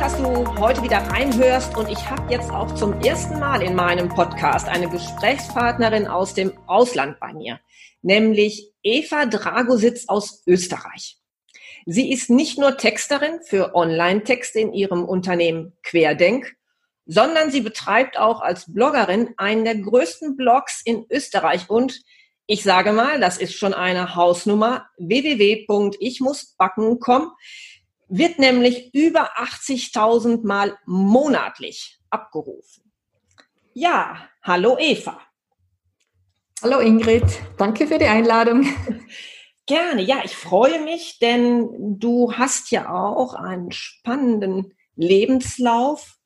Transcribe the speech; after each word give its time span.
Dass 0.00 0.16
du 0.16 0.44
heute 0.58 0.82
wieder 0.82 0.96
reinhörst. 0.96 1.76
Und 1.76 1.88
ich 1.90 2.08
habe 2.08 2.32
jetzt 2.32 2.50
auch 2.50 2.74
zum 2.74 2.98
ersten 3.02 3.38
Mal 3.38 3.62
in 3.62 3.74
meinem 3.74 4.08
Podcast 4.08 4.66
eine 4.66 4.88
Gesprächspartnerin 4.88 6.06
aus 6.06 6.32
dem 6.32 6.54
Ausland 6.66 7.20
bei 7.20 7.34
mir, 7.34 7.60
nämlich 8.00 8.72
Eva 8.82 9.26
Dragositz 9.26 10.08
aus 10.08 10.42
Österreich. 10.46 11.18
Sie 11.84 12.10
ist 12.10 12.30
nicht 12.30 12.58
nur 12.58 12.78
Texterin 12.78 13.40
für 13.46 13.74
Online-Texte 13.74 14.60
in 14.60 14.72
ihrem 14.72 15.04
Unternehmen 15.04 15.76
Querdenk, 15.82 16.56
sondern 17.04 17.50
sie 17.50 17.60
betreibt 17.60 18.18
auch 18.18 18.40
als 18.40 18.72
Bloggerin 18.72 19.34
einen 19.36 19.66
der 19.66 19.76
größten 19.76 20.34
Blogs 20.34 20.80
in 20.82 21.04
Österreich. 21.10 21.68
Und 21.68 22.00
ich 22.46 22.62
sage 22.62 22.92
mal, 22.92 23.20
das 23.20 23.36
ist 23.36 23.52
schon 23.52 23.74
eine 23.74 24.14
Hausnummer 24.14 24.86
www.ichmussbacken.com 24.96 27.32
wird 28.10 28.38
nämlich 28.38 28.92
über 28.92 29.38
80.000 29.38 30.46
Mal 30.46 30.76
monatlich 30.84 31.98
abgerufen. 32.10 32.92
Ja, 33.72 34.28
hallo 34.42 34.76
Eva. 34.78 35.20
Hallo 36.62 36.80
Ingrid, 36.80 37.24
danke 37.56 37.86
für 37.86 37.98
die 37.98 38.06
Einladung. 38.06 38.66
Gerne, 39.66 40.02
ja, 40.02 40.22
ich 40.24 40.34
freue 40.34 40.82
mich, 40.82 41.20
denn 41.20 41.98
du 41.98 42.32
hast 42.32 42.72
ja 42.72 42.92
auch 42.92 43.34
einen 43.34 43.70
spannenden 43.70 44.74
Lebenslauf. 44.96 46.16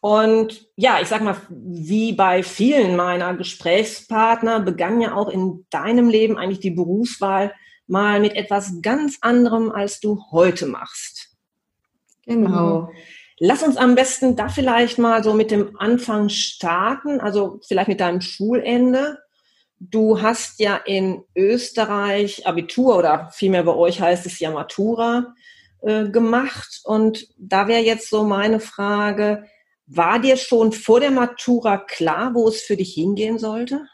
Und 0.00 0.68
ja, 0.74 1.00
ich 1.00 1.08
sag 1.08 1.22
mal, 1.22 1.36
wie 1.48 2.12
bei 2.12 2.42
vielen 2.42 2.96
meiner 2.96 3.34
Gesprächspartner 3.34 4.60
begann 4.60 5.00
ja 5.00 5.14
auch 5.14 5.28
in 5.28 5.66
deinem 5.70 6.10
Leben 6.10 6.36
eigentlich 6.36 6.60
die 6.60 6.72
Berufswahl 6.72 7.54
mal 7.86 8.20
mit 8.20 8.34
etwas 8.34 8.80
ganz 8.82 9.18
anderem, 9.20 9.70
als 9.70 10.00
du 10.00 10.22
heute 10.30 10.66
machst. 10.66 11.36
Genau. 12.24 12.90
Lass 13.38 13.62
uns 13.62 13.76
am 13.76 13.94
besten 13.94 14.34
da 14.34 14.48
vielleicht 14.48 14.98
mal 14.98 15.22
so 15.22 15.34
mit 15.34 15.50
dem 15.50 15.76
Anfang 15.78 16.28
starten, 16.28 17.20
also 17.20 17.60
vielleicht 17.66 17.88
mit 17.88 18.00
deinem 18.00 18.20
Schulende. 18.20 19.18
Du 19.78 20.22
hast 20.22 20.58
ja 20.58 20.76
in 20.76 21.22
Österreich 21.34 22.46
Abitur 22.46 22.96
oder 22.96 23.30
vielmehr 23.32 23.62
bei 23.62 23.74
euch 23.74 24.00
heißt 24.00 24.24
es 24.24 24.38
ja 24.38 24.50
Matura 24.50 25.34
äh, 25.82 26.08
gemacht. 26.08 26.80
Und 26.84 27.28
da 27.36 27.68
wäre 27.68 27.82
jetzt 27.82 28.08
so 28.08 28.24
meine 28.24 28.58
Frage, 28.58 29.44
war 29.86 30.18
dir 30.18 30.36
schon 30.36 30.72
vor 30.72 31.00
der 31.00 31.10
Matura 31.10 31.76
klar, 31.76 32.34
wo 32.34 32.48
es 32.48 32.62
für 32.62 32.76
dich 32.76 32.94
hingehen 32.94 33.38
sollte? 33.38 33.86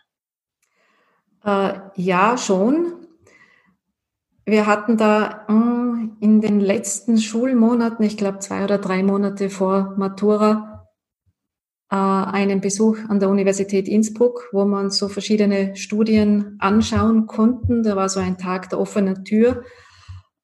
Äh, 1.45 1.81
ja, 1.97 2.39
schon. 2.39 3.09
Wir 4.45 4.67
hatten 4.67 4.97
da 4.97 5.45
mm, 5.49 6.17
in 6.21 6.41
den 6.41 6.61
letzten 6.61 7.19
Schulmonaten, 7.19 8.05
ich 8.05 8.17
glaube 8.17 8.41
zwei 8.41 8.65
oder 8.65 8.79
drei 8.79 9.03
Monate 9.03 9.51
vor 9.51 9.95
Matura, 9.97 10.89
äh, 11.91 11.97
einen 11.97 12.61
Besuch 12.61 12.99
an 13.09 13.21
der 13.21 13.29
Universität 13.29 13.87
Innsbruck, 13.87 14.49
wo 14.53 14.65
man 14.65 14.91
so 14.91 15.09
verschiedene 15.09 15.77
Studien 15.77 16.57
anschauen 16.59 17.27
konnten. 17.27 17.83
Da 17.83 17.95
war 17.97 18.09
so 18.09 18.19
ein 18.19 18.39
Tag 18.39 18.71
der 18.71 18.81
offenen 18.81 19.25
Tür. 19.25 19.63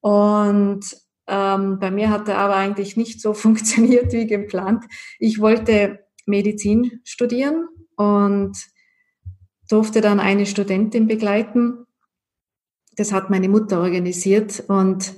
Und 0.00 0.84
ähm, 1.26 1.78
bei 1.78 1.90
mir 1.90 2.10
hat 2.10 2.28
er 2.28 2.38
aber 2.38 2.56
eigentlich 2.56 2.96
nicht 2.96 3.20
so 3.20 3.32
funktioniert 3.34 4.12
wie 4.12 4.26
geplant. 4.26 4.84
Ich 5.18 5.40
wollte 5.40 6.00
Medizin 6.26 7.00
studieren 7.04 7.66
und 7.96 8.56
durfte 9.68 10.00
dann 10.00 10.20
eine 10.20 10.46
Studentin 10.46 11.08
begleiten, 11.08 11.84
das 12.98 13.12
hat 13.12 13.30
meine 13.30 13.48
Mutter 13.48 13.80
organisiert 13.80 14.62
und 14.66 15.14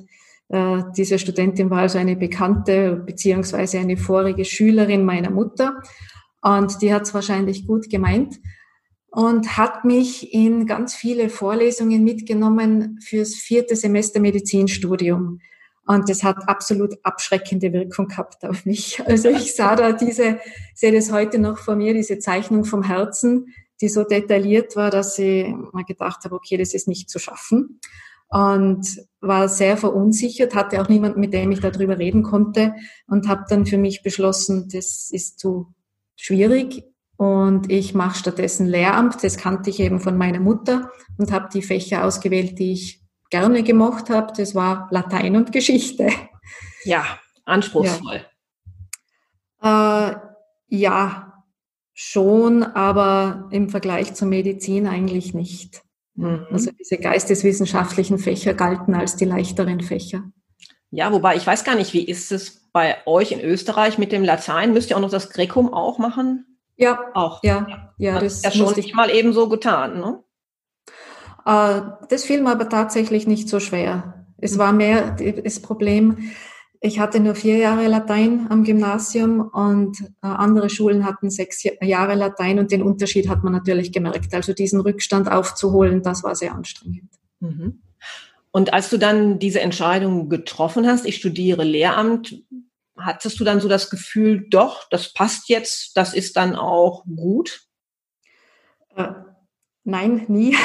äh, 0.51 0.83
diese 0.97 1.19
Studentin 1.19 1.71
war 1.71 1.81
also 1.81 1.99
eine 1.99 2.15
Bekannte 2.15 3.03
beziehungsweise 3.07 3.79
eine 3.79 3.97
vorige 3.97 4.45
Schülerin 4.45 5.05
meiner 5.05 5.31
Mutter 5.31 5.83
und 6.43 6.83
die 6.83 6.93
hat 6.93 7.03
es 7.03 7.15
wahrscheinlich 7.15 7.67
gut 7.67 7.89
gemeint 7.89 8.39
und 9.11 9.57
hat 9.57 9.85
mich 9.85 10.33
in 10.33 10.67
ganz 10.67 10.95
viele 10.95 11.29
Vorlesungen 11.31 12.05
mitgenommen 12.05 13.01
fürs 13.03 13.35
vierte 13.35 13.75
Semester 13.75 14.21
Medizinstudium. 14.21 15.41
Und 15.87 16.09
das 16.09 16.23
hat 16.23 16.49
absolut 16.49 16.95
abschreckende 17.03 17.73
Wirkung 17.73 18.07
gehabt 18.07 18.45
auf 18.45 18.65
mich. 18.65 19.03
Also 19.07 19.29
ich 19.29 19.57
sah 19.57 19.75
da 19.75 19.91
diese, 19.93 20.39
sehe 20.75 20.93
das 20.93 21.11
heute 21.11 21.41
noch 21.41 21.59
vor 21.59 21.75
mir, 21.75 21.95
diese 21.95 22.21
Zeichnung 22.21 22.65
vom 22.65 22.85
Herzen, 22.85 23.47
die 23.81 23.89
so 23.89 24.05
detailliert 24.05 24.77
war, 24.77 24.91
dass 24.91 25.19
ich 25.19 25.47
mal 25.73 25.85
gedacht 25.85 26.25
habe, 26.25 26.35
okay, 26.35 26.57
das 26.57 26.75
ist 26.75 26.89
nicht 26.89 27.09
zu 27.11 27.19
schaffen. 27.19 27.81
Und 28.29 28.87
war 29.21 29.49
sehr 29.49 29.77
verunsichert, 29.77 30.55
hatte 30.55 30.81
auch 30.81 30.89
niemanden, 30.89 31.19
mit 31.19 31.33
dem 31.33 31.51
ich 31.51 31.61
darüber 31.61 31.99
reden 31.99 32.23
konnte 32.23 32.75
und 33.09 33.27
habe 33.27 33.45
dann 33.49 33.67
für 33.67 33.79
mich 33.79 34.05
beschlossen, 34.05 34.69
das 34.73 35.11
ist 35.11 35.41
zu 35.41 35.75
schwierig 36.15 36.85
und 37.17 37.71
ich 37.73 37.93
mache 37.93 38.19
stattdessen 38.19 38.67
Lehramt. 38.67 39.25
Das 39.25 39.37
kannte 39.37 39.71
ich 39.71 39.81
eben 39.81 39.99
von 39.99 40.17
meiner 40.17 40.39
Mutter 40.39 40.91
und 41.19 41.33
habe 41.33 41.49
die 41.53 41.63
Fächer 41.63 42.05
ausgewählt, 42.05 42.59
die 42.61 42.73
ich 42.73 43.03
gerne 43.31 43.65
gemacht 43.65 44.11
habe. 44.11 44.33
Das 44.37 44.55
war 44.55 44.89
Latein 44.93 45.35
und 45.35 45.51
Geschichte. 45.51 46.09
Ja, 46.85 47.05
anspruchsvoll. 47.45 48.25
Ja, 49.63 50.11
äh, 50.11 50.17
ja 50.69 51.30
schon, 52.03 52.63
aber 52.63 53.49
im 53.51 53.69
Vergleich 53.69 54.15
zur 54.15 54.27
Medizin 54.27 54.87
eigentlich 54.87 55.35
nicht. 55.35 55.83
Mhm. 56.15 56.47
Also 56.51 56.71
diese 56.73 56.97
geisteswissenschaftlichen 56.97 58.19
Fächer 58.19 58.55
galten 58.55 58.95
als 58.95 59.17
die 59.17 59.27
leichteren 59.27 59.83
Fächer. 59.83 60.23
Ja, 60.91 61.13
wobei 61.13 61.37
ich 61.37 61.47
weiß 61.47 61.63
gar 61.63 61.75
nicht, 61.75 61.93
wie 61.93 62.03
ist 62.03 62.33
es 62.33 62.71
bei 62.73 62.97
euch 63.05 63.33
in 63.33 63.43
Österreich 63.43 63.99
mit 63.99 64.13
dem 64.13 64.25
Latein? 64.25 64.73
Müsst 64.73 64.89
ihr 64.89 64.97
auch 64.97 65.03
noch 65.03 65.11
das 65.11 65.29
Grecum 65.29 65.75
auch 65.75 65.99
machen? 65.99 66.57
Ja, 66.77 66.99
auch. 67.13 67.45
Ja, 67.45 67.93
ja, 67.99 68.19
das, 68.19 68.37
ist 68.37 68.45
ja 68.45 68.51
schon 68.51 68.75
nicht 68.77 68.95
mal 68.95 69.11
eben 69.11 69.35
so 69.35 69.51
getan, 69.51 70.01
ne? 70.01 70.25
Äh, 71.45 71.83
das 72.09 72.25
fiel 72.25 72.41
mir 72.41 72.53
aber 72.53 72.71
tatsächlich 72.71 73.27
nicht 73.27 73.51
so 73.51 73.61
schwer. 73.61 74.25
Es 74.39 74.57
war 74.57 74.73
mehr 74.73 75.17
das 75.45 75.61
Problem, 75.61 76.33
ich 76.83 76.99
hatte 76.99 77.21
nur 77.21 77.35
vier 77.35 77.59
Jahre 77.59 77.87
Latein 77.89 78.47
am 78.49 78.65
Gymnasium 78.65 79.41
und 79.41 80.01
äh, 80.01 80.27
andere 80.27 80.71
Schulen 80.71 81.05
hatten 81.05 81.31
sechs 81.31 81.63
Jahre 81.83 82.15
Latein 82.15 82.59
und 82.59 82.73
den 82.73 82.83
Unterschied 82.83 83.29
hat 83.29 83.45
man 83.45 83.53
natürlich 83.53 83.93
gemerkt. 83.93 84.33
Also 84.33 84.55
diesen 84.55 84.81
Rückstand 84.81 85.31
aufzuholen, 85.31 86.03
das 86.03 86.25
war 86.25 86.35
sehr 86.35 86.55
anstrengend. 86.55 87.11
Mhm. 87.41 87.83
Und 88.51 88.73
als 88.73 88.89
du 88.89 88.97
dann 88.97 89.39
diese 89.39 89.61
Entscheidung 89.61 90.31
getroffen 90.31 90.87
hast, 90.87 91.05
ich 91.05 91.17
studiere 91.17 91.65
Lehramt, 91.65 92.43
hattest 92.97 93.39
du 93.39 93.45
dann 93.45 93.61
so 93.61 93.69
das 93.69 93.91
Gefühl, 93.91 94.47
doch, 94.49 94.89
das 94.89 95.13
passt 95.13 95.51
jetzt, 95.51 95.97
das 95.99 96.15
ist 96.15 96.37
dann 96.37 96.57
auch 96.57 97.05
gut? 97.05 97.61
Äh, 98.97 99.13
nein, 99.85 100.25
nie. 100.29 100.57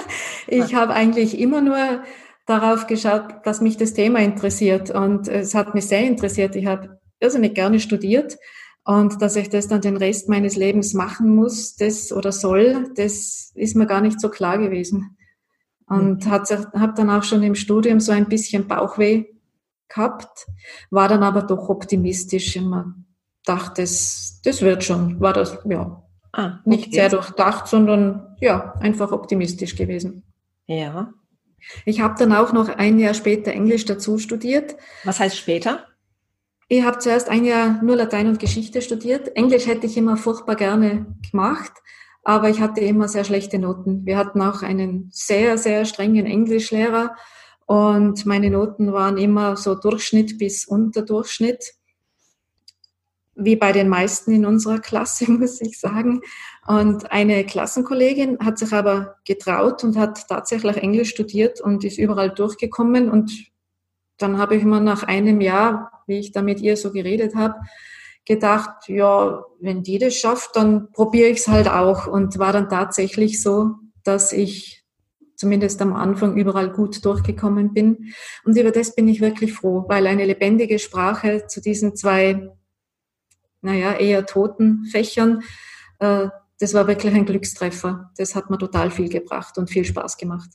ich 0.46 0.74
habe 0.74 0.94
eigentlich 0.94 1.36
immer 1.38 1.60
nur 1.60 2.04
darauf 2.46 2.86
geschaut, 2.86 3.44
dass 3.44 3.60
mich 3.60 3.76
das 3.76 3.94
Thema 3.94 4.20
interessiert. 4.20 4.90
Und 4.90 5.28
es 5.28 5.54
hat 5.54 5.74
mich 5.74 5.86
sehr 5.86 6.06
interessiert. 6.06 6.56
Ich 6.56 6.66
habe 6.66 7.00
irrsinnig 7.20 7.54
gerne 7.54 7.80
studiert. 7.80 8.36
Und 8.84 9.22
dass 9.22 9.36
ich 9.36 9.48
das 9.48 9.66
dann 9.66 9.80
den 9.80 9.96
Rest 9.96 10.28
meines 10.28 10.56
Lebens 10.56 10.92
machen 10.92 11.34
muss, 11.34 11.76
das 11.76 12.12
oder 12.12 12.32
soll, 12.32 12.92
das 12.96 13.50
ist 13.54 13.76
mir 13.76 13.86
gar 13.86 14.02
nicht 14.02 14.20
so 14.20 14.28
klar 14.28 14.58
gewesen. 14.58 15.16
Und 15.86 16.26
mhm. 16.26 16.30
habe 16.30 16.94
dann 16.94 17.10
auch 17.10 17.22
schon 17.22 17.42
im 17.42 17.54
Studium 17.54 18.00
so 18.00 18.12
ein 18.12 18.28
bisschen 18.28 18.68
Bauchweh 18.68 19.24
gehabt, 19.88 20.46
war 20.90 21.08
dann 21.08 21.22
aber 21.22 21.42
doch 21.42 21.70
optimistisch. 21.70 22.56
Immer 22.56 22.94
dachte, 23.44 23.82
das, 23.82 24.40
das 24.44 24.62
wird 24.62 24.84
schon. 24.84 25.20
War 25.20 25.32
das, 25.32 25.58
ja, 25.64 26.02
ah, 26.32 26.46
okay. 26.46 26.58
nicht 26.64 26.92
sehr 26.92 27.08
durchdacht, 27.08 27.66
sondern 27.68 28.36
ja, 28.40 28.74
einfach 28.80 29.12
optimistisch 29.12 29.76
gewesen. 29.76 30.24
Ja. 30.66 31.12
Ich 31.84 32.00
habe 32.00 32.14
dann 32.18 32.32
auch 32.32 32.52
noch 32.52 32.68
ein 32.68 32.98
Jahr 32.98 33.14
später 33.14 33.52
Englisch 33.52 33.84
dazu 33.84 34.18
studiert. 34.18 34.76
Was 35.04 35.20
heißt 35.20 35.36
später? 35.36 35.86
Ich 36.68 36.82
habe 36.82 36.98
zuerst 36.98 37.28
ein 37.28 37.44
Jahr 37.44 37.82
nur 37.82 37.96
Latein 37.96 38.28
und 38.28 38.38
Geschichte 38.38 38.80
studiert. 38.80 39.36
Englisch 39.36 39.66
hätte 39.66 39.86
ich 39.86 39.96
immer 39.96 40.16
furchtbar 40.16 40.56
gerne 40.56 41.06
gemacht, 41.30 41.72
aber 42.22 42.48
ich 42.48 42.60
hatte 42.60 42.80
immer 42.80 43.06
sehr 43.08 43.24
schlechte 43.24 43.58
Noten. 43.58 44.06
Wir 44.06 44.16
hatten 44.16 44.40
auch 44.40 44.62
einen 44.62 45.10
sehr, 45.12 45.58
sehr 45.58 45.84
strengen 45.84 46.26
Englischlehrer 46.26 47.14
Und 47.66 48.26
meine 48.26 48.50
Noten 48.50 48.92
waren 48.92 49.16
immer 49.16 49.56
so 49.56 49.74
Durchschnitt 49.74 50.38
bis 50.38 50.66
Unterdurchschnitt 50.66 51.74
wie 53.36 53.56
bei 53.56 53.72
den 53.72 53.88
meisten 53.88 54.32
in 54.32 54.46
unserer 54.46 54.78
Klasse, 54.78 55.30
muss 55.30 55.60
ich 55.60 55.78
sagen. 55.78 56.22
Und 56.66 57.12
eine 57.12 57.44
Klassenkollegin 57.44 58.38
hat 58.40 58.58
sich 58.58 58.72
aber 58.72 59.16
getraut 59.26 59.84
und 59.84 59.98
hat 59.98 60.26
tatsächlich 60.28 60.76
Englisch 60.76 61.10
studiert 61.10 61.60
und 61.60 61.84
ist 61.84 61.98
überall 61.98 62.30
durchgekommen. 62.30 63.10
Und 63.10 63.30
dann 64.18 64.38
habe 64.38 64.56
ich 64.56 64.64
mir 64.64 64.80
nach 64.80 65.02
einem 65.02 65.40
Jahr, 65.40 66.02
wie 66.06 66.18
ich 66.18 66.32
da 66.32 66.40
mit 66.42 66.60
ihr 66.60 66.76
so 66.76 66.90
geredet 66.90 67.34
habe, 67.34 67.56
gedacht, 68.24 68.88
ja, 68.88 69.44
wenn 69.60 69.82
die 69.82 69.98
das 69.98 70.14
schafft, 70.14 70.56
dann 70.56 70.90
probiere 70.92 71.28
ich 71.28 71.40
es 71.40 71.48
halt 71.48 71.68
auch. 71.68 72.06
Und 72.06 72.38
war 72.38 72.52
dann 72.52 72.70
tatsächlich 72.70 73.42
so, 73.42 73.74
dass 74.02 74.32
ich 74.32 74.84
zumindest 75.36 75.82
am 75.82 75.92
Anfang 75.92 76.36
überall 76.36 76.70
gut 76.70 77.04
durchgekommen 77.04 77.74
bin. 77.74 78.14
Und 78.44 78.56
über 78.56 78.70
das 78.70 78.94
bin 78.94 79.08
ich 79.08 79.20
wirklich 79.20 79.52
froh, 79.52 79.84
weil 79.88 80.06
eine 80.06 80.24
lebendige 80.24 80.78
Sprache 80.78 81.46
zu 81.46 81.60
diesen 81.60 81.96
zwei 81.96 82.50
naja, 83.64 83.94
eher 83.94 84.26
toten 84.26 84.84
Fächern. 84.84 85.42
Äh, 85.98 86.28
das 86.64 86.72
war 86.72 86.86
wirklich 86.86 87.14
ein 87.14 87.26
Glückstreffer. 87.26 88.10
Das 88.16 88.34
hat 88.34 88.48
mir 88.48 88.56
total 88.56 88.90
viel 88.90 89.10
gebracht 89.10 89.58
und 89.58 89.68
viel 89.68 89.84
Spaß 89.84 90.16
gemacht. 90.16 90.48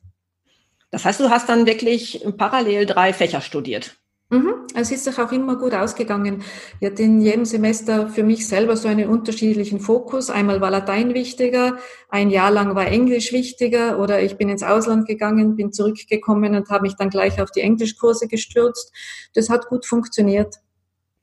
Das 0.90 1.06
heißt, 1.06 1.20
du 1.20 1.30
hast 1.30 1.48
dann 1.50 1.68
wirklich 1.68 2.26
parallel 2.36 2.88
drei 2.88 3.14
Fächer 3.14 3.42
studiert. 3.42 3.96
Mhm. 4.32 4.66
Es 4.74 4.90
ist 4.90 5.04
sich 5.04 5.20
auch 5.20 5.32
immer 5.32 5.56
gut 5.58 5.76
ausgegangen. 5.76 6.42
Ich 6.80 6.88
hatte 6.90 7.04
in 7.04 7.22
jedem 7.22 7.46
Semester 7.46 8.10
für 8.10 8.24
mich 8.24 8.48
selber 8.48 8.76
so 8.76 8.88
einen 8.88 9.08
unterschiedlichen 9.08 9.80
Fokus. 9.80 10.32
Einmal 10.32 10.62
war 10.62 10.72
Latein 10.72 11.14
wichtiger, 11.14 11.78
ein 12.10 12.32
Jahr 12.32 12.50
lang 12.50 12.74
war 12.74 12.88
Englisch 12.88 13.32
wichtiger 13.32 14.00
oder 14.00 14.20
ich 14.20 14.36
bin 14.36 14.50
ins 14.50 14.64
Ausland 14.64 15.06
gegangen, 15.06 15.56
bin 15.56 15.72
zurückgekommen 15.72 16.56
und 16.56 16.70
habe 16.70 16.88
mich 16.88 16.96
dann 16.96 17.12
gleich 17.12 17.40
auf 17.40 17.52
die 17.52 17.62
Englischkurse 17.62 18.28
gestürzt. 18.28 18.92
Das 19.36 19.52
hat 19.52 19.68
gut 19.68 19.86
funktioniert. 19.86 20.56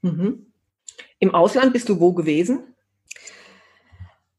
Mhm. 0.03 0.47
Im 1.19 1.35
Ausland 1.35 1.73
bist 1.73 1.89
du 1.89 1.99
wo 1.99 2.13
gewesen? 2.13 2.76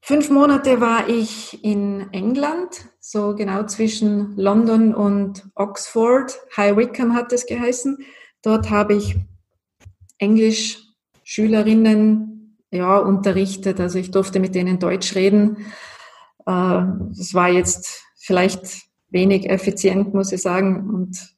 Fünf 0.07 0.29
Monate 0.29 0.79
war 0.79 1.09
ich 1.09 1.65
in 1.65 2.13
England, 2.13 2.85
so 3.01 3.35
genau 3.35 3.65
zwischen 3.65 4.37
London 4.37 4.95
und 4.95 5.43
Oxford. 5.53 6.33
High 6.55 6.77
Wycombe 6.77 7.13
hat 7.13 7.33
es 7.33 7.45
geheißen. 7.45 7.97
Dort 8.41 8.69
habe 8.69 8.93
ich 8.93 9.17
Englisch 10.17 10.77
Schülerinnen 11.25 12.57
ja, 12.71 12.99
unterrichtet. 12.99 13.81
Also 13.81 13.99
ich 13.99 14.09
durfte 14.09 14.39
mit 14.39 14.55
denen 14.55 14.79
Deutsch 14.79 15.13
reden. 15.13 15.57
Äh, 16.45 16.83
das 17.09 17.33
war 17.33 17.49
jetzt 17.49 18.01
vielleicht 18.17 18.83
wenig 19.09 19.49
effizient, 19.49 20.13
muss 20.13 20.31
ich 20.31 20.41
sagen, 20.41 20.89
und 20.89 21.35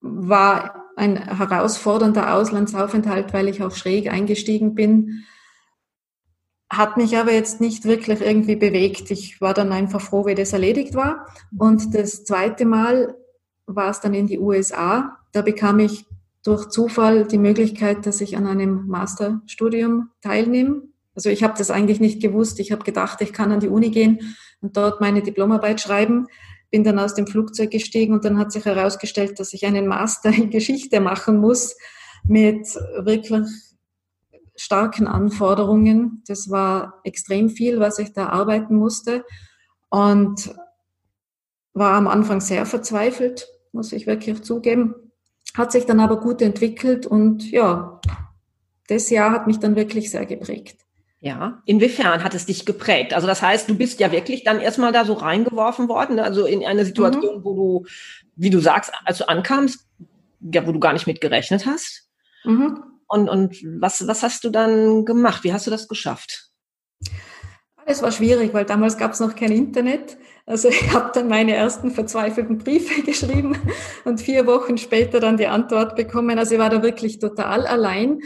war 0.00 0.86
ein 0.96 1.18
herausfordernder 1.18 2.36
Auslandsaufenthalt, 2.36 3.34
weil 3.34 3.48
ich 3.48 3.62
auch 3.62 3.74
schräg 3.74 4.10
eingestiegen 4.10 4.74
bin. 4.74 5.26
Hat 6.70 6.96
mich 6.96 7.16
aber 7.16 7.32
jetzt 7.32 7.60
nicht 7.60 7.84
wirklich 7.84 8.20
irgendwie 8.20 8.56
bewegt. 8.56 9.10
Ich 9.10 9.40
war 9.40 9.54
dann 9.54 9.72
einfach 9.72 10.00
froh, 10.00 10.26
wie 10.26 10.34
das 10.34 10.52
erledigt 10.52 10.94
war. 10.94 11.26
Und 11.56 11.94
das 11.94 12.24
zweite 12.24 12.64
Mal 12.64 13.14
war 13.66 13.90
es 13.90 14.00
dann 14.00 14.14
in 14.14 14.26
die 14.26 14.38
USA. 14.38 15.16
Da 15.32 15.42
bekam 15.42 15.78
ich 15.78 16.06
durch 16.42 16.68
Zufall 16.68 17.24
die 17.24 17.38
Möglichkeit, 17.38 18.06
dass 18.06 18.20
ich 18.20 18.36
an 18.36 18.46
einem 18.46 18.86
Masterstudium 18.86 20.10
teilnehme. 20.20 20.82
Also 21.14 21.30
ich 21.30 21.42
habe 21.42 21.54
das 21.56 21.70
eigentlich 21.70 22.00
nicht 22.00 22.20
gewusst. 22.20 22.60
Ich 22.60 22.72
habe 22.72 22.84
gedacht, 22.84 23.20
ich 23.20 23.32
kann 23.32 23.52
an 23.52 23.60
die 23.60 23.68
Uni 23.68 23.90
gehen 23.90 24.36
und 24.60 24.76
dort 24.76 25.00
meine 25.00 25.22
Diplomarbeit 25.22 25.80
schreiben 25.80 26.26
bin 26.70 26.84
dann 26.84 26.98
aus 26.98 27.14
dem 27.14 27.26
Flugzeug 27.26 27.70
gestiegen 27.70 28.12
und 28.12 28.24
dann 28.24 28.38
hat 28.38 28.52
sich 28.52 28.64
herausgestellt, 28.64 29.38
dass 29.38 29.52
ich 29.52 29.66
einen 29.66 29.86
Master 29.86 30.30
in 30.30 30.50
Geschichte 30.50 31.00
machen 31.00 31.38
muss 31.38 31.76
mit 32.24 32.66
wirklich 32.98 33.46
starken 34.56 35.06
Anforderungen. 35.06 36.22
Das 36.26 36.50
war 36.50 37.00
extrem 37.04 37.48
viel, 37.50 37.80
was 37.80 37.98
ich 37.98 38.12
da 38.12 38.28
arbeiten 38.28 38.76
musste 38.76 39.24
und 39.88 40.54
war 41.72 41.94
am 41.94 42.08
Anfang 42.08 42.40
sehr 42.40 42.66
verzweifelt, 42.66 43.48
muss 43.72 43.92
ich 43.92 44.06
wirklich 44.06 44.42
zugeben. 44.42 44.94
Hat 45.54 45.72
sich 45.72 45.86
dann 45.86 46.00
aber 46.00 46.20
gut 46.20 46.42
entwickelt 46.42 47.06
und 47.06 47.50
ja, 47.50 48.00
das 48.88 49.10
Jahr 49.10 49.30
hat 49.32 49.46
mich 49.46 49.58
dann 49.58 49.76
wirklich 49.76 50.10
sehr 50.10 50.26
geprägt. 50.26 50.78
Ja, 51.20 51.62
inwiefern 51.64 52.22
hat 52.22 52.34
es 52.34 52.46
dich 52.46 52.66
geprägt? 52.66 53.14
Also 53.14 53.26
das 53.26 53.42
heißt, 53.42 53.68
du 53.68 53.74
bist 53.74 54.00
ja 54.00 54.12
wirklich 54.12 54.44
dann 54.44 54.60
erstmal 54.60 54.92
da 54.92 55.04
so 55.04 55.14
reingeworfen 55.14 55.88
worden, 55.88 56.18
also 56.18 56.46
in 56.46 56.64
eine 56.64 56.84
Situation, 56.84 57.38
mhm. 57.38 57.44
wo 57.44 57.54
du, 57.54 57.86
wie 58.36 58.50
du 58.50 58.60
sagst, 58.60 58.92
als 59.04 59.18
du 59.18 59.28
ankamst, 59.28 59.86
ja, 60.40 60.66
wo 60.66 60.72
du 60.72 60.78
gar 60.78 60.92
nicht 60.92 61.06
mit 61.06 61.20
gerechnet 61.20 61.66
hast. 61.66 62.08
Mhm. 62.44 62.82
Und, 63.08 63.28
und 63.28 63.56
was, 63.80 64.06
was 64.06 64.22
hast 64.22 64.44
du 64.44 64.50
dann 64.50 65.04
gemacht? 65.04 65.44
Wie 65.44 65.52
hast 65.52 65.66
du 65.66 65.70
das 65.70 65.88
geschafft? 65.88 66.50
Es 67.88 68.02
war 68.02 68.10
schwierig, 68.10 68.52
weil 68.52 68.64
damals 68.64 68.98
gab 68.98 69.12
es 69.12 69.20
noch 69.20 69.36
kein 69.36 69.52
Internet. 69.52 70.18
Also 70.44 70.68
ich 70.68 70.92
habe 70.92 71.10
dann 71.14 71.28
meine 71.28 71.54
ersten 71.54 71.90
verzweifelten 71.90 72.58
Briefe 72.58 73.02
geschrieben 73.06 73.56
und 74.04 74.20
vier 74.20 74.46
Wochen 74.46 74.76
später 74.76 75.20
dann 75.20 75.36
die 75.36 75.46
Antwort 75.46 75.96
bekommen. 75.96 76.38
Also 76.38 76.54
ich 76.54 76.60
war 76.60 76.70
da 76.70 76.82
wirklich 76.82 77.18
total 77.18 77.66
allein, 77.66 78.20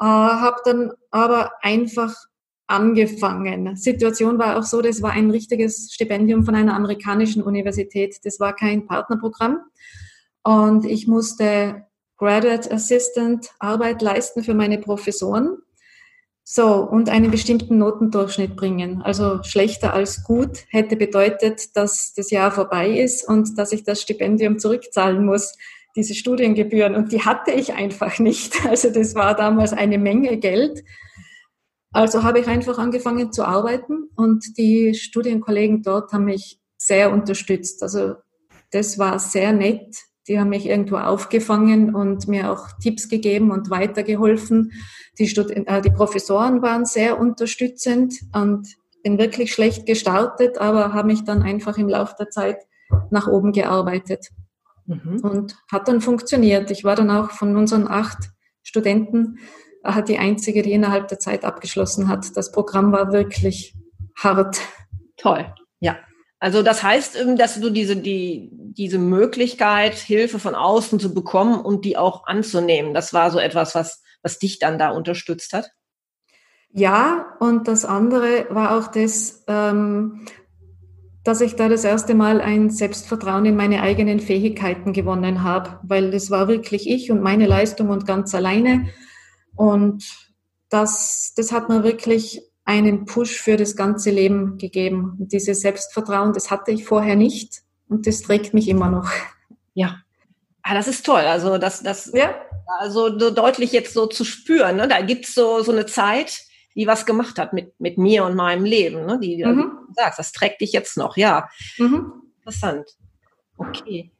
äh, 0.00 0.04
habe 0.04 0.60
dann 0.64 0.92
aber 1.10 1.52
einfach 1.62 2.14
angefangen. 2.66 3.76
Situation 3.76 4.38
war 4.38 4.58
auch 4.58 4.62
so, 4.62 4.82
das 4.82 5.00
war 5.00 5.12
ein 5.12 5.30
richtiges 5.30 5.90
Stipendium 5.92 6.44
von 6.44 6.54
einer 6.54 6.74
amerikanischen 6.74 7.42
Universität. 7.42 8.18
Das 8.24 8.38
war 8.40 8.54
kein 8.54 8.86
Partnerprogramm. 8.86 9.60
Und 10.42 10.84
ich 10.84 11.06
musste 11.06 11.87
Graduate 12.18 12.70
Assistant 12.70 13.48
Arbeit 13.58 14.02
leisten 14.02 14.42
für 14.42 14.54
meine 14.54 14.78
Professoren. 14.78 15.58
So, 16.50 16.76
und 16.76 17.10
einen 17.10 17.30
bestimmten 17.30 17.76
Notendurchschnitt 17.76 18.56
bringen. 18.56 19.02
Also 19.02 19.42
schlechter 19.42 19.92
als 19.92 20.24
gut 20.24 20.64
hätte 20.70 20.96
bedeutet, 20.96 21.76
dass 21.76 22.14
das 22.14 22.30
Jahr 22.30 22.50
vorbei 22.50 22.88
ist 22.88 23.28
und 23.28 23.58
dass 23.58 23.72
ich 23.72 23.84
das 23.84 24.00
Stipendium 24.00 24.58
zurückzahlen 24.58 25.26
muss, 25.26 25.54
diese 25.94 26.14
Studiengebühren. 26.14 26.94
Und 26.94 27.12
die 27.12 27.22
hatte 27.22 27.50
ich 27.50 27.74
einfach 27.74 28.18
nicht. 28.18 28.54
Also 28.68 28.90
das 28.90 29.14
war 29.14 29.34
damals 29.34 29.72
eine 29.72 29.98
Menge 29.98 30.38
Geld. 30.38 30.82
Also 31.92 32.22
habe 32.22 32.40
ich 32.40 32.46
einfach 32.46 32.78
angefangen 32.78 33.30
zu 33.30 33.44
arbeiten 33.44 34.08
und 34.16 34.56
die 34.56 34.94
Studienkollegen 34.94 35.82
dort 35.82 36.12
haben 36.12 36.24
mich 36.24 36.60
sehr 36.78 37.12
unterstützt. 37.12 37.82
Also 37.82 38.14
das 38.70 38.98
war 38.98 39.18
sehr 39.18 39.52
nett. 39.52 39.96
Die 40.28 40.38
haben 40.38 40.50
mich 40.50 40.66
irgendwo 40.66 40.96
aufgefangen 40.96 41.94
und 41.94 42.28
mir 42.28 42.52
auch 42.52 42.68
Tipps 42.80 43.08
gegeben 43.08 43.50
und 43.50 43.70
weitergeholfen. 43.70 44.72
Die, 45.18 45.26
Stud 45.26 45.50
äh, 45.50 45.80
die 45.80 45.90
Professoren 45.90 46.62
waren 46.62 46.84
sehr 46.84 47.18
unterstützend 47.18 48.14
und 48.34 48.68
bin 49.02 49.18
wirklich 49.18 49.52
schlecht 49.52 49.86
gestartet, 49.86 50.58
aber 50.58 50.92
habe 50.92 51.08
mich 51.08 51.24
dann 51.24 51.42
einfach 51.42 51.78
im 51.78 51.88
Laufe 51.88 52.14
der 52.18 52.30
Zeit 52.30 52.58
nach 53.10 53.26
oben 53.26 53.52
gearbeitet. 53.52 54.28
Mhm. 54.86 55.20
Und 55.22 55.56
hat 55.70 55.88
dann 55.88 56.00
funktioniert. 56.00 56.70
Ich 56.70 56.84
war 56.84 56.94
dann 56.94 57.10
auch 57.10 57.30
von 57.30 57.56
unseren 57.56 57.88
acht 57.88 58.30
Studenten 58.62 59.38
hat 59.84 60.08
die 60.08 60.18
einzige, 60.18 60.62
die 60.62 60.72
innerhalb 60.72 61.08
der 61.08 61.18
Zeit 61.18 61.44
abgeschlossen 61.44 62.08
hat. 62.08 62.36
Das 62.36 62.52
Programm 62.52 62.92
war 62.92 63.12
wirklich 63.12 63.74
hart. 64.16 64.60
Toll, 65.16 65.54
ja. 65.80 65.96
Also 66.40 66.62
das 66.62 66.82
heißt, 66.82 67.16
ähm, 67.16 67.36
dass 67.36 67.60
du 67.60 67.70
diese, 67.70 67.96
die, 67.96 68.50
diese 68.52 68.98
Möglichkeit, 68.98 69.94
Hilfe 69.94 70.38
von 70.38 70.54
außen 70.54 71.00
zu 71.00 71.12
bekommen 71.12 71.60
und 71.60 71.84
die 71.84 71.96
auch 71.96 72.26
anzunehmen, 72.26 72.94
das 72.94 73.12
war 73.12 73.30
so 73.30 73.38
etwas, 73.38 73.74
was, 73.74 74.02
was 74.22 74.38
dich 74.38 74.58
dann 74.58 74.78
da 74.78 74.90
unterstützt 74.90 75.52
hat? 75.52 75.70
Ja, 76.70 77.34
und 77.40 77.66
das 77.66 77.84
andere 77.84 78.46
war 78.50 78.76
auch 78.76 78.88
das, 78.88 79.42
ähm, 79.48 80.26
dass 81.24 81.40
ich 81.40 81.56
da 81.56 81.68
das 81.68 81.84
erste 81.84 82.14
Mal 82.14 82.40
ein 82.40 82.70
Selbstvertrauen 82.70 83.44
in 83.46 83.56
meine 83.56 83.82
eigenen 83.82 84.20
Fähigkeiten 84.20 84.92
gewonnen 84.92 85.42
habe, 85.42 85.80
weil 85.82 86.10
das 86.10 86.30
war 86.30 86.46
wirklich 86.46 86.88
ich 86.88 87.10
und 87.10 87.22
meine 87.22 87.46
Leistung 87.46 87.88
und 87.88 88.06
ganz 88.06 88.34
alleine. 88.34 88.88
Und 89.56 90.04
das, 90.68 91.32
das 91.36 91.52
hat 91.52 91.68
mir 91.68 91.82
wirklich 91.82 92.42
einen 92.68 93.06
Push 93.06 93.40
für 93.40 93.56
das 93.56 93.76
ganze 93.76 94.10
Leben 94.10 94.58
gegeben. 94.58 95.16
Und 95.18 95.32
dieses 95.32 95.62
Selbstvertrauen, 95.62 96.34
das 96.34 96.50
hatte 96.50 96.70
ich 96.70 96.84
vorher 96.84 97.16
nicht 97.16 97.62
und 97.88 98.06
das 98.06 98.20
trägt 98.20 98.52
mich 98.52 98.68
immer 98.68 98.90
noch. 98.90 99.10
Ja. 99.72 100.02
Ah, 100.62 100.74
das 100.74 100.86
ist 100.86 101.06
toll. 101.06 101.22
Also 101.22 101.56
das, 101.56 101.82
das, 101.82 102.12
ja. 102.12 102.34
also 102.78 103.18
so 103.18 103.30
deutlich 103.30 103.72
jetzt 103.72 103.94
so 103.94 104.06
zu 104.06 104.22
spüren. 104.22 104.76
Ne? 104.76 104.86
Da 104.86 105.00
gibt's 105.00 105.34
so, 105.34 105.62
so 105.62 105.72
eine 105.72 105.86
Zeit, 105.86 106.42
die 106.74 106.86
was 106.86 107.06
gemacht 107.06 107.38
hat 107.38 107.54
mit, 107.54 107.72
mit 107.80 107.96
mir 107.96 108.26
und 108.26 108.36
meinem 108.36 108.66
Leben. 108.66 109.06
Ne? 109.06 109.18
Die, 109.18 109.42
mhm. 109.42 109.70
du 109.86 109.94
sagst, 109.94 110.18
das 110.18 110.32
trägt 110.32 110.60
dich 110.60 110.72
jetzt 110.72 110.98
noch. 110.98 111.16
Ja. 111.16 111.48
Mhm. 111.78 112.12
Interessant. 112.40 112.84
Okay. 113.56 114.12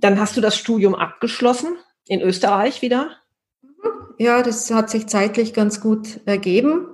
Dann 0.00 0.20
hast 0.20 0.36
du 0.36 0.42
das 0.42 0.58
Studium 0.58 0.94
abgeschlossen 0.94 1.78
in 2.06 2.20
Österreich 2.20 2.82
wieder? 2.82 3.16
Ja, 4.18 4.42
das 4.42 4.70
hat 4.70 4.90
sich 4.90 5.06
zeitlich 5.06 5.54
ganz 5.54 5.80
gut 5.80 6.20
ergeben. 6.26 6.93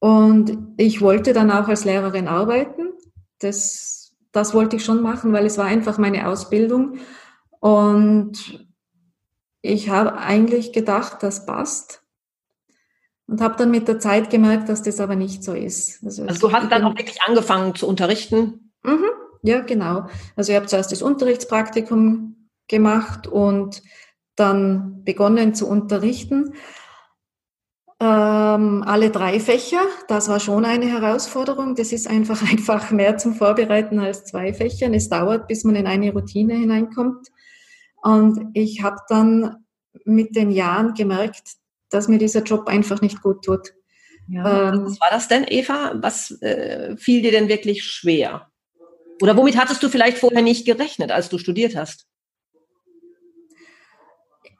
Und 0.00 0.74
ich 0.76 1.00
wollte 1.00 1.32
dann 1.32 1.50
auch 1.50 1.68
als 1.68 1.84
Lehrerin 1.84 2.28
arbeiten. 2.28 2.92
Das, 3.40 4.14
das 4.32 4.54
wollte 4.54 4.76
ich 4.76 4.84
schon 4.84 5.02
machen, 5.02 5.32
weil 5.32 5.46
es 5.46 5.58
war 5.58 5.66
einfach 5.66 5.98
meine 5.98 6.28
Ausbildung. 6.28 6.98
Und 7.60 8.66
ich 9.62 9.88
habe 9.90 10.16
eigentlich 10.18 10.72
gedacht, 10.72 11.22
das 11.22 11.46
passt. 11.46 12.02
Und 13.26 13.42
habe 13.42 13.56
dann 13.56 13.70
mit 13.70 13.88
der 13.88 13.98
Zeit 13.98 14.30
gemerkt, 14.30 14.68
dass 14.68 14.82
das 14.82 15.00
aber 15.00 15.16
nicht 15.16 15.44
so 15.44 15.52
ist. 15.52 16.02
Also, 16.04 16.24
also 16.24 16.48
du 16.48 16.52
hast 16.52 16.70
dann 16.72 16.84
auch 16.84 16.96
wirklich 16.96 17.20
angefangen 17.22 17.74
zu 17.74 17.86
unterrichten? 17.86 18.72
Mhm, 18.82 19.10
ja, 19.42 19.60
genau. 19.60 20.06
Also 20.34 20.52
ich 20.52 20.56
habe 20.56 20.66
zuerst 20.66 20.92
das 20.92 21.02
Unterrichtspraktikum 21.02 22.48
gemacht 22.68 23.26
und 23.26 23.82
dann 24.34 25.04
begonnen 25.04 25.54
zu 25.54 25.68
unterrichten. 25.68 26.54
Ähm, 28.00 28.84
alle 28.86 29.10
drei 29.10 29.40
Fächer, 29.40 29.80
das 30.06 30.28
war 30.28 30.38
schon 30.38 30.64
eine 30.64 30.86
Herausforderung. 30.86 31.74
Das 31.74 31.92
ist 31.92 32.06
einfach 32.06 32.42
einfach 32.50 32.90
mehr 32.90 33.18
zum 33.18 33.34
Vorbereiten 33.34 33.98
als 33.98 34.24
zwei 34.24 34.52
Fächer. 34.54 34.92
Es 34.92 35.08
dauert, 35.08 35.48
bis 35.48 35.64
man 35.64 35.76
in 35.76 35.86
eine 35.86 36.12
Routine 36.12 36.54
hineinkommt. 36.54 37.28
Und 38.02 38.50
ich 38.54 38.82
habe 38.82 38.98
dann 39.08 39.64
mit 40.04 40.36
den 40.36 40.50
Jahren 40.50 40.94
gemerkt, 40.94 41.54
dass 41.90 42.06
mir 42.06 42.18
dieser 42.18 42.42
Job 42.42 42.68
einfach 42.68 43.00
nicht 43.00 43.22
gut 43.22 43.44
tut. 43.44 43.74
Ja, 44.28 44.72
ähm, 44.72 44.84
was 44.84 45.00
war 45.00 45.08
das 45.10 45.26
denn, 45.26 45.46
Eva? 45.48 45.94
Was 45.96 46.30
äh, 46.42 46.96
fiel 46.96 47.22
dir 47.22 47.32
denn 47.32 47.48
wirklich 47.48 47.82
schwer? 47.82 48.48
Oder 49.20 49.36
womit 49.36 49.56
hattest 49.56 49.82
du 49.82 49.88
vielleicht 49.88 50.18
vorher 50.18 50.42
nicht 50.42 50.66
gerechnet, 50.66 51.10
als 51.10 51.28
du 51.28 51.38
studiert 51.38 51.74
hast? 51.74 52.06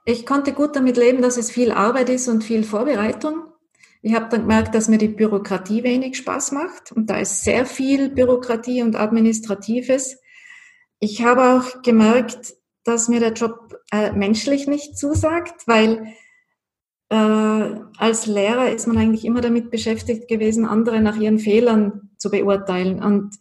Ich 0.09 0.25
konnte 0.25 0.55
gut 0.55 0.75
damit 0.75 0.97
leben, 0.97 1.21
dass 1.21 1.37
es 1.37 1.51
viel 1.51 1.71
Arbeit 1.71 2.09
ist 2.09 2.29
und 2.29 2.43
viel 2.43 2.65
Vorbereitung. 2.65 3.43
Ich 4.01 4.15
habe 4.15 4.31
dann 4.31 4.41
gemerkt, 4.41 4.75
dass 4.75 4.89
mir 4.89 4.97
die 4.97 5.09
Bürokratie 5.09 5.83
wenig 5.83 6.17
Spaß 6.17 6.53
macht 6.53 6.93
und 6.93 7.11
da 7.11 7.19
ist 7.19 7.45
sehr 7.45 7.67
viel 7.67 8.09
Bürokratie 8.09 8.83
und 8.83 8.97
Administratives. 8.97 10.19
Ich 10.99 11.23
habe 11.23 11.53
auch 11.53 11.83
gemerkt, 11.83 12.55
dass 12.85 13.11
mir 13.11 13.21
der 13.21 13.35
Job 13.35 13.77
äh, 13.93 14.13
menschlich 14.13 14.67
nicht 14.67 14.97
zusagt, 14.97 15.67
weil 15.67 16.15
äh, 17.11 17.15
als 17.99 18.25
Lehrer 18.25 18.71
ist 18.71 18.87
man 18.87 18.97
eigentlich 18.97 19.27
immer 19.27 19.43
damit 19.43 19.71
beschäftigt 19.71 20.27
gewesen, 20.27 20.65
andere 20.65 21.03
nach 21.03 21.17
ihren 21.17 21.39
Fehlern 21.39 22.13
zu 22.17 22.31
beurteilen. 22.31 23.03
Und 23.03 23.37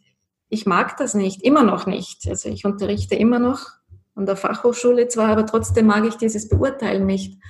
ich 0.50 0.66
mag 0.66 0.98
das 0.98 1.14
nicht, 1.14 1.44
immer 1.44 1.64
noch 1.64 1.86
nicht. 1.86 2.28
Also 2.28 2.50
ich 2.50 2.66
unterrichte 2.66 3.16
immer 3.16 3.40
noch 3.40 3.77
an 4.18 4.26
der 4.26 4.36
Fachhochschule 4.36 5.08
zwar, 5.08 5.30
aber 5.30 5.46
trotzdem 5.46 5.86
mag 5.86 6.06
ich 6.06 6.16
dieses 6.16 6.50
Beurteilen 6.50 7.06
nicht. 7.06 7.42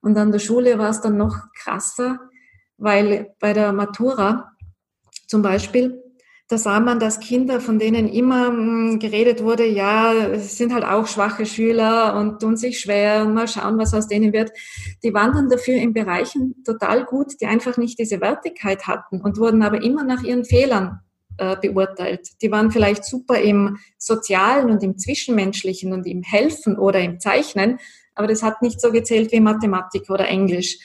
Und 0.00 0.16
an 0.16 0.32
der 0.32 0.38
Schule 0.38 0.78
war 0.78 0.90
es 0.90 1.00
dann 1.00 1.16
noch 1.16 1.36
krasser, 1.56 2.20
weil 2.76 3.34
bei 3.40 3.52
der 3.52 3.72
Matura 3.72 4.52
zum 5.26 5.42
Beispiel, 5.42 6.00
da 6.48 6.58
sah 6.58 6.78
man, 6.78 7.00
dass 7.00 7.20
Kinder, 7.20 7.58
von 7.60 7.78
denen 7.78 8.06
immer 8.06 8.48
hm, 8.48 8.98
geredet 8.98 9.42
wurde, 9.42 9.64
ja, 9.64 10.12
es 10.12 10.58
sind 10.58 10.74
halt 10.74 10.84
auch 10.84 11.06
schwache 11.06 11.46
Schüler 11.46 12.16
und 12.16 12.40
tun 12.40 12.56
sich 12.56 12.78
schwer 12.78 13.24
und 13.24 13.34
mal 13.34 13.48
schauen, 13.48 13.78
was 13.78 13.94
aus 13.94 14.08
denen 14.08 14.32
wird, 14.32 14.52
die 15.02 15.14
waren 15.14 15.32
dann 15.32 15.48
dafür 15.48 15.74
in 15.74 15.94
Bereichen 15.94 16.62
total 16.64 17.04
gut, 17.06 17.40
die 17.40 17.46
einfach 17.46 17.78
nicht 17.78 17.98
diese 17.98 18.20
Wertigkeit 18.20 18.86
hatten 18.86 19.22
und 19.22 19.38
wurden 19.38 19.62
aber 19.62 19.82
immer 19.82 20.04
nach 20.04 20.22
ihren 20.22 20.44
Fehlern 20.44 21.00
äh, 21.38 21.56
beurteilt. 21.60 22.28
Die 22.42 22.50
waren 22.50 22.70
vielleicht 22.70 23.04
super 23.04 23.38
im 23.38 23.78
Sozialen 23.98 24.70
und 24.70 24.82
im 24.82 24.98
Zwischenmenschlichen 24.98 25.92
und 25.92 26.06
im 26.06 26.22
Helfen 26.22 26.78
oder 26.78 27.00
im 27.00 27.20
Zeichnen, 27.20 27.78
aber 28.14 28.28
das 28.28 28.42
hat 28.42 28.62
nicht 28.62 28.80
so 28.80 28.92
gezählt 28.92 29.32
wie 29.32 29.40
Mathematik 29.40 30.08
oder 30.10 30.28
Englisch. 30.28 30.78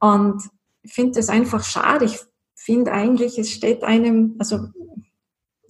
Und 0.00 0.42
ich 0.82 0.92
finde 0.92 1.12
das 1.12 1.28
einfach 1.28 1.62
schade. 1.62 2.06
Ich 2.06 2.18
finde 2.54 2.92
eigentlich, 2.92 3.38
es 3.38 3.50
steht 3.50 3.84
einem, 3.84 4.36
also 4.38 4.68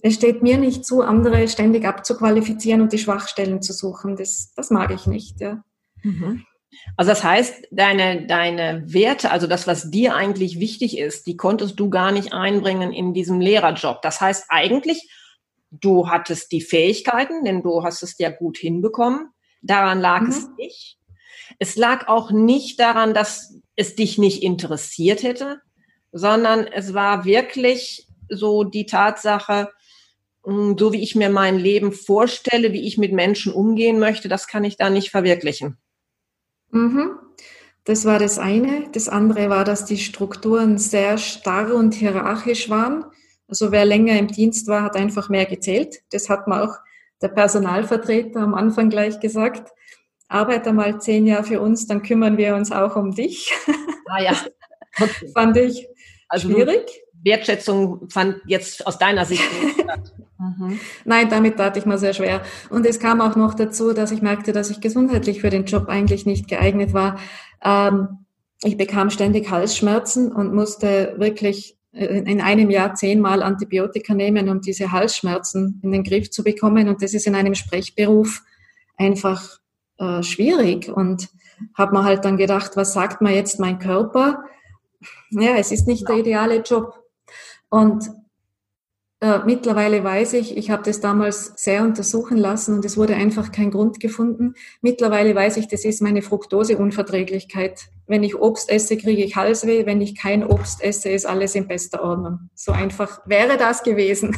es 0.01 0.15
steht 0.15 0.41
mir 0.41 0.57
nicht 0.57 0.85
zu, 0.85 1.01
andere 1.01 1.47
ständig 1.47 1.85
abzuqualifizieren 1.85 2.81
und 2.81 2.93
die 2.93 2.97
Schwachstellen 2.97 3.61
zu 3.61 3.73
suchen. 3.73 4.15
Das, 4.15 4.53
das 4.55 4.71
mag 4.71 4.91
ich 4.91 5.05
nicht. 5.05 5.41
Ja. 5.41 5.63
Mhm. 6.03 6.45
Also 6.97 7.11
das 7.11 7.23
heißt, 7.23 7.67
deine, 7.71 8.25
deine 8.27 8.83
Werte, 8.85 9.31
also 9.31 9.47
das, 9.47 9.67
was 9.67 9.91
dir 9.91 10.15
eigentlich 10.15 10.59
wichtig 10.59 10.97
ist, 10.97 11.27
die 11.27 11.37
konntest 11.37 11.79
du 11.79 11.89
gar 11.89 12.11
nicht 12.11 12.33
einbringen 12.33 12.93
in 12.93 13.13
diesem 13.13 13.39
Lehrerjob. 13.39 14.01
Das 14.01 14.21
heißt 14.21 14.45
eigentlich, 14.49 15.09
du 15.71 16.09
hattest 16.09 16.51
die 16.51 16.61
Fähigkeiten, 16.61 17.43
denn 17.43 17.63
du 17.63 17.83
hast 17.83 18.03
es 18.03 18.17
ja 18.17 18.29
gut 18.29 18.57
hinbekommen. 18.57 19.29
Daran 19.61 19.99
lag 19.99 20.21
mhm. 20.21 20.29
es 20.29 20.49
nicht. 20.57 20.97
Es 21.59 21.75
lag 21.75 22.07
auch 22.07 22.31
nicht 22.31 22.79
daran, 22.79 23.13
dass 23.13 23.55
es 23.75 23.95
dich 23.95 24.17
nicht 24.17 24.43
interessiert 24.43 25.23
hätte, 25.23 25.61
sondern 26.11 26.67
es 26.67 26.93
war 26.93 27.25
wirklich 27.25 28.07
so 28.29 28.63
die 28.63 28.85
Tatsache, 28.85 29.69
hm, 30.45 30.77
so 30.77 30.93
wie 30.93 31.01
ich 31.01 31.15
mir 31.15 31.29
mein 31.29 31.59
Leben 31.59 31.91
vorstelle, 31.91 32.73
wie 32.73 32.87
ich 32.87 32.97
mit 32.97 33.11
Menschen 33.11 33.53
umgehen 33.53 33.99
möchte, 33.99 34.29
das 34.29 34.47
kann 34.47 34.63
ich 34.63 34.77
da 34.77 34.89
nicht 34.89 35.11
verwirklichen. 35.11 35.77
Mhm. 36.71 37.19
Das 37.83 38.05
war 38.05 38.19
das 38.19 38.37
eine. 38.37 38.89
Das 38.91 39.09
andere 39.09 39.49
war, 39.49 39.63
dass 39.63 39.85
die 39.85 39.97
Strukturen 39.97 40.77
sehr 40.77 41.17
starr 41.17 41.73
und 41.73 41.93
hierarchisch 41.93 42.69
waren. 42.69 43.05
Also 43.47 43.71
wer 43.71 43.85
länger 43.85 44.17
im 44.17 44.27
Dienst 44.27 44.67
war, 44.67 44.83
hat 44.83 44.95
einfach 44.95 45.29
mehr 45.29 45.45
gezählt. 45.45 46.03
Das 46.11 46.29
hat 46.29 46.47
mir 46.47 46.63
auch 46.63 46.75
der 47.21 47.29
Personalvertreter 47.29 48.39
am 48.39 48.53
Anfang 48.53 48.89
gleich 48.89 49.19
gesagt. 49.19 49.71
Arbeite 50.27 50.73
mal 50.73 51.01
zehn 51.01 51.25
Jahre 51.25 51.43
für 51.43 51.61
uns, 51.61 51.87
dann 51.87 52.03
kümmern 52.03 52.37
wir 52.37 52.55
uns 52.55 52.71
auch 52.71 52.95
um 52.95 53.13
dich. 53.13 53.51
Ah 54.07 54.21
ja. 54.21 54.35
Fand 55.33 55.57
ich 55.57 55.87
also 56.29 56.49
schwierig. 56.49 57.03
Wertschätzung 57.23 58.09
fand 58.09 58.41
jetzt 58.45 58.87
aus 58.87 58.97
deiner 58.97 59.25
Sicht. 59.25 59.43
Mhm. 60.41 60.79
Nein, 61.05 61.29
damit 61.29 61.57
tat 61.57 61.77
ich 61.77 61.85
mir 61.85 61.99
sehr 61.99 62.13
schwer. 62.13 62.41
Und 62.69 62.85
es 62.87 62.99
kam 62.99 63.21
auch 63.21 63.35
noch 63.35 63.53
dazu, 63.53 63.93
dass 63.93 64.11
ich 64.11 64.23
merkte, 64.23 64.53
dass 64.53 64.71
ich 64.71 64.81
gesundheitlich 64.81 65.41
für 65.41 65.51
den 65.51 65.65
Job 65.65 65.87
eigentlich 65.87 66.25
nicht 66.25 66.47
geeignet 66.47 66.93
war. 66.93 67.19
Ähm, 67.63 68.25
ich 68.63 68.75
bekam 68.75 69.09
ständig 69.11 69.51
Halsschmerzen 69.51 70.31
und 70.31 70.53
musste 70.53 71.15
wirklich 71.17 71.77
in 71.93 72.39
einem 72.39 72.69
Jahr 72.69 72.95
zehnmal 72.95 73.43
Antibiotika 73.43 74.13
nehmen, 74.13 74.47
um 74.47 74.61
diese 74.61 74.93
Halsschmerzen 74.93 75.79
in 75.83 75.91
den 75.91 76.03
Griff 76.03 76.31
zu 76.31 76.43
bekommen. 76.43 76.87
Und 76.87 77.03
das 77.03 77.13
ist 77.13 77.27
in 77.27 77.35
einem 77.35 77.53
Sprechberuf 77.53 78.43
einfach 78.97 79.59
äh, 79.97 80.23
schwierig. 80.23 80.89
Und 80.89 81.29
habe 81.75 81.93
mir 81.93 82.03
halt 82.03 82.25
dann 82.25 82.37
gedacht, 82.37 82.71
was 82.75 82.93
sagt 82.93 83.21
mir 83.21 83.35
jetzt 83.35 83.59
mein 83.59 83.77
Körper? 83.77 84.43
Ja, 85.31 85.55
es 85.55 85.71
ist 85.71 85.85
nicht 85.85 86.07
der 86.07 86.17
ideale 86.17 86.61
Job. 86.61 86.93
Und 87.69 88.09
äh, 89.21 89.39
mittlerweile 89.45 90.03
weiß 90.03 90.33
ich, 90.33 90.57
ich 90.57 90.71
habe 90.71 90.81
das 90.83 90.99
damals 90.99 91.53
sehr 91.55 91.83
untersuchen 91.83 92.37
lassen 92.37 92.73
und 92.73 92.85
es 92.85 92.97
wurde 92.97 93.15
einfach 93.15 93.51
kein 93.51 93.69
Grund 93.69 93.99
gefunden. 93.99 94.55
Mittlerweile 94.81 95.35
weiß 95.35 95.57
ich, 95.57 95.67
das 95.67 95.85
ist 95.85 96.01
meine 96.01 96.23
Fructoseunverträglichkeit. 96.23 97.81
Wenn 98.07 98.23
ich 98.23 98.35
Obst 98.35 98.71
esse, 98.71 98.97
kriege 98.97 99.23
ich 99.23 99.35
Halsweh. 99.35 99.85
Wenn 99.85 100.01
ich 100.01 100.15
kein 100.15 100.43
Obst 100.43 100.83
esse, 100.83 101.09
ist 101.09 101.27
alles 101.27 101.53
in 101.53 101.67
bester 101.67 102.03
Ordnung. 102.03 102.49
So 102.55 102.71
einfach 102.71 103.21
wäre 103.27 103.57
das 103.57 103.83
gewesen. 103.83 104.35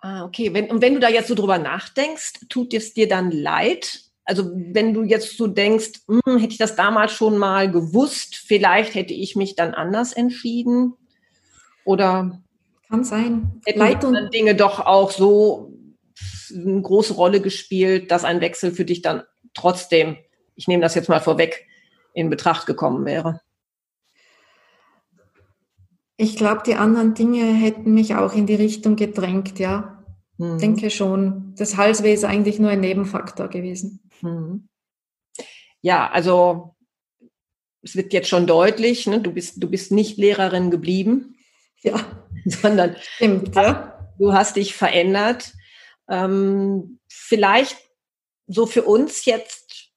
Ah, 0.00 0.24
okay. 0.24 0.52
Wenn, 0.52 0.70
und 0.70 0.82
wenn 0.82 0.94
du 0.94 1.00
da 1.00 1.08
jetzt 1.08 1.28
so 1.28 1.34
drüber 1.34 1.58
nachdenkst, 1.58 2.48
tut 2.48 2.74
es 2.74 2.92
dir 2.92 3.08
dann 3.08 3.30
leid? 3.30 4.02
Also 4.24 4.50
wenn 4.54 4.94
du 4.94 5.02
jetzt 5.04 5.36
so 5.36 5.46
denkst, 5.46 6.00
hm, 6.06 6.38
hätte 6.38 6.52
ich 6.52 6.58
das 6.58 6.76
damals 6.76 7.12
schon 7.12 7.38
mal 7.38 7.70
gewusst, 7.70 8.36
vielleicht 8.36 8.94
hätte 8.94 9.14
ich 9.14 9.36
mich 9.36 9.56
dann 9.56 9.74
anders 9.74 10.12
entschieden? 10.12 10.94
Oder 11.84 12.42
kann 12.88 13.04
sein. 13.04 13.60
Hätten 13.64 13.78
Leitung. 13.78 14.30
Dinge 14.32 14.54
doch 14.54 14.80
auch 14.80 15.10
so 15.10 15.72
eine 16.54 16.80
große 16.80 17.14
Rolle 17.14 17.40
gespielt, 17.40 18.10
dass 18.10 18.24
ein 18.24 18.40
Wechsel 18.40 18.72
für 18.72 18.84
dich 18.84 19.02
dann 19.02 19.22
trotzdem, 19.54 20.16
ich 20.54 20.68
nehme 20.68 20.82
das 20.82 20.94
jetzt 20.94 21.08
mal 21.08 21.20
vorweg, 21.20 21.66
in 22.12 22.30
Betracht 22.30 22.66
gekommen 22.66 23.04
wäre? 23.04 23.40
Ich 26.16 26.36
glaube, 26.36 26.62
die 26.64 26.76
anderen 26.76 27.14
Dinge 27.14 27.44
hätten 27.44 27.92
mich 27.92 28.14
auch 28.14 28.32
in 28.32 28.46
die 28.46 28.54
Richtung 28.54 28.96
gedrängt, 28.96 29.58
ja. 29.58 30.02
Mhm. 30.38 30.58
Denke 30.58 30.90
schon. 30.90 31.54
Das 31.56 31.76
Halsweh 31.76 32.14
ist 32.14 32.24
eigentlich 32.24 32.58
nur 32.58 32.70
ein 32.70 32.80
Nebenfaktor 32.80 33.48
gewesen. 33.48 34.10
Mhm. 34.22 34.68
Ja, 35.82 36.10
also 36.10 36.74
es 37.82 37.96
wird 37.96 38.12
jetzt 38.12 38.28
schon 38.28 38.46
deutlich, 38.46 39.06
ne? 39.06 39.20
du, 39.20 39.32
bist, 39.32 39.62
du 39.62 39.70
bist 39.70 39.92
nicht 39.92 40.16
Lehrerin 40.16 40.70
geblieben. 40.70 41.35
Ja. 41.82 42.00
sondern 42.44 42.96
Stimmt, 43.00 43.54
ja. 43.54 44.12
du 44.18 44.32
hast 44.32 44.56
dich 44.56 44.74
verändert. 44.74 45.52
Ähm, 46.08 47.00
vielleicht 47.08 47.76
so 48.46 48.66
für 48.66 48.82
uns 48.82 49.24
jetzt 49.24 49.90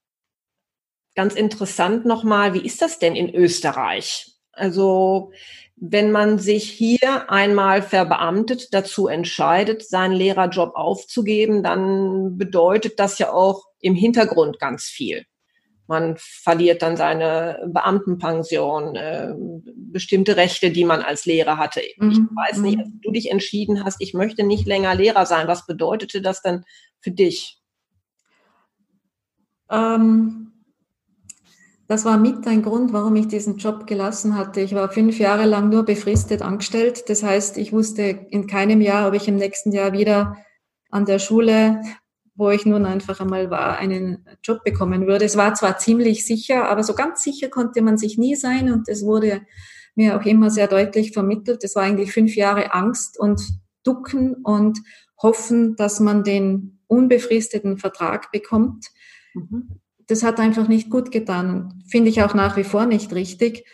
ganz 1.15 1.35
interessant 1.35 2.05
nochmal, 2.05 2.53
wie 2.53 2.65
ist 2.65 2.81
das 2.81 2.99
denn 2.99 3.15
in 3.15 3.33
Österreich? 3.33 4.33
Also 4.51 5.31
wenn 5.75 6.11
man 6.11 6.39
sich 6.39 6.69
hier 6.69 7.29
einmal 7.31 7.81
verbeamtet, 7.81 8.73
dazu 8.73 9.07
entscheidet, 9.07 9.87
seinen 9.87 10.13
Lehrerjob 10.13 10.75
aufzugeben, 10.75 11.63
dann 11.63 12.37
bedeutet 12.37 12.99
das 12.99 13.17
ja 13.17 13.31
auch 13.31 13.63
im 13.79 13.95
Hintergrund 13.95 14.59
ganz 14.59 14.85
viel. 14.85 15.25
Man 15.89 16.15
verliert 16.17 16.83
dann 16.83 16.97
seine 16.97 17.59
Beamtenpension, 17.65 18.95
äh, 18.95 19.33
bestimmte 19.65 20.37
Rechte, 20.37 20.69
die 20.69 20.85
man 20.85 21.01
als 21.01 21.25
Lehrer 21.25 21.57
hatte. 21.57 21.81
Mhm. 21.97 22.11
Ich 22.11 22.19
weiß 22.19 22.57
nicht, 22.59 22.77
als 22.77 22.89
du 23.01 23.11
dich 23.11 23.31
entschieden 23.31 23.83
hast, 23.83 23.97
ich 23.99 24.13
möchte 24.13 24.43
nicht 24.43 24.67
länger 24.67 24.93
Lehrer 24.93 25.25
sein. 25.25 25.47
Was 25.47 25.65
bedeutete 25.65 26.21
das 26.21 26.43
dann 26.43 26.63
für 27.01 27.09
dich? 27.09 27.59
ähm, 29.69 30.51
das 31.87 32.05
war 32.05 32.17
mit 32.17 32.45
ein 32.45 32.61
Grund, 32.61 32.93
warum 32.93 33.15
ich 33.15 33.27
diesen 33.27 33.57
Job 33.57 33.87
gelassen 33.87 34.37
hatte. 34.37 34.61
Ich 34.61 34.75
war 34.75 34.91
fünf 34.91 35.17
Jahre 35.17 35.45
lang 35.45 35.69
nur 35.69 35.85
befristet 35.85 36.43
angestellt. 36.43 37.09
Das 37.09 37.23
heißt, 37.23 37.57
ich 37.57 37.73
wusste 37.73 38.03
in 38.03 38.45
keinem 38.45 38.81
Jahr, 38.81 39.07
ob 39.07 39.15
ich 39.15 39.27
im 39.27 39.37
nächsten 39.37 39.71
Jahr 39.71 39.91
wieder 39.91 40.37
an 40.91 41.05
der 41.05 41.17
Schule, 41.17 41.81
wo 42.39 42.49
ich 42.51 42.65
nun 42.65 42.85
einfach 42.85 43.19
einmal 43.19 43.51
war, 43.51 43.77
einen 43.77 44.25
Job 44.41 44.63
bekommen 44.63 45.05
würde. 45.05 45.25
Es 45.25 45.35
war 45.35 45.53
zwar 45.55 45.77
ziemlich 45.77 46.25
sicher, 46.25 46.69
aber 46.69 46.83
so 46.83 46.93
ganz 46.95 47.21
sicher 47.21 47.49
konnte 47.49 47.81
man 47.81 47.97
sich 47.97 48.17
nie 48.17 48.35
sein 48.35 48.71
und 48.71 48.87
es 48.87 49.03
wurde 49.03 49.41
mir 49.93 50.17
auch 50.17 50.25
immer 50.25 50.49
sehr 50.49 50.67
deutlich 50.67 51.11
vermittelt. 51.11 51.65
Es 51.65 51.75
war 51.75 51.83
eigentlich 51.83 52.13
fünf 52.13 52.37
Jahre 52.37 52.73
Angst 52.73 53.19
und 53.19 53.41
Ducken 53.83 54.35
und 54.35 54.79
hoffen, 55.21 55.75
dass 55.75 55.99
man 55.99 56.23
den 56.23 56.79
unbefristeten 56.87 57.77
Vertrag 57.77 58.31
bekommt. 58.31 58.87
Mhm. 59.33 59.81
Das 60.07 60.23
hat 60.23 60.39
einfach 60.39 60.69
nicht 60.69 60.89
gut 60.89 61.11
getan. 61.11 61.83
Finde 61.89 62.09
ich 62.09 62.23
auch 62.23 62.33
nach 62.33 62.55
wie 62.55 62.63
vor 62.63 62.85
nicht 62.85 63.13
richtig. 63.13 63.65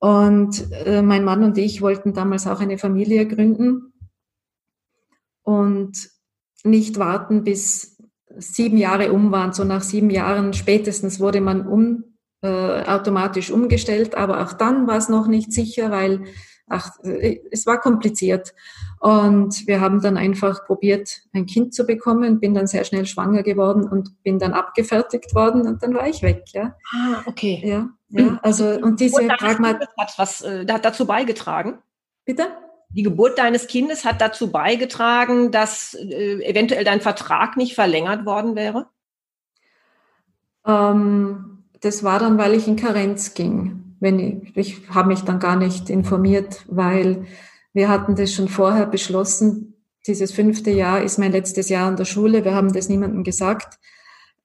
Und 0.00 0.72
äh, 0.72 1.02
mein 1.02 1.22
Mann 1.22 1.44
und 1.44 1.56
ich 1.56 1.82
wollten 1.82 2.14
damals 2.14 2.48
auch 2.48 2.58
eine 2.58 2.78
Familie 2.78 3.28
gründen 3.28 3.92
und 5.44 6.10
nicht 6.64 6.98
warten, 6.98 7.44
bis 7.44 7.97
sieben 8.38 8.78
Jahre 8.78 9.12
um 9.12 9.32
waren. 9.32 9.52
So 9.52 9.64
nach 9.64 9.82
sieben 9.82 10.10
Jahren 10.10 10.52
spätestens 10.52 11.20
wurde 11.20 11.40
man 11.40 11.66
um, 11.66 12.04
äh, 12.42 12.84
automatisch 12.84 13.50
umgestellt, 13.50 14.14
aber 14.14 14.42
auch 14.42 14.52
dann 14.52 14.86
war 14.86 14.96
es 14.96 15.08
noch 15.08 15.26
nicht 15.26 15.52
sicher, 15.52 15.90
weil 15.90 16.24
ach, 16.68 16.90
äh, 17.02 17.40
es 17.50 17.66
war 17.66 17.80
kompliziert. 17.80 18.54
Und 19.00 19.66
wir 19.66 19.80
haben 19.80 20.00
dann 20.00 20.16
einfach 20.16 20.64
probiert, 20.66 21.20
ein 21.32 21.46
Kind 21.46 21.72
zu 21.74 21.86
bekommen, 21.86 22.40
bin 22.40 22.54
dann 22.54 22.66
sehr 22.66 22.84
schnell 22.84 23.06
schwanger 23.06 23.42
geworden 23.42 23.88
und 23.88 24.22
bin 24.22 24.38
dann 24.38 24.52
abgefertigt 24.52 25.34
worden 25.34 25.66
und 25.66 25.82
dann 25.82 25.94
war 25.94 26.08
ich 26.08 26.22
weg, 26.22 26.44
ja. 26.52 26.74
Ah, 26.92 27.22
okay. 27.26 27.62
Ja, 27.64 27.90
ja, 28.08 28.38
also, 28.42 28.70
und 28.70 29.00
diese 29.00 29.26
Pragmat 29.26 29.86
hat 29.98 30.14
was, 30.16 30.42
äh, 30.42 30.66
hat 30.68 30.84
dazu 30.84 31.06
beigetragen? 31.06 31.78
Bitte? 32.24 32.48
Die 32.90 33.02
Geburt 33.02 33.38
deines 33.38 33.66
Kindes 33.66 34.04
hat 34.04 34.20
dazu 34.20 34.50
beigetragen, 34.50 35.50
dass 35.50 35.94
äh, 35.94 36.42
eventuell 36.42 36.84
dein 36.84 37.00
Vertrag 37.00 37.56
nicht 37.56 37.74
verlängert 37.74 38.24
worden 38.24 38.56
wäre? 38.56 38.86
Ähm, 40.66 41.64
das 41.80 42.02
war 42.02 42.18
dann, 42.18 42.38
weil 42.38 42.54
ich 42.54 42.66
in 42.66 42.76
Karenz 42.76 43.34
ging 43.34 43.88
wenn 44.00 44.18
ich, 44.18 44.56
ich 44.56 44.88
habe 44.90 45.08
mich 45.08 45.22
dann 45.22 45.38
gar 45.38 45.56
nicht 45.56 45.90
informiert, 45.90 46.64
weil 46.68 47.26
wir 47.72 47.88
hatten 47.88 48.14
das 48.14 48.32
schon 48.32 48.48
vorher 48.48 48.86
beschlossen. 48.86 49.74
Dieses 50.06 50.32
fünfte 50.32 50.70
Jahr 50.70 51.02
ist 51.02 51.18
mein 51.18 51.32
letztes 51.32 51.68
Jahr 51.68 51.88
an 51.88 51.96
der 51.96 52.04
Schule. 52.04 52.44
Wir 52.44 52.54
haben 52.54 52.72
das 52.72 52.88
niemandem 52.88 53.24
gesagt. 53.24 53.78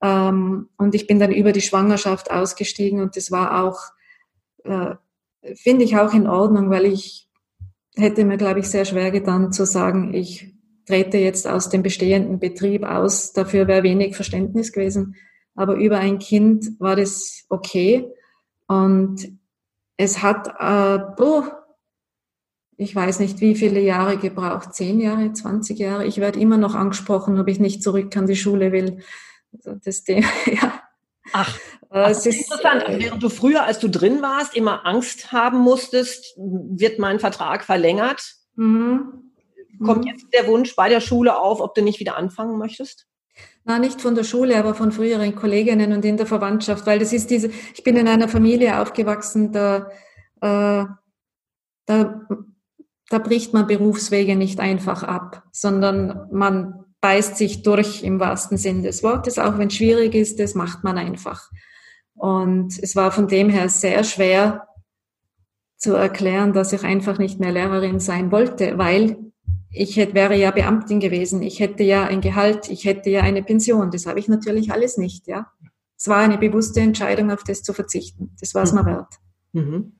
Ähm, 0.01 0.69
und 0.77 0.95
ich 0.95 1.07
bin 1.07 1.19
dann 1.19 1.31
über 1.31 1.51
die 1.51 1.61
Schwangerschaft 1.61 2.31
ausgestiegen 2.31 3.01
und 3.01 3.15
das 3.15 3.31
war 3.31 3.63
auch, 3.63 3.79
äh, 4.63 4.95
finde 5.55 5.85
ich 5.85 5.97
auch 5.97 6.13
in 6.13 6.27
Ordnung, 6.27 6.69
weil 6.69 6.85
ich 6.85 7.22
hätte 7.95 8.25
mir, 8.25 8.37
glaube 8.37 8.59
ich, 8.59 8.69
sehr 8.69 8.85
schwer 8.85 9.11
getan 9.11 9.51
zu 9.51 9.65
sagen, 9.65 10.13
ich 10.13 10.53
trete 10.85 11.17
jetzt 11.17 11.47
aus 11.47 11.69
dem 11.69 11.83
bestehenden 11.83 12.39
Betrieb 12.39 12.83
aus. 12.83 13.33
Dafür 13.33 13.67
wäre 13.67 13.83
wenig 13.83 14.15
Verständnis 14.15 14.71
gewesen. 14.71 15.15
Aber 15.55 15.75
über 15.75 15.99
ein 15.99 16.19
Kind 16.19 16.79
war 16.79 16.95
das 16.95 17.45
okay. 17.49 18.07
Und 18.67 19.37
es 19.97 20.21
hat, 20.21 20.47
äh, 20.59 21.21
oh, 21.21 21.43
ich 22.77 22.95
weiß 22.95 23.19
nicht, 23.19 23.39
wie 23.39 23.55
viele 23.55 23.79
Jahre 23.79 24.17
gebraucht, 24.17 24.73
zehn 24.73 24.99
Jahre, 24.99 25.31
20 25.31 25.77
Jahre. 25.77 26.05
Ich 26.05 26.17
werde 26.17 26.39
immer 26.39 26.57
noch 26.57 26.75
angesprochen, 26.75 27.39
ob 27.39 27.47
ich 27.47 27.59
nicht 27.59 27.83
zurück 27.83 28.15
an 28.17 28.25
die 28.25 28.35
Schule 28.35 28.71
will. 28.71 28.99
Das 29.83 30.03
Thema, 30.03 30.27
ja. 30.45 30.81
Ach, 31.31 31.57
es 32.01 32.25
ist 32.25 32.41
interessant. 32.41 32.83
Äh, 32.87 32.99
Während 32.99 33.21
du 33.21 33.29
früher, 33.29 33.63
als 33.63 33.79
du 33.79 33.87
drin 33.87 34.21
warst, 34.21 34.55
immer 34.55 34.85
Angst 34.85 35.31
haben 35.31 35.59
musstest, 35.59 36.35
wird 36.37 36.99
mein 36.99 37.19
Vertrag 37.19 37.63
verlängert, 37.63 38.35
mhm. 38.55 39.31
kommt 39.83 40.05
mhm. 40.05 40.11
jetzt 40.11 40.25
der 40.33 40.47
Wunsch 40.47 40.75
bei 40.75 40.89
der 40.89 41.01
Schule 41.01 41.37
auf, 41.37 41.61
ob 41.61 41.75
du 41.75 41.83
nicht 41.83 41.99
wieder 41.99 42.17
anfangen 42.17 42.57
möchtest? 42.57 43.07
Na, 43.65 43.79
nicht 43.79 44.01
von 44.01 44.15
der 44.15 44.23
Schule, 44.23 44.57
aber 44.57 44.75
von 44.75 44.91
früheren 44.91 45.35
Kolleginnen 45.35 45.93
und 45.93 46.03
in 46.03 46.17
der 46.17 46.25
Verwandtschaft, 46.25 46.85
weil 46.85 46.99
das 46.99 47.13
ist 47.13 47.29
diese, 47.29 47.49
ich 47.73 47.83
bin 47.83 47.95
in 47.95 48.07
einer 48.07 48.27
Familie 48.27 48.79
aufgewachsen, 48.81 49.51
da, 49.51 49.89
äh, 50.41 50.85
da, 51.85 52.27
da 53.09 53.17
bricht 53.19 53.53
man 53.53 53.67
Berufswege 53.67 54.35
nicht 54.35 54.59
einfach 54.59 55.03
ab, 55.03 55.43
sondern 55.51 56.27
man 56.31 56.83
beißt 57.01 57.37
sich 57.37 57.63
durch 57.63 58.03
im 58.03 58.19
wahrsten 58.19 58.57
Sinn 58.57 58.83
des 58.83 59.03
Wortes, 59.03 59.37
auch 59.37 59.57
wenn 59.57 59.67
es 59.67 59.75
schwierig 59.75 60.15
ist, 60.15 60.39
das 60.39 60.55
macht 60.55 60.83
man 60.83 60.97
einfach. 60.97 61.49
Und 62.15 62.77
es 62.81 62.95
war 62.95 63.11
von 63.11 63.27
dem 63.27 63.49
her 63.49 63.69
sehr 63.69 64.03
schwer 64.03 64.67
zu 65.77 65.93
erklären, 65.93 66.53
dass 66.53 66.71
ich 66.71 66.83
einfach 66.83 67.17
nicht 67.17 67.39
mehr 67.39 67.51
Lehrerin 67.51 67.99
sein 67.99 68.31
wollte, 68.31 68.77
weil 68.77 69.17
ich 69.69 69.97
hätte, 69.97 70.13
wäre 70.13 70.37
ja 70.37 70.51
Beamtin 70.51 70.99
gewesen, 70.99 71.41
ich 71.41 71.59
hätte 71.59 71.83
ja 71.83 72.05
ein 72.05 72.21
Gehalt, 72.21 72.69
ich 72.69 72.85
hätte 72.85 73.09
ja 73.09 73.21
eine 73.21 73.43
Pension. 73.43 73.91
Das 73.91 74.05
habe 74.05 74.19
ich 74.19 74.27
natürlich 74.27 74.71
alles 74.71 74.97
nicht, 74.97 75.27
ja. 75.27 75.47
Es 75.97 76.07
war 76.07 76.17
eine 76.17 76.37
bewusste 76.37 76.81
Entscheidung, 76.81 77.31
auf 77.31 77.43
das 77.43 77.63
zu 77.63 77.73
verzichten. 77.73 78.35
Das 78.39 78.53
war 78.53 78.63
es 78.63 78.71
mhm. 78.71 78.79
mir 78.79 78.85
wert. 78.85 79.13
Mhm. 79.53 79.93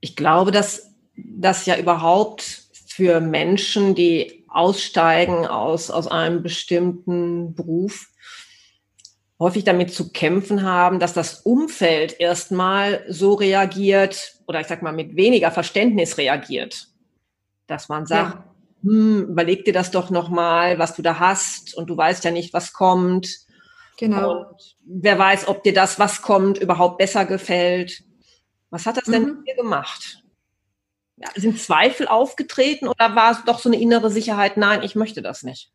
Ich 0.00 0.14
glaube, 0.16 0.50
dass 0.50 0.94
das 1.16 1.64
ja 1.64 1.78
überhaupt 1.78 2.64
für 2.86 3.20
Menschen, 3.20 3.94
die 3.94 4.44
aussteigen 4.48 5.46
aus, 5.46 5.90
aus 5.90 6.06
einem 6.06 6.42
bestimmten 6.42 7.54
Beruf, 7.54 8.08
häufig 9.38 9.64
damit 9.64 9.92
zu 9.92 10.12
kämpfen 10.12 10.62
haben, 10.62 11.00
dass 11.00 11.12
das 11.12 11.40
Umfeld 11.40 12.18
erstmal 12.20 13.04
so 13.08 13.34
reagiert 13.34 14.34
oder 14.46 14.60
ich 14.60 14.66
sag 14.66 14.82
mal 14.82 14.92
mit 14.92 15.16
weniger 15.16 15.50
Verständnis 15.50 16.18
reagiert 16.18 16.88
dass 17.66 17.88
man 17.88 18.06
sagt, 18.06 18.36
ja. 18.36 18.54
hm, 18.82 19.28
überleg 19.30 19.64
dir 19.64 19.72
das 19.72 19.90
doch 19.90 20.10
nochmal, 20.10 20.78
was 20.78 20.94
du 20.94 21.02
da 21.02 21.18
hast 21.18 21.74
und 21.74 21.88
du 21.88 21.96
weißt 21.96 22.24
ja 22.24 22.30
nicht, 22.30 22.52
was 22.52 22.72
kommt. 22.72 23.28
Genau. 23.98 24.38
Und 24.38 24.76
wer 24.84 25.18
weiß, 25.18 25.48
ob 25.48 25.62
dir 25.62 25.72
das, 25.72 25.98
was 25.98 26.22
kommt, 26.22 26.58
überhaupt 26.58 26.98
besser 26.98 27.24
gefällt. 27.24 28.02
Was 28.70 28.86
hat 28.86 28.96
das 28.96 29.06
mhm. 29.06 29.12
denn 29.12 29.24
mit 29.24 29.48
dir 29.48 29.56
gemacht? 29.56 30.22
Ja, 31.16 31.28
sind 31.36 31.60
Zweifel 31.60 32.08
aufgetreten 32.08 32.88
oder 32.88 33.14
war 33.14 33.32
es 33.32 33.44
doch 33.44 33.60
so 33.60 33.68
eine 33.68 33.80
innere 33.80 34.10
Sicherheit, 34.10 34.56
nein, 34.56 34.82
ich 34.82 34.96
möchte 34.96 35.22
das 35.22 35.44
nicht? 35.44 35.70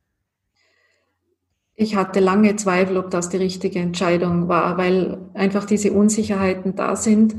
Ich 1.81 1.95
hatte 1.95 2.19
lange 2.19 2.57
Zweifel, 2.57 2.97
ob 2.97 3.09
das 3.09 3.29
die 3.29 3.37
richtige 3.37 3.79
Entscheidung 3.79 4.49
war, 4.49 4.77
weil 4.77 5.17
einfach 5.33 5.63
diese 5.63 5.93
Unsicherheiten 5.93 6.75
da 6.75 6.97
sind 6.97 7.35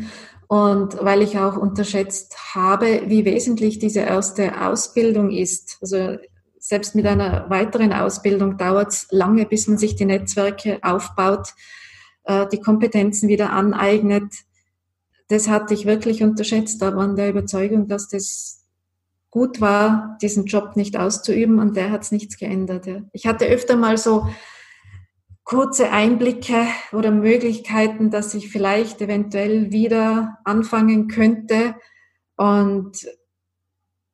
und 0.49 0.97
weil 1.05 1.21
ich 1.21 1.39
auch 1.39 1.59
unterschätzt 1.59 2.55
habe, 2.55 3.03
wie 3.05 3.27
wesentlich 3.27 3.81
diese 3.81 4.01
erste 4.01 4.67
Ausbildung 4.67 5.31
ist. 5.31 5.77
Also 5.83 6.17
selbst 6.59 6.95
mit 6.95 7.05
einer 7.05 7.51
weiteren 7.51 7.93
Ausbildung 7.93 8.57
dauert 8.57 8.93
es 8.93 9.09
lange, 9.11 9.45
bis 9.45 9.69
man 9.69 9.77
sich 9.77 9.95
die 9.95 10.07
Netzwerke 10.07 10.79
aufbaut, 10.81 11.53
äh, 12.25 12.47
die 12.49 12.61
Kompetenzen 12.61 13.29
wieder 13.29 13.51
aneignet. 13.51 14.33
Das 15.29 15.51
hatte 15.51 15.75
ich 15.75 15.85
wirklich 15.85 16.23
unterschätzt, 16.23 16.83
aber 16.83 17.03
an 17.03 17.15
der 17.15 17.29
Überzeugung, 17.29 17.89
dass 17.89 18.09
das 18.09 18.60
gut 19.31 19.61
war, 19.61 20.19
diesen 20.21 20.47
Job 20.47 20.77
nicht 20.77 20.97
auszuüben 20.97 21.59
und 21.59 21.77
der 21.77 21.91
hat 21.91 22.03
es 22.03 22.13
nichts 22.13 22.37
geändert. 22.37 22.87
Ich 23.13 23.27
hatte 23.27 23.47
öfter 23.47 23.77
mal 23.77 23.97
so 23.97 24.29
kurze 25.45 25.91
Einblicke 25.91 26.67
oder 26.93 27.11
Möglichkeiten, 27.11 28.11
dass 28.11 28.35
ich 28.35 28.51
vielleicht 28.51 29.01
eventuell 29.01 29.73
wieder 29.73 30.39
anfangen 30.45 31.09
könnte. 31.09 31.75
Und 32.37 33.07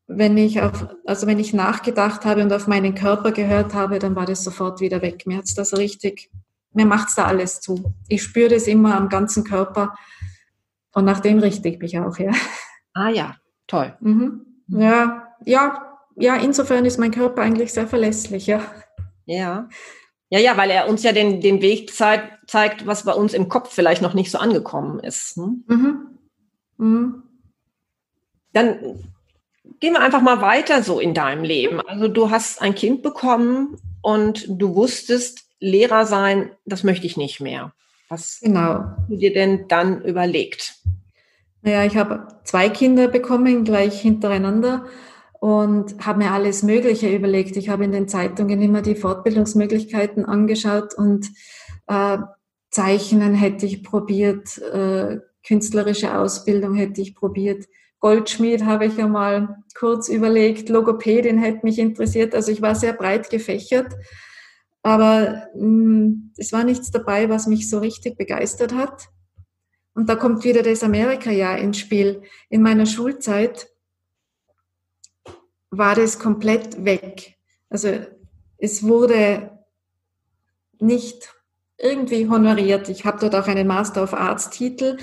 wenn 0.07 0.38
ich 0.38 0.61
auf, 0.62 0.87
also 1.05 1.26
wenn 1.26 1.38
ich 1.38 1.52
nachgedacht 1.52 2.24
habe 2.24 2.42
und 2.42 2.52
auf 2.52 2.66
meinen 2.66 2.94
Körper 2.94 3.33
gehört 3.33 3.74
habe, 3.74 3.98
dann 3.98 4.16
war 4.16 4.26
das 4.26 4.44
sofort 4.44 4.81
wieder 4.81 5.02
weg. 5.02 5.26
Mir 5.26 5.38
hat's 5.38 5.55
das 5.55 5.76
richtig, 5.76 6.31
mir 6.72 6.87
macht's 6.87 7.14
da 7.16 7.24
alles 7.24 7.61
zu. 7.61 7.94
Ich 8.09 8.22
spüre 8.22 8.48
das 8.48 8.66
immer 8.66 8.96
am 8.96 9.09
ganzen 9.09 9.44
Körper 9.44 9.94
und 10.94 11.05
nach 11.05 11.20
dem 11.20 11.38
richte 11.38 11.68
ich 11.68 11.79
mich 11.79 11.98
auch, 11.98 12.18
ja. 12.18 12.33
Ah 12.94 13.11
ja, 13.11 13.37
toll. 13.66 13.94
Mhm. 14.00 14.45
Ja, 14.68 15.29
ja, 15.44 15.98
ja, 16.16 16.37
insofern 16.37 16.85
ist 16.85 16.98
mein 16.98 17.11
Körper 17.11 17.42
eigentlich 17.42 17.72
sehr 17.72 17.87
verlässlich, 17.87 18.46
ja. 18.46 18.62
Ja. 19.26 19.68
Ja, 20.29 20.40
ja, 20.40 20.57
weil 20.57 20.70
er 20.70 20.88
uns 20.88 21.02
ja 21.02 21.12
den, 21.12 21.40
den 21.40 21.62
Weg 21.62 21.94
zeigt, 21.94 22.50
zeigt, 22.50 22.87
was 22.87 23.05
bei 23.05 23.12
uns 23.12 23.33
im 23.33 23.48
Kopf 23.48 23.72
vielleicht 23.72 24.02
noch 24.02 24.14
nicht 24.14 24.31
so 24.31 24.38
angekommen 24.38 24.98
ist. 24.98 25.37
Ne? 25.37 25.57
Mhm. 25.68 26.18
Mhm. 26.79 27.22
Dann 28.52 29.05
gehen 29.81 29.92
wir 29.92 30.00
einfach 30.00 30.22
mal 30.22 30.40
weiter 30.40 30.83
so 30.83 30.98
in 30.98 31.14
deinem 31.14 31.44
Leben. 31.44 31.81
Also 31.81 32.09
du 32.09 32.31
hast 32.31 32.61
ein 32.61 32.74
Kind 32.74 33.02
bekommen 33.02 33.76
und 34.02 34.46
du 34.48 34.74
wusstest, 34.74 35.44
Lehrer 35.59 36.05
sein, 36.07 36.50
das 36.66 36.85
möchte 36.85 37.07
ich 37.07 37.16
nicht 37.16 37.40
mehr. 37.40 37.72
Was 38.09 38.40
genau. 38.40 38.85
hast 38.85 39.09
du 39.09 39.16
dir 39.16 39.33
denn 39.33 39.68
dann 39.68 40.02
überlegt? 40.02 40.74
Naja, 41.66 41.85
ich 41.85 41.96
habe 41.96 42.29
zwei 42.44 42.68
Kinder 42.68 43.09
bekommen, 43.09 43.64
gleich 43.64 44.00
hintereinander 44.00 44.85
und 45.40 46.07
habe 46.07 46.20
mir 46.20 46.31
alles 46.31 46.62
Mögliche 46.62 47.12
überlegt. 47.12 47.57
Ich 47.57 47.68
habe 47.68 47.85
in 47.85 47.90
den 47.90 48.07
Zeitungen 48.07 48.62
immer 48.62 48.83
die 48.83 48.94
Fortbildungsmöglichkeiten 48.94 50.24
angeschaut 50.24 50.94
und 50.94 51.29
Äh, 51.88 52.18
Zeichnen 52.70 53.35
hätte 53.35 53.64
ich 53.64 53.85
probiert, 53.85 54.59
äh, 54.59 55.20
künstlerische 55.46 56.18
Ausbildung 56.18 56.74
hätte 56.74 57.00
ich 57.00 57.14
probiert. 57.14 57.66
Goldschmied 58.00 58.64
habe 58.64 58.87
ich 58.87 58.96
ja 58.96 59.07
mal 59.07 59.59
kurz 59.79 60.09
überlegt, 60.09 60.68
Logopädin 60.68 61.38
hätte 61.38 61.61
mich 61.64 61.79
interessiert. 61.79 62.35
Also 62.35 62.50
ich 62.50 62.61
war 62.61 62.74
sehr 62.74 62.92
breit 62.92 63.31
gefächert, 63.31 63.94
aber 64.83 65.44
mh, 65.55 65.64
mm, 65.64 66.33
es 66.38 66.52
war 66.52 66.64
nichts 66.64 66.90
dabei, 66.90 67.29
was 67.29 67.46
mich 67.46 67.70
so 67.70 67.79
richtig 67.79 68.18
begeistert 68.18 68.74
hat. 68.74 69.09
Und 69.96 70.11
da 70.11 70.14
kommt 70.14 70.44
wieder 70.44 70.62
das 70.62 70.85
Amerika-Jahr 70.85 71.56
ins 71.56 71.78
Spiel. 71.78 72.22
In 72.50 72.61
meiner 72.61 72.85
Schulzeit 72.85 73.68
war 75.70 75.94
das 75.94 76.18
komplett 76.18 76.85
weg. 76.85 77.38
Also 77.70 77.88
es 78.59 78.82
wurde 78.82 79.59
nicht 80.78 81.35
irgendwie 81.78 82.28
honoriert. 82.28 82.90
Ich 82.90 83.06
habe 83.06 83.18
dort 83.18 83.35
auch 83.35 83.48
einen 83.48 83.66
Master 83.66 84.02
of 84.02 84.12
Arts 84.12 84.50
Titel 84.50 84.98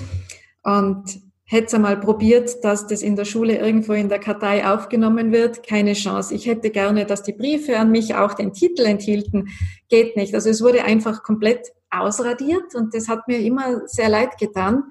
und 0.62 1.20
hätte 1.44 1.74
einmal 1.74 1.98
probiert, 1.98 2.62
dass 2.62 2.86
das 2.86 3.02
in 3.02 3.16
der 3.16 3.24
Schule 3.24 3.58
irgendwo 3.58 3.94
in 3.94 4.08
der 4.08 4.20
Kartei 4.20 4.64
aufgenommen 4.64 5.32
wird. 5.32 5.66
Keine 5.66 5.94
Chance. 5.94 6.32
Ich 6.32 6.46
hätte 6.46 6.70
gerne, 6.70 7.04
dass 7.04 7.24
die 7.24 7.32
Briefe 7.32 7.78
an 7.80 7.90
mich 7.90 8.14
auch 8.14 8.34
den 8.34 8.52
Titel 8.52 8.82
enthielten. 8.82 9.48
Geht 9.88 10.16
nicht. 10.16 10.36
Also 10.36 10.50
es 10.50 10.62
wurde 10.62 10.84
einfach 10.84 11.24
komplett 11.24 11.72
ausradiert 12.00 12.74
und 12.74 12.94
das 12.94 13.08
hat 13.08 13.28
mir 13.28 13.38
immer 13.38 13.86
sehr 13.86 14.08
leid 14.08 14.38
getan. 14.38 14.84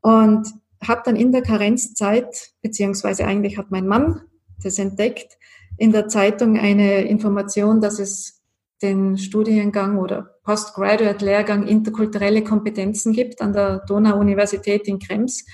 Und 0.00 0.46
habe 0.86 1.02
dann 1.04 1.16
in 1.16 1.32
der 1.32 1.42
Karenzzeit, 1.42 2.50
beziehungsweise 2.62 3.26
eigentlich 3.26 3.58
hat 3.58 3.70
mein 3.70 3.86
Mann 3.86 4.22
das 4.62 4.78
entdeckt, 4.78 5.38
in 5.78 5.92
der 5.92 6.08
Zeitung 6.08 6.58
eine 6.58 7.02
Information, 7.02 7.80
dass 7.80 7.98
es 7.98 8.42
den 8.82 9.16
Studiengang 9.16 9.98
oder 9.98 10.36
Postgraduate-Lehrgang 10.44 11.66
interkulturelle 11.66 12.44
Kompetenzen 12.44 13.12
gibt 13.12 13.40
an 13.40 13.52
der 13.52 13.80
Donau-Universität 13.80 14.86
in 14.86 14.98
Krems. 14.98 15.44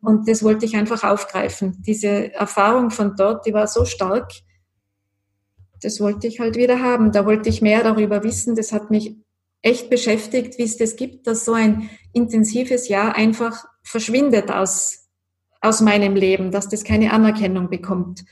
Und 0.00 0.28
das 0.28 0.42
wollte 0.42 0.66
ich 0.66 0.76
einfach 0.76 1.04
aufgreifen. 1.04 1.82
Diese 1.86 2.32
Erfahrung 2.34 2.90
von 2.90 3.14
dort, 3.16 3.46
die 3.46 3.54
war 3.54 3.66
so 3.66 3.84
stark, 3.84 4.32
das 5.80 6.00
wollte 6.00 6.26
ich 6.26 6.38
halt 6.38 6.56
wieder 6.56 6.80
haben. 6.80 7.12
Da 7.12 7.24
wollte 7.26 7.48
ich 7.48 7.62
mehr 7.62 7.82
darüber 7.82 8.22
wissen. 8.22 8.54
Das 8.54 8.72
hat 8.72 8.90
mich 8.90 9.16
echt 9.62 9.90
beschäftigt, 9.90 10.58
wie 10.58 10.64
es 10.64 10.76
das 10.76 10.96
gibt, 10.96 11.26
dass 11.26 11.44
so 11.44 11.54
ein 11.54 11.88
intensives 12.12 12.88
Jahr 12.88 13.16
einfach 13.16 13.64
verschwindet 13.82 14.50
aus, 14.50 15.08
aus 15.60 15.80
meinem 15.80 16.16
Leben, 16.16 16.50
dass 16.50 16.68
das 16.68 16.84
keine 16.84 17.12
Anerkennung 17.12 17.70
bekommt. 17.70 18.24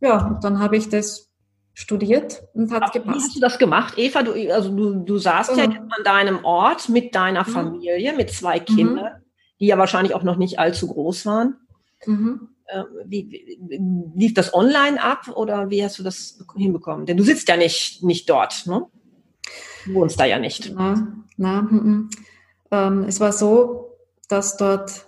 Ja, 0.00 0.26
und 0.26 0.44
dann 0.44 0.60
habe 0.60 0.76
ich 0.76 0.88
das 0.88 1.30
studiert 1.74 2.42
und 2.54 2.72
hat 2.72 2.92
gepasst. 2.92 3.16
Wie 3.16 3.22
hast 3.22 3.36
du 3.36 3.40
das 3.40 3.58
gemacht, 3.58 3.94
Eva? 3.96 4.22
Du, 4.22 4.32
also 4.52 4.74
du, 4.74 5.04
du 5.04 5.18
saßt 5.18 5.56
ja. 5.56 5.64
ja 5.64 5.70
an 5.70 6.04
deinem 6.04 6.44
Ort 6.44 6.88
mit 6.88 7.14
deiner 7.14 7.46
mhm. 7.46 7.52
Familie, 7.52 8.14
mit 8.14 8.30
zwei 8.30 8.60
Kindern, 8.60 9.14
mhm. 9.14 9.24
die 9.60 9.66
ja 9.66 9.78
wahrscheinlich 9.78 10.14
auch 10.14 10.22
noch 10.22 10.36
nicht 10.36 10.58
allzu 10.58 10.88
groß 10.88 11.26
waren. 11.26 11.56
Mhm. 12.06 12.48
Äh, 12.66 12.84
wie, 13.06 13.30
wie, 13.30 13.80
lief 14.14 14.34
das 14.34 14.54
online 14.54 15.02
ab 15.02 15.28
oder 15.34 15.70
wie 15.70 15.82
hast 15.82 15.98
du 15.98 16.02
das 16.02 16.44
hinbekommen? 16.56 17.06
Denn 17.06 17.16
du 17.16 17.24
sitzt 17.24 17.48
ja 17.48 17.56
nicht, 17.56 18.02
nicht 18.02 18.28
dort, 18.28 18.66
ne? 18.66 18.86
Du 19.86 20.06
da 20.06 20.24
ja 20.24 20.38
nicht. 20.38 20.72
Na, 20.74 21.24
na, 21.36 21.60
m 21.60 21.66
mm, 21.66 21.78
-m. 21.78 21.86
Mm. 21.86 22.10
Ähm, 22.70 23.04
es 23.08 23.20
war 23.20 23.32
so, 23.32 23.96
dass 24.28 24.56
dort 24.56 25.06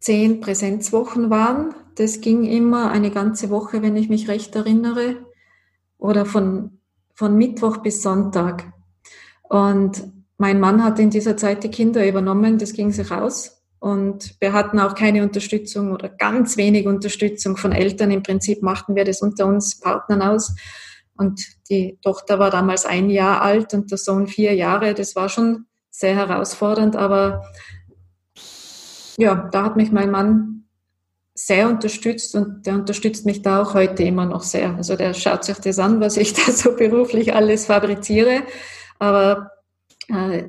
zehn 0.00 0.40
Präsenzwochen 0.40 1.30
waren. 1.30 1.74
Das 1.96 2.20
ging 2.20 2.44
immer 2.44 2.90
eine 2.90 3.10
ganze 3.10 3.50
Woche, 3.50 3.82
wenn 3.82 3.96
ich 3.96 4.08
mich 4.08 4.28
recht 4.28 4.54
erinnere 4.54 5.16
oder 5.98 6.26
von, 6.26 6.78
von 7.14 7.36
Mittwoch 7.36 7.78
bis 7.78 8.02
Sonntag. 8.02 8.72
Und 9.42 10.04
mein 10.38 10.60
Mann 10.60 10.84
hat 10.84 10.98
in 10.98 11.10
dieser 11.10 11.36
Zeit 11.36 11.64
die 11.64 11.70
Kinder 11.70 12.06
übernommen, 12.06 12.58
das 12.58 12.72
ging 12.72 12.92
sich 12.92 13.10
aus. 13.10 13.62
Und 13.78 14.36
wir 14.40 14.52
hatten 14.52 14.78
auch 14.78 14.94
keine 14.94 15.22
Unterstützung 15.22 15.92
oder 15.92 16.08
ganz 16.08 16.56
wenig 16.56 16.86
Unterstützung 16.86 17.56
von 17.56 17.72
Eltern. 17.72 18.10
Im 18.10 18.22
Prinzip 18.22 18.62
machten 18.62 18.94
wir 18.94 19.04
das 19.04 19.22
unter 19.22 19.46
uns 19.46 19.80
Partnern 19.80 20.22
aus. 20.22 20.54
Und 21.16 21.44
die 21.70 21.98
Tochter 22.02 22.38
war 22.38 22.50
damals 22.50 22.84
ein 22.84 23.10
Jahr 23.10 23.42
alt 23.42 23.74
und 23.74 23.90
der 23.90 23.98
Sohn 23.98 24.26
vier 24.26 24.54
Jahre. 24.54 24.94
Das 24.94 25.16
war 25.16 25.28
schon 25.28 25.66
sehr 25.90 26.14
herausfordernd, 26.14 26.94
aber 26.94 27.42
ja, 29.16 29.48
da 29.50 29.64
hat 29.64 29.76
mich 29.76 29.92
mein 29.92 30.10
Mann 30.10 30.56
sehr 31.34 31.68
unterstützt 31.68 32.34
und 32.34 32.66
der 32.66 32.74
unterstützt 32.74 33.26
mich 33.26 33.42
da 33.42 33.62
auch 33.62 33.74
heute 33.74 34.02
immer 34.02 34.24
noch 34.24 34.42
sehr. 34.42 34.74
Also 34.74 34.96
der 34.96 35.14
schaut 35.14 35.44
sich 35.44 35.58
das 35.58 35.78
an, 35.78 36.00
was 36.00 36.16
ich 36.16 36.32
da 36.46 36.52
so 36.52 36.74
beruflich 36.74 37.34
alles 37.34 37.66
fabriziere, 37.66 38.42
aber 38.98 39.50
äh, 40.08 40.48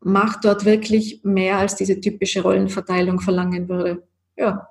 macht 0.00 0.44
dort 0.44 0.64
wirklich 0.64 1.20
mehr, 1.24 1.58
als 1.58 1.76
diese 1.76 2.00
typische 2.00 2.42
Rollenverteilung 2.42 3.20
verlangen 3.20 3.68
würde. 3.68 4.06
Ja. 4.36 4.68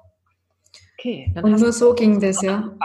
Okay. 0.98 1.34
und 1.42 1.60
nur 1.60 1.72
so 1.72 1.94
ging 1.94 2.20
das, 2.20 2.42
ja. 2.42 2.76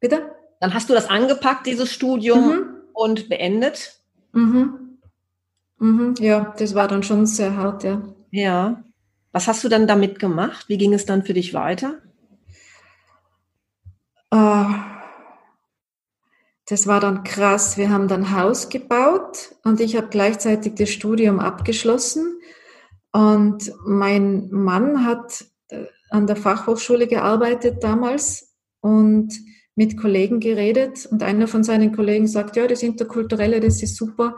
Bitte? 0.00 0.33
Dann 0.60 0.74
hast 0.74 0.88
du 0.88 0.94
das 0.94 1.08
angepackt, 1.08 1.66
dieses 1.66 1.92
Studium, 1.92 2.46
mhm. 2.46 2.66
und 2.92 3.28
beendet? 3.28 4.00
Mhm. 4.32 4.98
Mhm. 5.78 6.14
Ja, 6.18 6.54
das 6.58 6.74
war 6.74 6.88
dann 6.88 7.02
schon 7.02 7.26
sehr 7.26 7.56
hart, 7.56 7.84
ja. 7.84 8.02
Ja. 8.30 8.82
Was 9.32 9.48
hast 9.48 9.64
du 9.64 9.68
dann 9.68 9.86
damit 9.86 10.18
gemacht? 10.18 10.68
Wie 10.68 10.78
ging 10.78 10.94
es 10.94 11.06
dann 11.06 11.24
für 11.24 11.34
dich 11.34 11.54
weiter? 11.54 11.98
Uh, 14.32 14.66
das 16.66 16.86
war 16.86 17.00
dann 17.00 17.24
krass. 17.24 17.76
Wir 17.76 17.90
haben 17.90 18.08
dann 18.08 18.34
Haus 18.34 18.68
gebaut 18.68 19.54
und 19.64 19.80
ich 19.80 19.96
habe 19.96 20.08
gleichzeitig 20.08 20.74
das 20.76 20.90
Studium 20.90 21.40
abgeschlossen. 21.40 22.38
Und 23.12 23.72
mein 23.84 24.50
Mann 24.50 25.04
hat 25.04 25.44
äh, 25.68 25.84
an 26.10 26.26
der 26.26 26.36
Fachhochschule 26.36 27.06
gearbeitet 27.06 27.84
damals 27.84 28.54
und 28.80 29.32
mit 29.76 29.96
Kollegen 29.96 30.40
geredet. 30.40 31.06
Und 31.06 31.22
einer 31.22 31.48
von 31.48 31.64
seinen 31.64 31.94
Kollegen 31.94 32.26
sagt, 32.26 32.56
ja, 32.56 32.66
das 32.66 32.82
Interkulturelle, 32.82 33.60
das 33.60 33.82
ist 33.82 33.96
super 33.96 34.36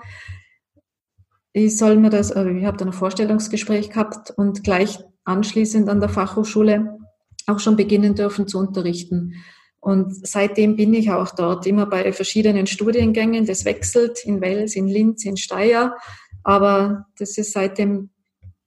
ich 1.59 1.79
soll 1.79 1.97
mir 1.97 2.11
das, 2.11 2.33
also 2.33 2.51
ich 2.51 2.67
habe 2.67 2.77
dann 2.77 2.89
ein 2.89 2.93
Vorstellungsgespräch 2.93 3.89
gehabt 3.89 4.31
und 4.37 4.63
gleich 4.63 4.99
anschließend 5.25 5.89
an 5.89 6.01
der 6.01 6.11
Fachhochschule 6.11 6.99
auch 7.47 7.61
schon 7.61 7.77
beginnen 7.77 8.15
dürfen 8.15 8.47
zu 8.47 8.59
unterrichten. 8.59 9.33
Und 9.81 10.15
seitdem 10.27 10.77
bin 10.77 10.93
ich 10.93 11.11
auch 11.11 11.31
dort, 11.35 11.67
immer 11.67 11.87
bei 11.87 12.13
verschiedenen 12.13 12.67
Studiengängen. 12.67 13.47
Das 13.47 13.65
wechselt 13.65 14.23
in 14.27 14.43
Wels, 14.43 14.77
in 14.77 14.87
Linz, 14.87 15.25
in 15.25 15.39
Steyr. 15.39 15.97
Aber 16.43 17.07
das 17.19 17.39
ist 17.39 17.53
seitdem 17.53 18.11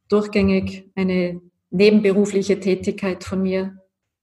durchgängig 0.07 0.89
eine 0.95 1.41
nebenberufliche 1.69 2.59
Tätigkeit 2.59 3.23
von 3.23 3.43
mir. 3.43 3.78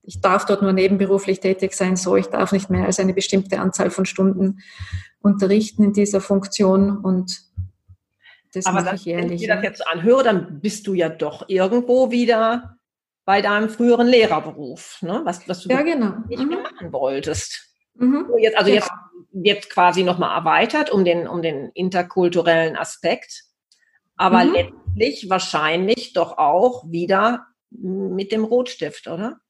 Ich 0.07 0.21
darf 0.21 0.45
dort 0.45 0.61
nur 0.61 0.71
nebenberuflich 0.71 1.41
tätig 1.41 1.73
sein, 1.73 1.97
so 1.97 2.15
ich 2.15 2.27
darf 2.27 2.53
nicht 2.53 2.69
mehr 2.69 2.85
als 2.85 2.97
eine 2.99 3.13
bestimmte 3.13 3.59
Anzahl 3.59 3.91
von 3.91 4.05
Stunden 4.05 4.59
unterrichten 5.19 5.83
in 5.83 5.91
dieser 5.91 6.21
Funktion 6.21 6.97
und 6.97 7.41
das 8.53 8.65
Aber 8.65 8.81
dann, 8.81 8.97
wenn 9.05 9.31
ich 9.33 9.41
dir 9.41 9.53
das 9.53 9.63
jetzt 9.63 9.85
anhöre, 9.85 10.23
dann 10.23 10.61
bist 10.61 10.87
du 10.87 10.93
ja 10.93 11.09
doch 11.09 11.49
irgendwo 11.49 12.09
wieder 12.09 12.77
bei 13.25 13.41
deinem 13.41 13.67
früheren 13.67 14.07
Lehrerberuf, 14.07 15.01
ne? 15.01 15.21
was, 15.25 15.45
was 15.49 15.63
du 15.63 15.69
ja, 15.69 15.81
genau. 15.81 16.13
nicht 16.29 16.41
mhm. 16.41 16.47
mehr 16.47 16.61
machen 16.61 16.93
wolltest. 16.93 17.75
Mhm. 17.95 18.25
Jetzt, 18.39 18.57
also 18.57 18.69
ja. 18.69 18.75
jetzt, 18.75 18.91
jetzt 19.33 19.69
quasi 19.69 20.03
nochmal 20.03 20.37
erweitert 20.37 20.89
um 20.89 21.03
den, 21.03 21.27
um 21.27 21.41
den 21.41 21.69
interkulturellen 21.73 22.77
Aspekt, 22.77 23.43
aber 24.15 24.45
mhm. 24.45 24.53
letztlich 24.53 25.29
wahrscheinlich 25.29 26.13
doch 26.13 26.37
auch 26.37 26.89
wieder 26.89 27.47
mit 27.69 28.31
dem 28.31 28.45
Rotstift, 28.45 29.09
oder? 29.09 29.41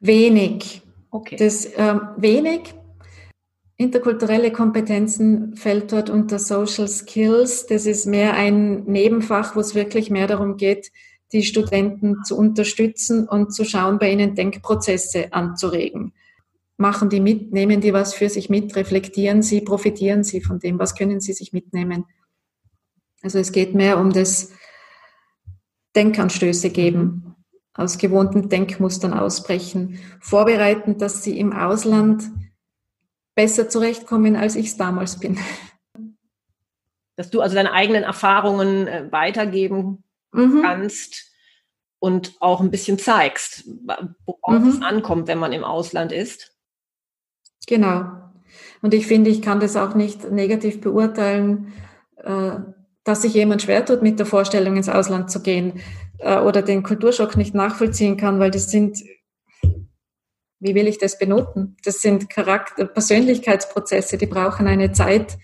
Wenig. 0.00 0.82
Okay. 1.10 1.36
Das 1.36 1.68
ähm, 1.76 2.00
wenig, 2.16 2.74
Interkulturelle 3.76 4.52
Kompetenzen 4.52 5.56
fällt 5.56 5.90
dort 5.90 6.08
unter 6.08 6.38
Social 6.38 6.86
Skills. 6.86 7.66
Das 7.66 7.86
ist 7.86 8.06
mehr 8.06 8.34
ein 8.34 8.84
Nebenfach, 8.84 9.56
wo 9.56 9.60
es 9.60 9.74
wirklich 9.74 10.10
mehr 10.10 10.28
darum 10.28 10.56
geht, 10.56 10.92
die 11.32 11.42
Studenten 11.42 12.22
zu 12.22 12.36
unterstützen 12.36 13.26
und 13.28 13.52
zu 13.52 13.64
schauen, 13.64 13.98
bei 13.98 14.12
ihnen 14.12 14.36
Denkprozesse 14.36 15.32
anzuregen. 15.32 16.12
Machen 16.76 17.10
die 17.10 17.20
mit, 17.20 17.52
nehmen 17.52 17.80
die 17.80 17.92
was 17.92 18.14
für 18.14 18.28
sich 18.28 18.48
mit, 18.48 18.76
reflektieren 18.76 19.42
sie, 19.42 19.60
profitieren 19.60 20.22
sie 20.22 20.40
von 20.40 20.60
dem, 20.60 20.78
was 20.78 20.94
können 20.94 21.20
sie 21.20 21.32
sich 21.32 21.52
mitnehmen. 21.52 22.04
Also 23.22 23.40
es 23.40 23.50
geht 23.50 23.74
mehr 23.74 23.98
um 23.98 24.12
das 24.12 24.52
Denkanstöße 25.96 26.70
geben, 26.70 27.33
aus 27.74 27.98
gewohnten 27.98 28.48
Denkmustern 28.48 29.12
ausbrechen, 29.12 29.98
vorbereiten, 30.20 30.96
dass 30.98 31.22
sie 31.22 31.38
im 31.38 31.52
Ausland 31.52 32.24
besser 33.34 33.68
zurechtkommen, 33.68 34.36
als 34.36 34.54
ich 34.54 34.66
es 34.66 34.76
damals 34.76 35.18
bin. 35.18 35.38
Dass 37.16 37.30
du 37.30 37.40
also 37.40 37.56
deine 37.56 37.72
eigenen 37.72 38.04
Erfahrungen 38.04 38.86
äh, 38.86 39.12
weitergeben 39.12 40.04
mhm. 40.32 40.62
kannst 40.62 41.32
und 41.98 42.34
auch 42.40 42.60
ein 42.60 42.70
bisschen 42.70 42.98
zeigst, 42.98 43.64
worauf 44.26 44.62
mhm. 44.62 44.68
es 44.68 44.82
ankommt, 44.82 45.26
wenn 45.26 45.38
man 45.38 45.52
im 45.52 45.64
Ausland 45.64 46.12
ist. 46.12 46.56
Genau. 47.66 48.04
Und 48.82 48.94
ich 48.94 49.06
finde, 49.06 49.30
ich 49.30 49.42
kann 49.42 49.58
das 49.58 49.76
auch 49.76 49.94
nicht 49.94 50.30
negativ 50.30 50.80
beurteilen, 50.80 51.72
äh, 52.16 52.56
dass 53.04 53.22
sich 53.22 53.34
jemand 53.34 53.62
schwer 53.62 53.84
tut, 53.84 54.02
mit 54.02 54.18
der 54.18 54.26
Vorstellung 54.26 54.76
ins 54.76 54.88
Ausland 54.88 55.30
zu 55.30 55.42
gehen 55.42 55.80
äh, 56.18 56.38
oder 56.38 56.62
den 56.62 56.82
Kulturschock 56.82 57.36
nicht 57.36 57.54
nachvollziehen 57.54 58.16
kann, 58.16 58.38
weil 58.40 58.50
das 58.50 58.70
sind, 58.70 58.98
wie 60.60 60.74
will 60.74 60.86
ich 60.86 60.98
das 60.98 61.18
benoten? 61.18 61.76
Das 61.84 62.00
sind 62.00 62.30
Charakter, 62.30 62.86
Persönlichkeitsprozesse, 62.86 64.18
die 64.18 64.26
brauchen 64.26 64.66
eine 64.66 64.92
Zeit. 64.92 65.38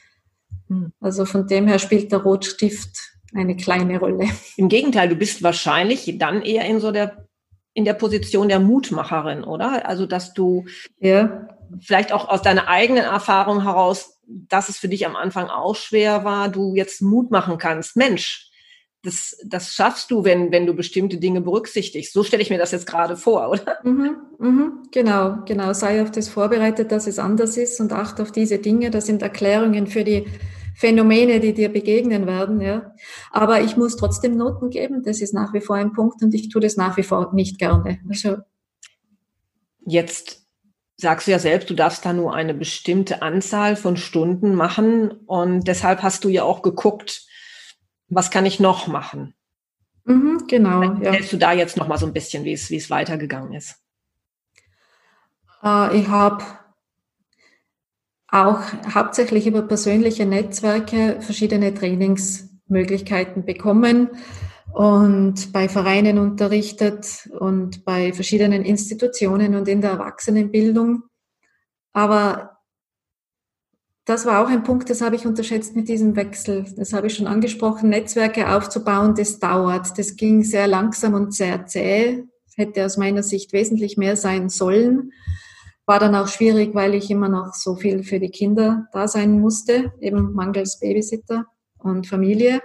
Hm. 0.69 0.93
Also 1.01 1.25
von 1.25 1.47
dem 1.47 1.67
her 1.67 1.79
spielt 1.79 2.13
der 2.13 2.21
Rotstift 2.21 3.13
eine 3.35 3.57
kleine 3.57 3.99
Rolle. 3.99 4.29
Im 4.57 4.69
Gegenteil, 4.69 5.09
du 5.09 5.17
bist 5.17 5.43
wahrscheinlich 5.43 6.19
dann 6.19 6.43
eher 6.43 6.65
in 6.65 6.81
so 6.81 6.91
der 6.91 7.29
in 7.73 7.85
der 7.85 7.95
Position 7.95 8.49
der 8.49 8.61
Mutmacherin, 8.61 9.45
oder? 9.45 9.87
Also, 9.87 10.07
dass 10.07 10.35
du 10.35 10.67
ja. 10.99 11.49
vielleicht 11.81 12.13
auch 12.13 12.29
aus 12.29 12.43
deiner 12.43 12.69
eigenen 12.69 13.05
Erfahrung 13.05 13.63
heraus, 13.63 14.19
dass 14.27 14.69
es 14.69 14.79
für 14.79 14.89
dich 14.89 15.07
am 15.07 15.17
Anfang 15.17 15.49
auch 15.49 15.77
schwer 15.77 16.25
war, 16.25 16.49
du 16.49 16.75
jetzt 16.75 17.01
Mut 17.01 17.31
machen 17.31 17.59
kannst. 17.59 17.97
Mensch, 17.97 18.50
das, 19.03 19.39
das 19.45 19.73
schaffst 19.73 20.11
du, 20.11 20.25
wenn, 20.25 20.53
wenn 20.53 20.67
du 20.67 20.75
bestimmte 20.75 21.17
Dinge 21.17 21.41
berücksichtigst. 21.41 22.13
So 22.13 22.23
stelle 22.23 22.43
ich 22.43 22.51
mir 22.51 22.59
das 22.59 22.73
jetzt 22.73 22.87
gerade 22.87 23.17
vor, 23.17 23.51
oder? 23.51 23.79
Mhm, 23.83 24.17
mhm, 24.39 24.73
genau, 24.91 25.39
genau. 25.47 25.73
Sei 25.73 26.03
auf 26.03 26.11
das 26.11 26.29
vorbereitet, 26.29 26.93
dass 26.93 27.07
es 27.07 27.19
anders 27.19 27.57
ist 27.57 27.81
und 27.81 27.93
achte 27.93 28.23
auf 28.23 28.33
diese 28.33 28.59
Dinge. 28.59 28.91
Das 28.91 29.07
sind 29.07 29.23
Erklärungen 29.23 29.87
für 29.87 30.05
die 30.05 30.27
Phänomene, 30.77 31.41
die 31.41 31.55
dir 31.55 31.71
begegnen 31.71 32.27
werden, 32.27 32.61
ja. 32.61 32.95
Aber 33.31 33.61
ich 33.63 33.77
muss 33.77 33.97
trotzdem 33.97 34.37
Noten 34.37 34.71
geben. 34.71 35.03
Das 35.03 35.21
ist 35.21 35.35
nach 35.35 35.53
wie 35.55 35.61
vor 35.61 35.77
ein 35.77 35.93
Punkt 35.93 36.23
und 36.23 36.35
ich 36.35 36.49
tue 36.49 36.61
das 36.61 36.77
nach 36.77 36.97
wie 36.97 37.03
vor 37.03 37.33
nicht 37.35 37.59
gerne. 37.59 38.01
Also 38.09 38.37
Jetzt 39.87 40.47
sagst 40.97 41.27
du 41.27 41.31
ja 41.31 41.39
selbst, 41.39 41.71
du 41.71 41.75
darfst 41.75 42.05
da 42.05 42.13
nur 42.13 42.35
eine 42.35 42.55
bestimmte 42.55 43.23
Anzahl 43.23 43.77
von 43.77 43.97
Stunden 43.97 44.55
machen 44.55 45.11
und 45.27 45.67
deshalb 45.67 46.03
hast 46.03 46.25
du 46.25 46.29
ja 46.29 46.45
auch 46.45 46.63
geguckt, 46.63 47.27
was 48.11 48.31
kann 48.31 48.45
ich 48.45 48.61
noch 48.61 48.87
machen? 48.87 49.35
Mhm, 50.05 50.45
genau. 50.49 50.83
Ja. 50.83 51.13
Hältst 51.13 51.33
du 51.33 51.37
da 51.37 51.53
jetzt 51.53 51.77
noch 51.77 51.89
mal 51.89 51.99
so 51.99 52.07
ein 52.07 52.13
bisschen, 52.13 52.45
wie 52.45 52.53
es, 52.53 52.71
wie 52.71 52.77
es 52.77 52.91
weitergegangen 52.91 53.55
ist? 53.55 53.77
Äh, 55.63 55.99
ich 55.99 56.09
habe 56.09 56.45
auch 58.29 58.61
hauptsächlich 58.95 59.47
über 59.47 59.63
persönliche 59.63 60.27
Netzwerke 60.27 61.19
verschiedene 61.21 61.75
Trainingsmöglichkeiten 61.75 63.45
bekommen 63.45 64.11
und 64.73 65.53
bei 65.53 65.69
Vereinen 65.69 66.19
unterrichtet 66.19 67.29
und 67.39 67.85
bei 67.85 68.13
verschiedenen 68.13 68.65
Institutionen 68.65 69.57
und 69.57 69.67
in 69.69 69.81
der 69.81 69.93
Erwachsenenbildung. 69.93 71.03
Aber 71.93 72.60
das 74.11 74.27
war 74.27 74.45
auch 74.45 74.49
ein 74.49 74.65
Punkt, 74.65 74.91
das 74.91 75.03
habe 75.03 75.15
ich 75.15 75.25
unterschätzt 75.25 75.77
mit 75.77 75.89
diesem 75.89 76.17
Wechsel. 76.17 76.67
Das 76.77 76.93
habe 76.93 77.07
ich 77.07 77.15
schon 77.15 77.29
angesprochen. 77.29 77.91
Netzwerke 77.91 78.53
aufzubauen, 78.53 79.15
das 79.15 79.39
dauert. 79.39 79.97
Das 79.97 80.17
ging 80.17 80.43
sehr 80.43 80.67
langsam 80.67 81.15
und 81.15 81.33
sehr 81.33 81.65
zäh. 81.67 82.25
Hätte 82.57 82.85
aus 82.85 82.97
meiner 82.97 83.23
Sicht 83.23 83.53
wesentlich 83.53 83.97
mehr 83.97 84.17
sein 84.17 84.49
sollen. 84.49 85.13
War 85.87 86.01
dann 86.01 86.17
auch 86.17 86.27
schwierig, 86.27 86.75
weil 86.75 86.95
ich 86.95 87.09
immer 87.09 87.29
noch 87.29 87.55
so 87.55 87.77
viel 87.77 88.03
für 88.03 88.19
die 88.19 88.31
Kinder 88.31 88.89
da 88.93 89.07
sein 89.07 89.39
musste, 89.39 89.93
eben 90.01 90.33
mangels 90.33 90.81
Babysitter 90.81 91.47
und 91.79 92.09
Familie. 92.09 92.63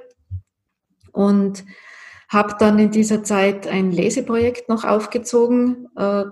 Und 1.11 1.63
habe 2.27 2.55
dann 2.57 2.79
in 2.79 2.89
dieser 2.89 3.23
Zeit 3.23 3.67
ein 3.67 3.91
Leseprojekt 3.91 4.67
noch 4.67 4.83
aufgezogen, 4.83 5.89
äh, 5.95 6.23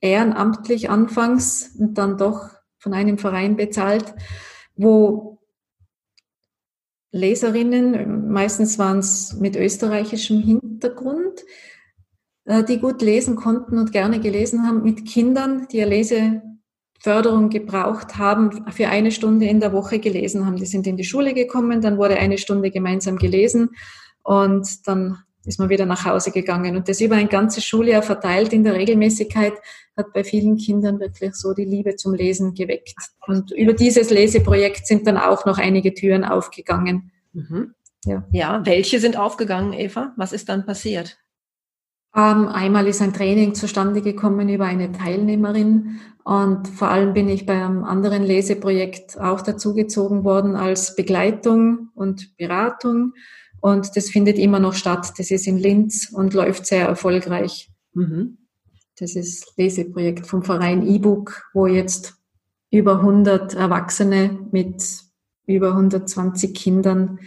ehrenamtlich 0.00 0.88
anfangs 0.88 1.76
und 1.78 1.98
dann 1.98 2.16
doch 2.16 2.61
von 2.82 2.94
einem 2.94 3.16
Verein 3.16 3.56
bezahlt, 3.56 4.12
wo 4.74 5.38
Leserinnen, 7.12 8.30
meistens 8.32 8.78
waren 8.78 8.98
es 8.98 9.34
mit 9.34 9.54
österreichischem 9.54 10.40
Hintergrund, 10.40 11.44
äh, 12.44 12.64
die 12.64 12.80
gut 12.80 13.00
lesen 13.00 13.36
konnten 13.36 13.78
und 13.78 13.92
gerne 13.92 14.18
gelesen 14.18 14.66
haben, 14.66 14.82
mit 14.82 15.06
Kindern, 15.06 15.68
die 15.70 15.80
eine 15.80 15.90
Leseförderung 15.90 17.50
gebraucht 17.50 18.16
haben, 18.16 18.64
für 18.72 18.88
eine 18.88 19.12
Stunde 19.12 19.46
in 19.46 19.60
der 19.60 19.72
Woche 19.72 20.00
gelesen 20.00 20.44
haben. 20.44 20.56
Die 20.56 20.66
sind 20.66 20.86
in 20.88 20.96
die 20.96 21.04
Schule 21.04 21.34
gekommen, 21.34 21.82
dann 21.82 21.98
wurde 21.98 22.16
eine 22.16 22.38
Stunde 22.38 22.72
gemeinsam 22.72 23.16
gelesen 23.16 23.70
und 24.24 24.88
dann 24.88 25.18
ist 25.44 25.58
man 25.58 25.68
wieder 25.68 25.86
nach 25.86 26.04
Hause 26.04 26.30
gegangen. 26.30 26.76
Und 26.76 26.88
das 26.88 27.00
über 27.00 27.16
ein 27.16 27.28
ganzes 27.28 27.64
Schuljahr 27.64 28.02
verteilt 28.02 28.52
in 28.52 28.64
der 28.64 28.74
Regelmäßigkeit 28.74 29.54
hat 29.96 30.12
bei 30.12 30.24
vielen 30.24 30.56
Kindern 30.56 31.00
wirklich 31.00 31.34
so 31.34 31.52
die 31.52 31.64
Liebe 31.64 31.96
zum 31.96 32.14
Lesen 32.14 32.54
geweckt. 32.54 32.94
Und 33.26 33.52
über 33.52 33.72
dieses 33.72 34.10
Leseprojekt 34.10 34.86
sind 34.86 35.06
dann 35.06 35.16
auch 35.16 35.44
noch 35.44 35.58
einige 35.58 35.94
Türen 35.94 36.24
aufgegangen. 36.24 37.10
Mhm. 37.32 37.74
Ja. 38.04 38.24
ja, 38.32 38.62
welche 38.64 38.98
sind 38.98 39.16
aufgegangen, 39.16 39.72
Eva? 39.72 40.12
Was 40.16 40.32
ist 40.32 40.48
dann 40.48 40.66
passiert? 40.66 41.18
Ähm, 42.14 42.48
einmal 42.48 42.86
ist 42.88 43.00
ein 43.00 43.14
Training 43.14 43.54
zustande 43.54 44.02
gekommen 44.02 44.48
über 44.48 44.66
eine 44.66 44.92
Teilnehmerin 44.92 46.00
und 46.24 46.68
vor 46.68 46.88
allem 46.88 47.14
bin 47.14 47.28
ich 47.28 47.46
bei 47.46 47.54
einem 47.54 47.84
anderen 47.84 48.22
Leseprojekt 48.22 49.18
auch 49.18 49.40
dazugezogen 49.40 50.22
worden 50.24 50.54
als 50.54 50.94
Begleitung 50.94 51.88
und 51.94 52.36
Beratung 52.36 53.14
und 53.62 53.96
das 53.96 54.10
findet 54.10 54.38
immer 54.38 54.58
noch 54.58 54.74
statt. 54.74 55.12
Das 55.18 55.30
ist 55.30 55.46
in 55.46 55.56
Linz 55.56 56.10
und 56.12 56.34
läuft 56.34 56.66
sehr 56.66 56.88
erfolgreich. 56.88 57.70
Mhm. 57.94 58.38
Das 58.98 59.14
ist 59.14 59.56
Leseprojekt 59.56 60.26
vom 60.26 60.42
Verein 60.42 60.84
E-Book, 60.84 61.48
wo 61.54 61.68
jetzt 61.68 62.14
über 62.72 62.96
100 62.96 63.54
Erwachsene 63.54 64.48
mit 64.50 64.82
über 65.46 65.68
120 65.68 66.54
Kindern 66.54 67.20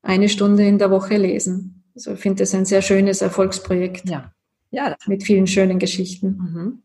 eine 0.00 0.30
Stunde 0.30 0.66
in 0.66 0.78
der 0.78 0.90
Woche 0.90 1.18
lesen. 1.18 1.84
Also 1.94 2.12
ich 2.12 2.20
finde 2.20 2.44
das 2.44 2.54
ein 2.54 2.64
sehr 2.64 2.80
schönes 2.80 3.20
Erfolgsprojekt. 3.20 4.08
Ja. 4.08 4.32
Ja. 4.70 4.96
Mit 5.06 5.22
vielen 5.22 5.46
schönen 5.46 5.78
Geschichten. 5.78 6.28
Mhm. 6.28 6.82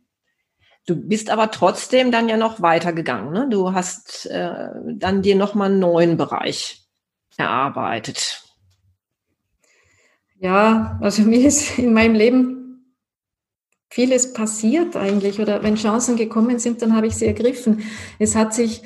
Du 0.85 0.97
bist 0.97 1.29
aber 1.29 1.51
trotzdem 1.51 2.11
dann 2.11 2.27
ja 2.27 2.35
noch 2.35 2.61
weitergegangen. 2.61 3.31
Ne? 3.31 3.47
Du 3.49 3.71
hast 3.71 4.25
äh, 4.25 4.67
dann 4.95 5.21
dir 5.21 5.37
nochmal 5.37 5.71
einen 5.71 5.79
neuen 5.79 6.17
Bereich 6.17 6.85
erarbeitet. 7.37 8.43
Ja, 10.43 10.99
also 11.01 11.21
mir 11.23 11.47
ist 11.47 11.79
in 11.79 11.93
meinem 11.93 12.15
Leben 12.15 12.93
vieles 13.89 14.33
passiert 14.33 14.95
eigentlich. 14.95 15.39
Oder 15.39 15.63
wenn 15.63 15.75
Chancen 15.75 16.17
gekommen 16.17 16.59
sind, 16.59 16.81
dann 16.81 16.95
habe 16.95 17.07
ich 17.07 17.15
sie 17.15 17.25
ergriffen. 17.25 17.83
Es 18.19 18.35
hat 18.35 18.53
sich 18.53 18.83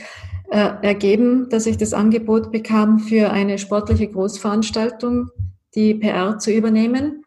äh, 0.52 0.74
ergeben, 0.82 1.50
dass 1.50 1.66
ich 1.66 1.78
das 1.78 1.94
Angebot 1.94 2.52
bekam 2.52 3.00
für 3.00 3.32
eine 3.32 3.58
sportliche 3.58 4.08
Großveranstaltung 4.08 5.30
die 5.76 5.96
PR 5.96 6.38
zu 6.38 6.52
übernehmen. 6.52 7.24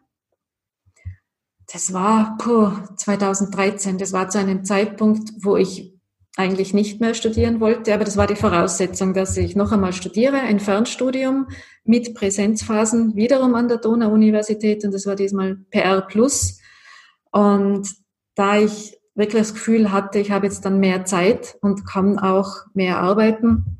Das 1.71 1.93
war 1.93 2.37
puh, 2.37 2.71
2013, 2.97 3.97
das 3.97 4.11
war 4.13 4.29
zu 4.29 4.39
einem 4.39 4.63
Zeitpunkt, 4.65 5.31
wo 5.41 5.55
ich 5.55 5.93
eigentlich 6.37 6.73
nicht 6.73 7.01
mehr 7.01 7.13
studieren 7.13 7.59
wollte, 7.59 7.93
aber 7.93 8.05
das 8.05 8.15
war 8.15 8.27
die 8.27 8.35
Voraussetzung, 8.35 9.13
dass 9.13 9.35
ich 9.35 9.55
noch 9.55 9.71
einmal 9.71 9.91
studiere, 9.91 10.37
ein 10.37 10.59
Fernstudium 10.59 11.47
mit 11.83 12.15
Präsenzphasen 12.15 13.15
wiederum 13.15 13.53
an 13.55 13.67
der 13.67 13.77
Donau-Universität 13.77 14.85
und 14.85 14.93
das 14.93 15.05
war 15.05 15.15
diesmal 15.15 15.57
PR 15.71 16.01
Plus. 16.01 16.59
Und 17.31 17.89
da 18.35 18.57
ich 18.57 18.97
wirklich 19.13 19.41
das 19.41 19.53
Gefühl 19.53 19.91
hatte, 19.91 20.19
ich 20.19 20.31
habe 20.31 20.45
jetzt 20.45 20.63
dann 20.63 20.79
mehr 20.79 21.03
Zeit 21.05 21.57
und 21.61 21.85
kann 21.85 22.17
auch 22.17 22.65
mehr 22.73 22.99
arbeiten, 22.99 23.77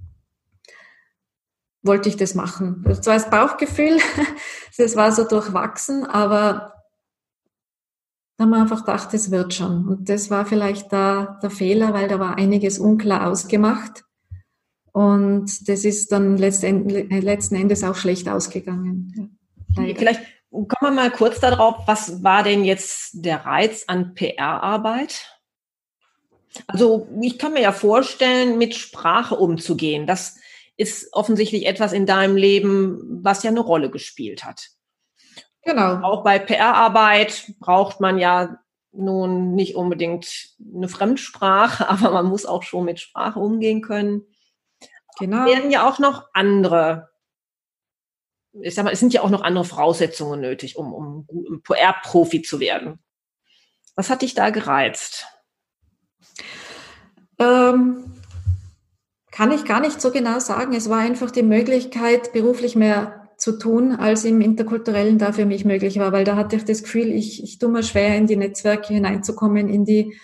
wollte 1.84 2.10
ich 2.10 2.18
das 2.18 2.36
machen. 2.36 2.84
Das 2.86 3.06
war 3.08 3.14
das 3.14 3.30
Bauchgefühl, 3.30 3.98
das 4.78 4.96
war 4.96 5.12
so 5.12 5.24
durchwachsen, 5.24 6.06
aber 6.06 6.71
haben 8.42 8.50
wir 8.50 8.62
einfach 8.62 8.86
gedacht, 8.86 9.14
es 9.14 9.32
wird 9.32 9.54
schon. 9.54 9.88
Und 9.88 10.10
das 10.10 10.30
war 10.30 10.46
vielleicht 10.46 10.92
da 10.92 11.40
der 11.42 11.52
Fehler, 11.52 11.94
weil 11.94 12.08
da 12.08 12.20
war 12.20 12.38
einiges 12.38 12.80
unklar 12.80 13.28
ausgemacht. 13.28 14.04
Und 14.92 15.70
das 15.70 15.86
ist 15.86 16.12
dann 16.12 16.38
letzten 16.38 17.56
Endes 17.56 17.84
auch 17.84 17.96
schlecht 17.96 18.28
ausgegangen. 18.28 19.38
Leider. 19.76 19.98
Vielleicht 19.98 20.22
kommen 20.52 20.68
wir 20.82 20.92
mal 20.92 21.12
kurz 21.12 21.40
darauf, 21.40 21.88
was 21.88 22.24
war 22.24 22.44
denn 22.44 22.66
jetzt 22.66 23.12
der 23.14 23.46
Reiz 23.46 23.86
an 23.88 24.16
PR-Arbeit? 24.16 25.38
Also 26.68 27.08
ich 27.22 27.40
kann 27.40 27.54
mir 27.54 27.62
ja 27.62 27.72
vorstellen, 27.72 28.58
mit 28.58 28.76
Sprache 28.76 29.36
umzugehen. 29.36 30.08
Das 30.08 30.36
ist 30.76 31.14
offensichtlich 31.14 31.66
etwas 31.68 31.94
in 31.94 32.06
deinem 32.06 32.36
Leben, 32.36 33.22
was 33.24 33.44
ja 33.44 33.52
eine 33.52 33.62
Rolle 33.62 33.90
gespielt 33.90 34.44
hat. 34.44 34.72
Genau. 35.64 36.02
Auch 36.04 36.24
bei 36.24 36.40
PR-Arbeit 36.40 37.54
braucht 37.60 38.00
man 38.00 38.18
ja 38.18 38.58
nun 38.92 39.54
nicht 39.54 39.76
unbedingt 39.76 40.56
eine 40.76 40.90
Fremdsprache, 40.90 41.88
aber 41.90 42.12
man 42.12 42.26
muss 42.26 42.46
auch 42.46 42.64
schon 42.64 42.86
mit 42.86 43.00
Sprache 43.00 43.40
umgehen 43.40 43.82
können. 43.82 44.26
Genau. 45.20 45.46
Es 45.46 45.56
werden 45.56 45.72
ja 45.72 45.88
auch 45.88 46.00
noch 46.00 46.30
andere, 46.34 47.10
ich 48.54 48.74
sag 48.74 48.86
mal, 48.86 48.92
es 48.92 49.00
sind 49.00 49.14
ja 49.14 49.22
auch 49.22 49.30
noch 49.30 49.44
andere 49.44 49.66
Voraussetzungen 49.66 50.42
nötig, 50.42 50.78
um, 50.78 50.94
um, 50.94 51.26
um 51.28 51.62
PR-Profi 51.64 52.42
zu 52.42 52.60
werden. 52.60 53.00
Was 53.96 54.10
hat 54.10 54.22
dich 54.22 54.34
da 54.34 54.50
gereizt? 54.50 55.28
Ähm, 57.40 58.14
kann 59.32 59.52
ich 59.52 59.66
gar 59.66 59.80
nicht 59.80 60.02
so 60.02 60.12
genau 60.12 60.40
sagen. 60.40 60.74
Es 60.74 60.90
war 60.90 61.00
einfach 61.00 61.32
die 61.32 61.44
Möglichkeit, 61.44 62.34
beruflich 62.34 62.76
mehr 62.76 63.21
zu 63.42 63.54
tun, 63.54 63.94
als 63.94 64.24
im 64.24 64.40
Interkulturellen 64.40 65.18
da 65.18 65.32
für 65.32 65.48
mich 65.48 65.66
möglich 65.66 65.98
war, 65.98 66.12
weil 66.12 66.26
da 66.26 66.36
hatte 66.36 66.58
ich 66.58 66.64
das 66.64 66.84
Gefühl, 66.84 67.08
ich, 67.08 67.44
ich 67.44 67.58
tue 67.58 67.70
mir 67.70 67.82
schwer, 67.82 68.16
in 68.16 68.28
die 68.28 68.36
Netzwerke 68.36 68.94
hineinzukommen, 68.94 69.68
in 69.68 69.84
die 69.84 70.16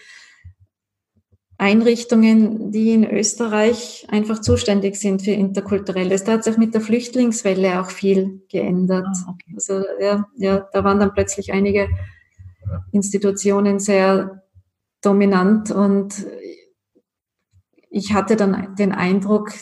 Einrichtungen, 1.58 2.72
die 2.72 2.92
in 2.92 3.10
Österreich 3.10 4.06
einfach 4.10 4.40
zuständig 4.40 4.98
sind 4.98 5.24
für 5.24 5.32
Interkulturelles. 5.32 6.26
Da 6.26 6.34
hat 6.34 6.44
sich 6.44 6.58
mit 6.58 6.76
der 6.76 6.82
Flüchtlingswelle 6.82 7.82
auch 7.82 7.90
viel 7.90 8.44
geändert. 8.50 9.08
Ah, 9.08 9.32
okay. 9.32 9.52
Also 9.56 9.84
ja, 10.00 10.28
ja, 10.36 10.70
da 10.72 10.84
waren 10.84 11.00
dann 11.00 11.14
plötzlich 11.14 11.52
einige 11.52 11.90
Institutionen 12.92 13.80
sehr 13.80 14.44
dominant 15.02 15.72
und 15.72 16.28
ich 17.90 18.14
hatte 18.14 18.36
dann 18.36 18.76
den 18.76 18.92
Eindruck, 18.92 19.54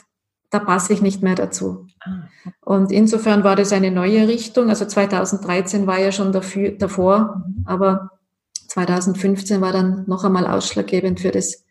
da 0.55 0.59
passe 0.59 0.93
ich 0.93 1.01
nicht 1.01 1.21
mehr 1.21 1.35
dazu. 1.35 1.85
Ah, 1.99 2.29
und 2.61 2.91
insofern 2.91 3.43
war 3.43 3.57
das 3.57 3.73
eine 3.73 3.91
neue 3.91 4.27
Richtung. 4.27 4.69
Also 4.69 4.85
2013 4.85 5.85
war 5.85 5.99
ja 5.99 6.13
schon 6.13 6.31
dafür, 6.31 6.71
davor, 6.71 7.43
mhm. 7.45 7.63
aber 7.65 8.09
2015 8.69 9.59
war 9.59 9.73
dann 9.73 10.05
noch 10.07 10.23
einmal 10.23 10.47
ausschlaggebend 10.47 11.19
für 11.19 11.31
das, 11.31 11.65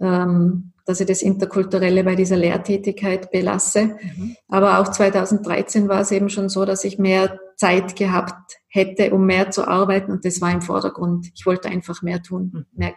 ähm, 0.00 0.72
dass 0.86 1.00
ich 1.00 1.06
das 1.06 1.20
Interkulturelle 1.20 2.02
bei 2.02 2.14
dieser 2.14 2.36
Lehrtätigkeit 2.36 3.30
belasse. 3.30 3.96
Mhm. 4.16 4.36
Aber 4.48 4.78
auch 4.78 4.88
2013 4.88 5.88
war 5.88 6.00
es 6.00 6.10
eben 6.10 6.30
schon 6.30 6.48
so, 6.48 6.64
dass 6.64 6.84
ich 6.84 6.98
mehr 6.98 7.38
Zeit 7.56 7.96
gehabt 7.96 8.56
hätte, 8.68 9.12
um 9.12 9.26
mehr 9.26 9.50
zu 9.50 9.68
arbeiten 9.68 10.10
und 10.10 10.24
das 10.24 10.40
war 10.40 10.50
im 10.50 10.62
Vordergrund. 10.62 11.30
Ich 11.34 11.44
wollte 11.44 11.68
einfach 11.68 12.00
mehr 12.00 12.22
tun, 12.22 12.50
mhm. 12.54 12.66
mehr 12.72 12.94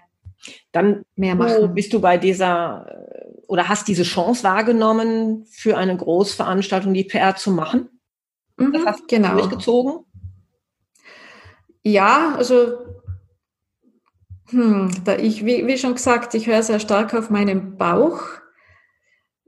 dann 0.72 1.04
mehr 1.16 1.36
machen. 1.36 1.74
bist 1.74 1.94
du 1.94 2.02
bei 2.02 2.18
dieser 2.18 2.86
oder 3.48 3.70
hast 3.70 3.88
diese 3.88 4.04
Chance 4.04 4.44
wahrgenommen, 4.44 5.46
für 5.46 5.78
eine 5.78 5.96
Großveranstaltung 5.96 6.94
die 6.94 7.04
PR 7.04 7.36
zu 7.36 7.52
machen? 7.52 7.90
Mhm, 8.58 8.74
das 8.74 8.86
hast 8.86 9.02
du 9.02 9.08
genau. 9.08 9.34
durchgezogen? 9.34 10.06
Ja, 11.84 12.36
also 12.36 12.78
hm, 14.50 14.92
da 15.04 15.18
ich, 15.18 15.46
wie, 15.46 15.68
wie, 15.68 15.78
schon 15.78 15.96
gesagt, 15.96 16.36
ich 16.36 16.48
höre 16.48 16.64
sehr 16.64 16.80
stark 16.80 17.14
auf 17.14 17.30
meinen 17.30 17.78
Bauch. 17.78 18.22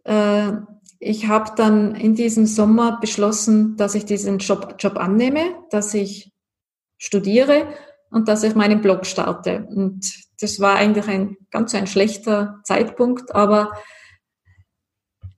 Äh, 0.04 0.52
ich 1.00 1.28
habe 1.28 1.52
dann 1.56 1.96
in 1.96 2.16
diesem 2.16 2.46
Sommer 2.46 3.00
beschlossen, 3.00 3.78
dass 3.78 3.96
ich 3.96 4.06
diesen 4.06 4.40
Job, 4.40 4.76
Job 4.80 4.98
annehme, 4.98 5.56
dass 5.70 5.94
ich 5.94 6.32
studiere 6.98 7.68
und 8.10 8.28
dass 8.28 8.44
ich 8.44 8.56
meinen 8.56 8.82
Blog 8.82 9.06
starte. 9.06 9.68
Und 9.70 10.12
das 10.40 10.60
war 10.60 10.76
eigentlich 10.76 11.08
ein 11.08 11.38
ganz 11.52 11.74
ein 11.76 11.88
schlechter 11.88 12.60
Zeitpunkt, 12.64 13.34
aber 13.34 13.72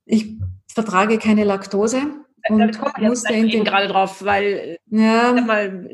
ich 0.06 0.38
vertrage 0.74 1.18
keine 1.18 1.44
Laktose. 1.44 2.02
Und 2.50 3.02
musste 3.02 3.34
in 3.34 3.50
den 3.50 3.64
gerade 3.66 3.88
drauf, 3.88 4.24
weil 4.24 4.78
ja. 4.86 5.34
mal, 5.34 5.90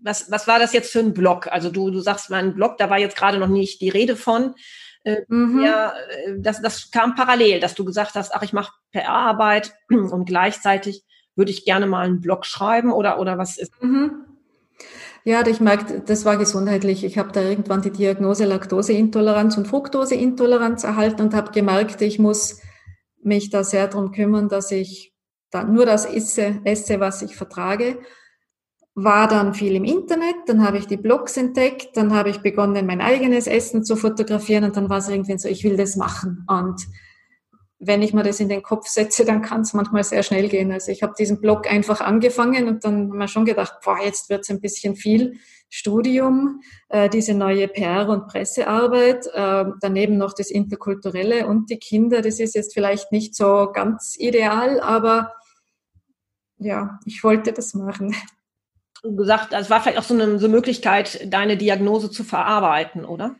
was, 0.00 0.30
was 0.30 0.48
war 0.48 0.58
das 0.58 0.72
jetzt 0.72 0.90
für 0.90 0.98
ein 0.98 1.14
Blog? 1.14 1.46
Also 1.48 1.70
du, 1.70 1.90
du 1.90 2.00
sagst, 2.00 2.30
mein 2.30 2.54
Blog, 2.54 2.76
da 2.78 2.90
war 2.90 2.98
jetzt 2.98 3.16
gerade 3.16 3.38
noch 3.38 3.48
nicht 3.48 3.80
die 3.80 3.90
Rede 3.90 4.16
von. 4.16 4.54
Äh, 5.04 5.22
mhm. 5.28 5.62
Ja, 5.62 5.92
äh, 5.92 6.34
das, 6.38 6.60
das 6.60 6.90
kam 6.90 7.14
parallel, 7.14 7.60
dass 7.60 7.74
du 7.74 7.84
gesagt 7.84 8.14
hast, 8.14 8.34
ach, 8.34 8.42
ich 8.42 8.52
mache 8.52 8.72
PR-Arbeit 8.92 9.74
und 9.90 10.24
gleichzeitig 10.24 11.04
würde 11.36 11.50
ich 11.50 11.64
gerne 11.64 11.86
mal 11.86 12.04
einen 12.04 12.20
Blog 12.20 12.46
schreiben 12.46 12.92
oder, 12.92 13.18
oder 13.18 13.38
was 13.38 13.58
ist? 13.58 13.72
Mhm. 13.82 14.24
Ja, 15.24 15.46
ich 15.46 15.60
merke, 15.60 16.00
das 16.00 16.24
war 16.24 16.36
gesundheitlich. 16.36 17.04
Ich 17.04 17.16
habe 17.16 17.30
da 17.30 17.42
irgendwann 17.42 17.82
die 17.82 17.92
Diagnose 17.92 18.44
Laktoseintoleranz 18.44 19.56
und 19.56 19.68
Fructoseintoleranz 19.68 20.82
erhalten 20.82 21.22
und 21.22 21.34
habe 21.34 21.52
gemerkt, 21.52 22.02
ich 22.02 22.18
muss 22.18 22.60
mich 23.22 23.50
da 23.50 23.62
sehr 23.62 23.86
darum 23.86 24.10
kümmern, 24.10 24.48
dass 24.48 24.72
ich 24.72 25.14
da 25.50 25.62
nur 25.62 25.86
das 25.86 26.06
esse, 26.06 26.60
esse, 26.64 26.98
was 26.98 27.22
ich 27.22 27.36
vertrage. 27.36 28.00
War 28.94 29.28
dann 29.28 29.54
viel 29.54 29.76
im 29.76 29.84
Internet, 29.84 30.34
dann 30.46 30.66
habe 30.66 30.78
ich 30.78 30.86
die 30.86 30.96
Blogs 30.96 31.36
entdeckt, 31.36 31.96
dann 31.96 32.12
habe 32.12 32.30
ich 32.30 32.38
begonnen, 32.38 32.84
mein 32.84 33.00
eigenes 33.00 33.46
Essen 33.46 33.84
zu 33.84 33.96
fotografieren 33.96 34.64
und 34.64 34.76
dann 34.76 34.90
war 34.90 34.98
es 34.98 35.08
irgendwie 35.08 35.38
so, 35.38 35.48
ich 35.48 35.62
will 35.62 35.76
das 35.76 35.96
machen. 35.96 36.44
Und 36.48 36.82
wenn 37.84 38.00
ich 38.00 38.14
mir 38.14 38.22
das 38.22 38.38
in 38.38 38.48
den 38.48 38.62
Kopf 38.62 38.86
setze, 38.86 39.24
dann 39.24 39.42
kann 39.42 39.62
es 39.62 39.74
manchmal 39.74 40.04
sehr 40.04 40.22
schnell 40.22 40.48
gehen. 40.48 40.70
Also 40.70 40.92
ich 40.92 41.02
habe 41.02 41.14
diesen 41.18 41.40
Blog 41.40 41.68
einfach 41.68 42.00
angefangen 42.00 42.68
und 42.68 42.84
dann 42.84 43.10
haben 43.10 43.18
wir 43.18 43.26
schon 43.26 43.44
gedacht, 43.44 43.80
boah, 43.84 43.98
jetzt 43.98 44.30
wird 44.30 44.42
es 44.42 44.50
ein 44.50 44.60
bisschen 44.60 44.94
viel 44.94 45.40
Studium, 45.68 46.62
äh, 46.90 47.08
diese 47.08 47.34
neue 47.34 47.66
PR- 47.66 48.08
und 48.08 48.28
Pressearbeit, 48.28 49.26
äh, 49.34 49.64
daneben 49.80 50.16
noch 50.16 50.32
das 50.32 50.52
Interkulturelle 50.52 51.48
und 51.48 51.70
die 51.70 51.78
Kinder. 51.78 52.22
Das 52.22 52.38
ist 52.38 52.54
jetzt 52.54 52.72
vielleicht 52.72 53.10
nicht 53.10 53.34
so 53.34 53.70
ganz 53.72 54.14
ideal, 54.16 54.78
aber 54.78 55.32
ja, 56.58 57.00
ich 57.04 57.24
wollte 57.24 57.52
das 57.52 57.74
machen. 57.74 58.14
Du 59.02 59.16
gesagt, 59.16 59.52
es 59.52 59.70
war 59.70 59.80
vielleicht 59.80 59.98
auch 59.98 60.04
so 60.04 60.14
eine, 60.14 60.38
so 60.38 60.46
eine 60.46 60.54
Möglichkeit, 60.54 61.26
deine 61.26 61.56
Diagnose 61.56 62.12
zu 62.12 62.22
verarbeiten, 62.22 63.04
oder? 63.04 63.34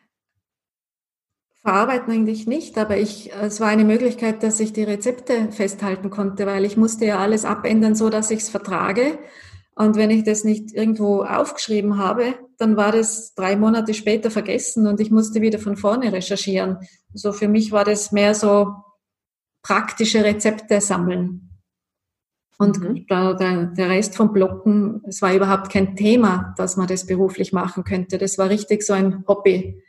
Verarbeiten 1.63 2.13
eigentlich 2.13 2.49
nicht, 2.49 2.77
aber 2.77 2.97
ich, 2.97 3.33
es 3.33 3.61
war 3.61 3.69
eine 3.69 3.85
Möglichkeit, 3.85 4.43
dass 4.43 4.59
ich 4.59 4.73
die 4.73 4.83
Rezepte 4.83 5.53
festhalten 5.53 6.11
konnte, 6.11 6.45
weil 6.45 6.65
ich 6.65 6.77
musste 6.77 7.05
ja 7.05 7.19
alles 7.19 7.45
abändern, 7.45 7.95
so 7.95 8.11
dass 8.11 8.33
ich 8.33 8.41
es 8.41 8.49
vertrage. 8.49 9.19
Und 9.77 9.97
wenn 9.97 10.11
ich 10.11 10.25
das 10.25 10.43
nicht 10.43 10.73
irgendwo 10.73 11.23
aufgeschrieben 11.23 11.99
habe, 11.99 12.35
dann 12.59 12.77
war 12.77 12.91
das 12.91 13.35
drei 13.35 13.55
Monate 13.57 13.95
später 13.95 14.31
vergessen 14.31 14.89
und 14.89 15.01
ich 15.01 15.13
musste 15.13 15.41
wieder 15.41 15.61
von 15.61 15.77
vorne 15.77 16.13
recherchieren. 16.13 16.79
So 17.15 17.29
also 17.29 17.39
für 17.39 17.49
mich 17.49 17.71
war 17.71 17.85
das 17.85 18.11
mehr 18.11 18.35
so 18.35 18.75
praktische 19.63 20.25
Rezepte 20.25 20.81
sammeln. 20.81 21.61
Und 22.59 22.81
mhm. 22.81 23.07
der, 23.09 23.35
der 23.67 23.89
Rest 23.89 24.17
vom 24.17 24.33
Blocken, 24.33 25.01
es 25.07 25.23
war 25.23 25.33
überhaupt 25.33 25.71
kein 25.71 25.95
Thema, 25.97 26.55
dass 26.57 26.77
man 26.77 26.89
das 26.89 27.07
beruflich 27.07 27.53
machen 27.53 27.85
könnte. 27.85 28.19
Das 28.19 28.37
war 28.37 28.51
richtig 28.51 28.83
so 28.83 28.93
ein 28.93 29.25
Hobby 29.27 29.82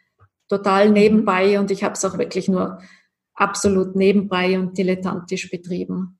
total 0.58 0.88
mhm. 0.88 0.94
nebenbei 0.94 1.60
und 1.60 1.72
ich 1.72 1.84
habe 1.84 1.94
es 1.94 2.06
auch 2.06 2.18
wirklich 2.18 2.48
nur 2.48 2.80
absolut 3.34 3.96
nebenbei 3.96 4.60
und 4.60 4.78
dilettantisch 4.78 5.50
betrieben. 5.50 6.20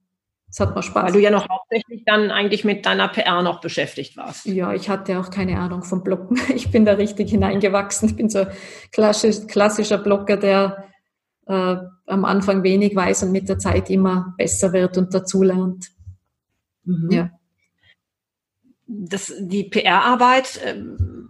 Es 0.50 0.60
hat 0.60 0.76
mir 0.76 0.84
Spaß. 0.84 1.06
Weil 1.06 1.14
du 1.14 1.20
ja 1.20 1.32
noch 1.32 1.50
hauptsächlich 1.50 2.04
dann 2.06 2.30
eigentlich 2.30 2.64
mit 2.64 2.86
deiner 2.86 3.08
PR 3.08 3.42
noch 3.42 3.60
beschäftigt 3.60 4.18
warst. 4.18 4.46
Ja, 4.46 4.72
ich 4.74 4.88
hatte 4.88 5.20
auch 5.20 5.32
keine 5.32 5.58
Ahnung 5.60 5.84
vom 5.84 6.04
Blocken. 6.04 6.40
Ich 6.56 6.70
bin 6.72 6.86
da 6.86 6.94
richtig 6.94 7.32
hineingewachsen. 7.32 8.10
Ich 8.10 8.16
bin 8.16 8.30
so 8.30 8.46
klassisch, 8.92 9.48
klassischer 9.48 9.98
Blocker, 9.98 10.38
der 10.38 10.86
äh, 11.48 11.78
am 12.06 12.26
Anfang 12.26 12.62
wenig 12.62 12.96
weiß 12.96 13.24
und 13.24 13.32
mit 13.32 13.50
der 13.50 13.58
Zeit 13.58 13.90
immer 13.90 14.36
besser 14.38 14.74
wird 14.74 14.98
und 14.98 15.14
dazulernt. 15.14 15.88
Mhm. 16.84 17.10
Ja. 17.12 17.30
Das, 18.86 19.34
die 19.40 19.64
PR-Arbeit, 19.64 20.62
äh, 20.64 20.76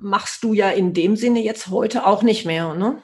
machst 0.04 0.44
du 0.44 0.54
ja 0.54 0.70
in 0.70 0.94
dem 0.94 1.16
Sinne 1.16 1.42
jetzt 1.42 1.70
heute 1.70 2.06
auch 2.06 2.24
nicht 2.24 2.46
mehr, 2.46 2.76
ne? 2.76 3.02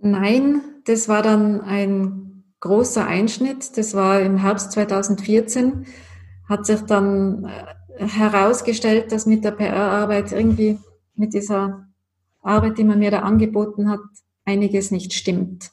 Nein, 0.00 0.62
das 0.84 1.08
war 1.08 1.22
dann 1.22 1.60
ein 1.60 2.44
großer 2.60 3.04
Einschnitt. 3.04 3.76
Das 3.76 3.94
war 3.94 4.20
im 4.20 4.36
Herbst 4.36 4.72
2014. 4.72 5.86
Hat 6.48 6.66
sich 6.66 6.82
dann 6.82 7.46
äh, 7.46 8.06
herausgestellt, 8.06 9.10
dass 9.10 9.26
mit 9.26 9.44
der 9.44 9.52
PR-Arbeit 9.52 10.30
irgendwie, 10.32 10.78
mit 11.14 11.34
dieser 11.34 11.88
Arbeit, 12.42 12.78
die 12.78 12.84
man 12.84 12.98
mir 12.98 13.10
da 13.10 13.20
angeboten 13.20 13.90
hat, 13.90 14.00
einiges 14.44 14.90
nicht 14.90 15.14
stimmt. 15.14 15.70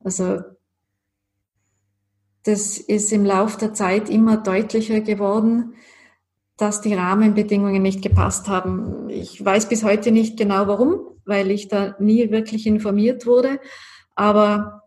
Also 0.00 0.40
das 2.44 2.78
ist 2.78 3.12
im 3.12 3.24
Lauf 3.24 3.56
der 3.56 3.74
Zeit 3.74 4.08
immer 4.08 4.36
deutlicher 4.36 5.00
geworden 5.00 5.74
dass 6.62 6.80
die 6.80 6.94
Rahmenbedingungen 6.94 7.82
nicht 7.82 8.02
gepasst 8.02 8.46
haben. 8.46 9.08
Ich 9.10 9.44
weiß 9.44 9.68
bis 9.68 9.82
heute 9.82 10.12
nicht 10.12 10.38
genau 10.38 10.68
warum, 10.68 11.00
weil 11.24 11.50
ich 11.50 11.66
da 11.66 11.96
nie 11.98 12.30
wirklich 12.30 12.68
informiert 12.68 13.26
wurde. 13.26 13.58
Aber 14.14 14.84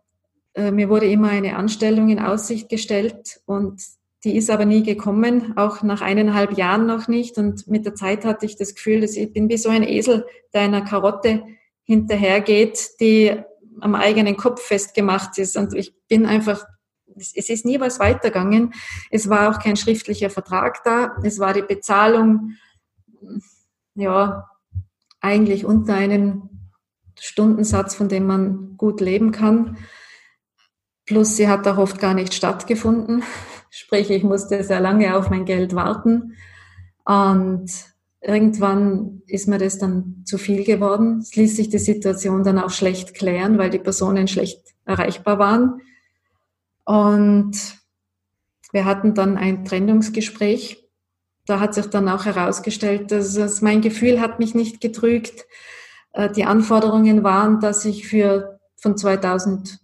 äh, 0.54 0.70
mir 0.70 0.88
wurde 0.88 1.04
immer 1.04 1.28
eine 1.28 1.56
Anstellung 1.56 2.08
in 2.08 2.18
Aussicht 2.18 2.70
gestellt 2.70 3.40
und 3.44 3.82
die 4.24 4.38
ist 4.38 4.48
aber 4.48 4.64
nie 4.64 4.84
gekommen, 4.84 5.52
auch 5.56 5.82
nach 5.82 6.00
eineinhalb 6.00 6.56
Jahren 6.56 6.86
noch 6.86 7.08
nicht. 7.08 7.36
Und 7.36 7.68
mit 7.68 7.84
der 7.84 7.94
Zeit 7.94 8.24
hatte 8.24 8.46
ich 8.46 8.56
das 8.56 8.74
Gefühl, 8.74 9.02
dass 9.02 9.14
ich 9.14 9.30
bin 9.34 9.50
wie 9.50 9.58
so 9.58 9.68
ein 9.68 9.82
Esel, 9.82 10.24
der 10.54 10.62
einer 10.62 10.80
Karotte 10.80 11.42
hinterhergeht, 11.84 12.88
die 13.00 13.36
am 13.80 13.94
eigenen 13.94 14.38
Kopf 14.38 14.62
festgemacht 14.62 15.36
ist. 15.36 15.58
Und 15.58 15.74
ich 15.74 15.92
bin 16.08 16.24
einfach 16.24 16.64
es 17.16 17.48
ist 17.48 17.64
nie 17.64 17.80
was 17.80 17.98
weitergegangen. 17.98 18.74
Es 19.10 19.28
war 19.28 19.50
auch 19.50 19.60
kein 19.60 19.76
schriftlicher 19.76 20.30
Vertrag 20.30 20.84
da. 20.84 21.16
Es 21.22 21.38
war 21.38 21.52
die 21.52 21.62
Bezahlung, 21.62 22.52
ja, 23.94 24.48
eigentlich 25.20 25.64
unter 25.64 25.94
einem 25.94 26.50
Stundensatz, 27.18 27.94
von 27.94 28.08
dem 28.08 28.26
man 28.26 28.76
gut 28.76 29.00
leben 29.00 29.32
kann. 29.32 29.78
Plus 31.06 31.36
sie 31.36 31.48
hat 31.48 31.66
auch 31.66 31.78
oft 31.78 31.98
gar 31.98 32.14
nicht 32.14 32.34
stattgefunden. 32.34 33.22
Sprich, 33.70 34.10
ich 34.10 34.22
musste 34.22 34.62
sehr 34.64 34.80
lange 34.80 35.16
auf 35.16 35.30
mein 35.30 35.44
Geld 35.44 35.74
warten. 35.74 36.34
Und 37.04 37.70
irgendwann 38.20 39.22
ist 39.26 39.48
mir 39.48 39.58
das 39.58 39.78
dann 39.78 40.22
zu 40.24 40.38
viel 40.38 40.64
geworden. 40.64 41.20
Es 41.20 41.36
ließ 41.36 41.56
sich 41.56 41.68
die 41.68 41.78
Situation 41.78 42.42
dann 42.42 42.58
auch 42.58 42.70
schlecht 42.70 43.14
klären, 43.14 43.58
weil 43.58 43.70
die 43.70 43.78
Personen 43.78 44.28
schlecht 44.28 44.74
erreichbar 44.84 45.38
waren. 45.38 45.80
Und 46.86 47.76
wir 48.72 48.86
hatten 48.86 49.12
dann 49.14 49.36
ein 49.36 49.64
Trennungsgespräch. 49.64 50.88
Da 51.44 51.60
hat 51.60 51.74
sich 51.74 51.86
dann 51.86 52.08
auch 52.08 52.24
herausgestellt, 52.24 53.10
dass 53.10 53.36
es, 53.36 53.60
mein 53.60 53.82
Gefühl 53.82 54.20
hat 54.20 54.38
mich 54.38 54.54
nicht 54.54 54.80
getrügt. 54.80 55.44
Äh, 56.12 56.30
die 56.30 56.44
Anforderungen 56.44 57.22
waren, 57.22 57.60
dass 57.60 57.84
ich 57.84 58.08
für 58.08 58.58
von 58.76 58.96
2014 58.96 59.78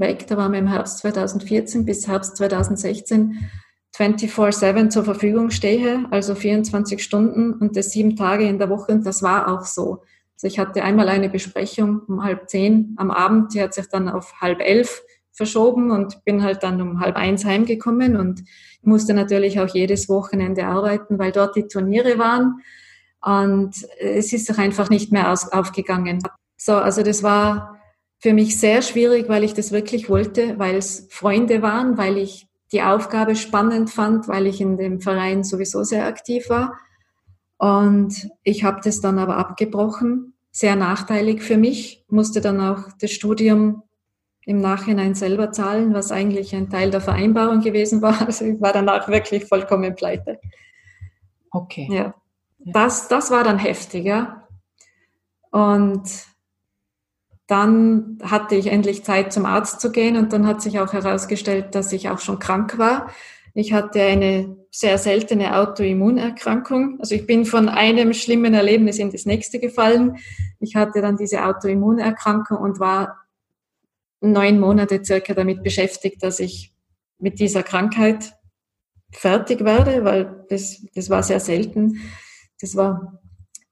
weg, 0.00 0.26
da 0.26 0.36
waren 0.36 0.52
wir 0.52 0.58
im 0.58 0.68
Herbst 0.68 0.98
2014 0.98 1.84
bis 1.84 2.06
Herbst 2.06 2.36
2016 2.36 3.50
24-7 3.96 4.88
zur 4.88 5.04
Verfügung 5.04 5.50
stehe, 5.50 6.06
also 6.10 6.34
24 6.34 7.02
Stunden 7.02 7.52
und 7.54 7.76
das 7.76 7.90
sieben 7.90 8.16
Tage 8.16 8.44
in 8.44 8.58
der 8.58 8.70
Woche. 8.70 8.92
Und 8.92 9.04
das 9.04 9.22
war 9.22 9.48
auch 9.48 9.64
so. 9.64 10.02
Also 10.34 10.46
ich 10.46 10.58
hatte 10.58 10.82
einmal 10.82 11.08
eine 11.08 11.28
Besprechung 11.28 12.00
um 12.06 12.24
halb 12.24 12.48
zehn 12.48 12.94
am 12.96 13.10
Abend, 13.10 13.52
die 13.52 13.60
hat 13.60 13.74
sich 13.74 13.88
dann 13.88 14.08
auf 14.08 14.40
halb 14.40 14.60
elf 14.60 15.02
verschoben 15.32 15.90
und 15.90 16.24
bin 16.24 16.42
halt 16.42 16.62
dann 16.62 16.80
um 16.80 17.00
halb 17.00 17.16
eins 17.16 17.44
heimgekommen 17.44 18.16
und 18.16 18.42
musste 18.82 19.14
natürlich 19.14 19.60
auch 19.60 19.68
jedes 19.68 20.08
Wochenende 20.08 20.66
arbeiten, 20.66 21.18
weil 21.18 21.32
dort 21.32 21.56
die 21.56 21.68
Turniere 21.68 22.18
waren. 22.18 22.60
Und 23.22 23.74
es 23.98 24.32
ist 24.32 24.48
doch 24.48 24.58
einfach 24.58 24.88
nicht 24.90 25.12
mehr 25.12 25.30
aus, 25.30 25.52
aufgegangen. 25.52 26.22
So, 26.56 26.74
also 26.74 27.02
das 27.02 27.22
war 27.22 27.78
für 28.18 28.32
mich 28.32 28.58
sehr 28.58 28.82
schwierig, 28.82 29.28
weil 29.28 29.44
ich 29.44 29.54
das 29.54 29.72
wirklich 29.72 30.08
wollte, 30.08 30.58
weil 30.58 30.76
es 30.76 31.08
Freunde 31.10 31.62
waren, 31.62 31.96
weil 31.96 32.18
ich 32.18 32.46
die 32.72 32.82
Aufgabe 32.82 33.34
spannend 33.34 33.90
fand, 33.90 34.28
weil 34.28 34.46
ich 34.46 34.60
in 34.60 34.76
dem 34.76 35.00
Verein 35.00 35.42
sowieso 35.42 35.82
sehr 35.82 36.06
aktiv 36.06 36.48
war. 36.48 36.78
Und 37.58 38.30
ich 38.42 38.64
habe 38.64 38.80
das 38.82 39.00
dann 39.00 39.18
aber 39.18 39.36
abgebrochen, 39.36 40.34
sehr 40.50 40.76
nachteilig 40.76 41.42
für 41.42 41.56
mich, 41.56 42.04
musste 42.08 42.40
dann 42.40 42.60
auch 42.60 42.84
das 43.00 43.10
Studium 43.10 43.82
im 44.50 44.60
Nachhinein 44.60 45.14
selber 45.14 45.52
zahlen, 45.52 45.94
was 45.94 46.10
eigentlich 46.10 46.52
ein 46.56 46.68
Teil 46.68 46.90
der 46.90 47.00
Vereinbarung 47.00 47.60
gewesen 47.60 48.02
war. 48.02 48.20
Also 48.26 48.44
ich 48.44 48.60
war 48.60 48.72
danach 48.72 49.06
wirklich 49.08 49.44
vollkommen 49.44 49.94
pleite. 49.94 50.40
Okay. 51.52 51.88
Ja. 51.90 52.14
Das, 52.58 53.06
das 53.06 53.30
war 53.30 53.44
dann 53.44 53.58
heftig, 53.58 54.04
ja. 54.04 54.48
Und 55.52 56.02
dann 57.46 58.18
hatte 58.22 58.56
ich 58.56 58.66
endlich 58.66 59.04
Zeit 59.04 59.32
zum 59.32 59.46
Arzt 59.46 59.80
zu 59.80 59.92
gehen 59.92 60.16
und 60.16 60.32
dann 60.32 60.46
hat 60.46 60.60
sich 60.60 60.80
auch 60.80 60.92
herausgestellt, 60.92 61.74
dass 61.76 61.92
ich 61.92 62.08
auch 62.08 62.18
schon 62.18 62.40
krank 62.40 62.76
war. 62.76 63.08
Ich 63.54 63.72
hatte 63.72 64.02
eine 64.02 64.56
sehr 64.70 64.98
seltene 64.98 65.56
Autoimmunerkrankung. 65.58 66.98
Also 66.98 67.14
ich 67.14 67.26
bin 67.26 67.44
von 67.44 67.68
einem 67.68 68.12
schlimmen 68.14 68.54
Erlebnis 68.54 68.98
in 68.98 69.10
das 69.10 69.26
nächste 69.26 69.60
gefallen. 69.60 70.16
Ich 70.58 70.74
hatte 70.74 71.00
dann 71.00 71.16
diese 71.16 71.44
Autoimmunerkrankung 71.44 72.58
und 72.58 72.80
war 72.80 73.16
neun 74.20 74.58
Monate 74.58 75.04
circa 75.04 75.34
damit 75.34 75.62
beschäftigt, 75.62 76.22
dass 76.22 76.40
ich 76.40 76.72
mit 77.18 77.38
dieser 77.38 77.62
Krankheit 77.62 78.34
fertig 79.12 79.64
werde, 79.64 80.04
weil 80.04 80.44
das, 80.48 80.84
das 80.94 81.10
war 81.10 81.22
sehr 81.22 81.40
selten. 81.40 82.00
Das 82.60 82.76
war 82.76 83.20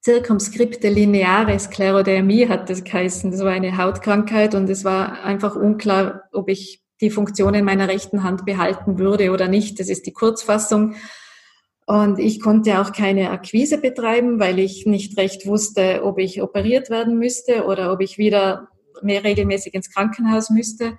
zirkumskripte 0.00 0.88
lineare 0.88 1.58
Sklerodermie 1.58 2.48
hat 2.48 2.70
das 2.70 2.84
geheißen. 2.84 3.30
Das 3.30 3.40
war 3.40 3.52
eine 3.52 3.76
Hautkrankheit 3.76 4.54
und 4.54 4.70
es 4.70 4.84
war 4.84 5.22
einfach 5.22 5.56
unklar, 5.56 6.24
ob 6.32 6.48
ich 6.48 6.82
die 7.00 7.10
Funktionen 7.10 7.64
meiner 7.64 7.88
rechten 7.88 8.22
Hand 8.22 8.44
behalten 8.44 8.98
würde 8.98 9.30
oder 9.30 9.48
nicht. 9.48 9.78
Das 9.78 9.88
ist 9.88 10.06
die 10.06 10.12
Kurzfassung. 10.12 10.94
Und 11.86 12.18
ich 12.18 12.40
konnte 12.40 12.80
auch 12.80 12.92
keine 12.92 13.30
Akquise 13.30 13.78
betreiben, 13.78 14.40
weil 14.40 14.58
ich 14.58 14.84
nicht 14.84 15.16
recht 15.16 15.46
wusste, 15.46 16.02
ob 16.04 16.18
ich 16.18 16.42
operiert 16.42 16.90
werden 16.90 17.18
müsste 17.18 17.64
oder 17.64 17.92
ob 17.92 18.00
ich 18.00 18.18
wieder 18.18 18.68
mehr 19.02 19.24
regelmäßig 19.24 19.74
ins 19.74 19.90
Krankenhaus 19.90 20.50
müsste. 20.50 20.98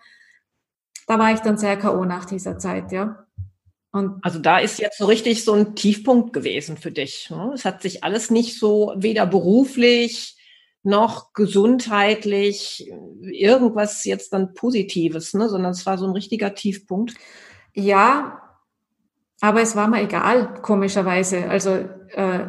Da 1.08 1.18
war 1.18 1.34
ich 1.34 1.40
dann 1.40 1.58
sehr 1.58 1.78
K.O. 1.78 2.06
nach 2.06 2.26
dieser 2.26 2.60
Zeit, 2.60 2.92
ja. 2.92 3.26
Und 3.92 4.24
also 4.24 4.40
da 4.40 4.60
ist 4.60 4.80
jetzt 4.80 5.00
so 5.00 5.06
richtig 5.06 5.44
so 5.44 5.54
ein 5.54 5.76
Tiefpunkt 5.76 6.34
gewesen 6.34 6.78
für 6.78 6.92
dich. 6.92 7.30
Ne? 7.32 7.52
Es 7.56 7.66
hat 7.66 7.82
sich 7.82 8.04
alles 8.04 8.30
nicht 8.30 8.60
so 8.60 8.94
weder 8.96 9.26
beruflich 9.26 10.36
noch 10.84 11.34
gesundheitlich 11.34 12.90
irgendwas 13.22 14.06
jetzt 14.06 14.32
dann 14.32 14.54
Positives, 14.54 15.34
ne? 15.34 15.50
sondern 15.50 15.72
es 15.72 15.86
war 15.86 15.98
so 15.98 16.06
ein 16.06 16.14
richtiger 16.14 16.54
Tiefpunkt. 16.54 17.16
Ja, 17.74 18.42
aber 19.42 19.62
es 19.62 19.76
war 19.76 19.88
mir 19.88 20.04
egal, 20.04 20.62
komischerweise. 20.62 21.50
Also 21.50 21.72
äh, 21.72 22.48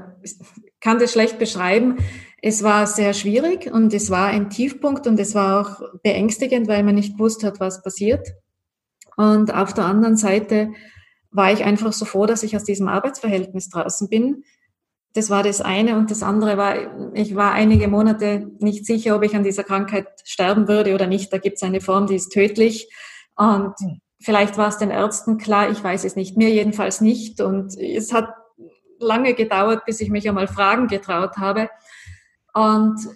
kann 0.81 0.99
das 0.99 1.13
schlecht 1.13 1.39
beschreiben. 1.39 1.99
Es 2.43 2.63
war 2.63 2.87
sehr 2.87 3.13
schwierig 3.13 3.71
und 3.71 3.93
es 3.93 4.11
war 4.11 4.29
ein 4.29 4.49
Tiefpunkt 4.49 5.07
und 5.07 5.21
es 5.21 5.35
war 5.35 5.61
auch 5.61 6.01
beängstigend, 6.03 6.69
weil 6.69 6.83
man 6.83 6.95
nicht 6.95 7.15
gewusst 7.15 7.45
hat, 7.45 7.61
was 7.61 7.83
passiert. 7.83 8.27
Und 9.17 9.53
auf 9.53 9.75
der 9.75 9.85
anderen 9.85 10.17
Seite 10.17 10.73
war 11.31 11.53
ich 11.53 11.65
einfach 11.65 11.93
so 11.93 12.05
froh, 12.05 12.27
dass 12.27 12.43
ich 12.43 12.57
aus 12.57 12.65
diesem 12.65 12.89
Arbeitsverhältnis 12.89 13.69
draußen 13.69 14.09
bin. 14.09 14.45
Das 15.13 15.29
war 15.29 15.43
das 15.43 15.61
eine. 15.61 15.97
Und 15.97 16.11
das 16.11 16.23
andere 16.23 16.57
war, 16.57 17.15
ich 17.15 17.35
war 17.35 17.53
einige 17.53 17.89
Monate 17.89 18.51
nicht 18.61 18.87
sicher, 18.87 19.17
ob 19.17 19.23
ich 19.23 19.37
an 19.37 19.45
dieser 19.45 19.65
Krankheit 19.65 20.07
sterben 20.25 20.69
würde 20.69 20.95
oder 20.95 21.07
nicht. 21.07 21.33
Da 21.33 21.39
gibt 21.39 21.57
es 21.57 21.63
eine 21.63 21.81
Form, 21.81 22.07
die 22.07 22.15
ist 22.15 22.31
tödlich. 22.31 22.89
Und 23.37 23.75
vielleicht 24.21 24.57
war 24.57 24.69
es 24.69 24.79
den 24.79 24.91
Ärzten 24.91 25.39
klar, 25.39 25.71
ich 25.71 25.83
weiß 25.83 26.05
es 26.05 26.17
nicht. 26.17 26.37
Mir 26.37 26.51
jedenfalls 26.51 27.01
nicht. 27.01 27.41
Und 27.41 27.77
es 27.77 28.13
hat 28.13 28.33
lange 28.99 29.35
gedauert, 29.35 29.85
bis 29.85 30.01
ich 30.01 30.11
mich 30.11 30.29
einmal 30.29 30.47
Fragen 30.49 30.87
getraut 30.87 31.37
habe. 31.37 31.69
Und 32.55 33.09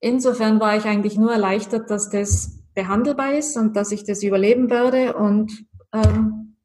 insofern 0.00 0.60
war 0.60 0.76
ich 0.76 0.84
eigentlich 0.84 1.16
nur 1.16 1.32
erleichtert, 1.32 1.90
dass 1.90 2.10
das 2.10 2.58
behandelbar 2.74 3.34
ist 3.34 3.56
und 3.56 3.76
dass 3.76 3.92
ich 3.92 4.04
das 4.04 4.22
überleben 4.22 4.70
werde. 4.70 5.16
Und 5.16 5.66
ähm, 5.92 6.56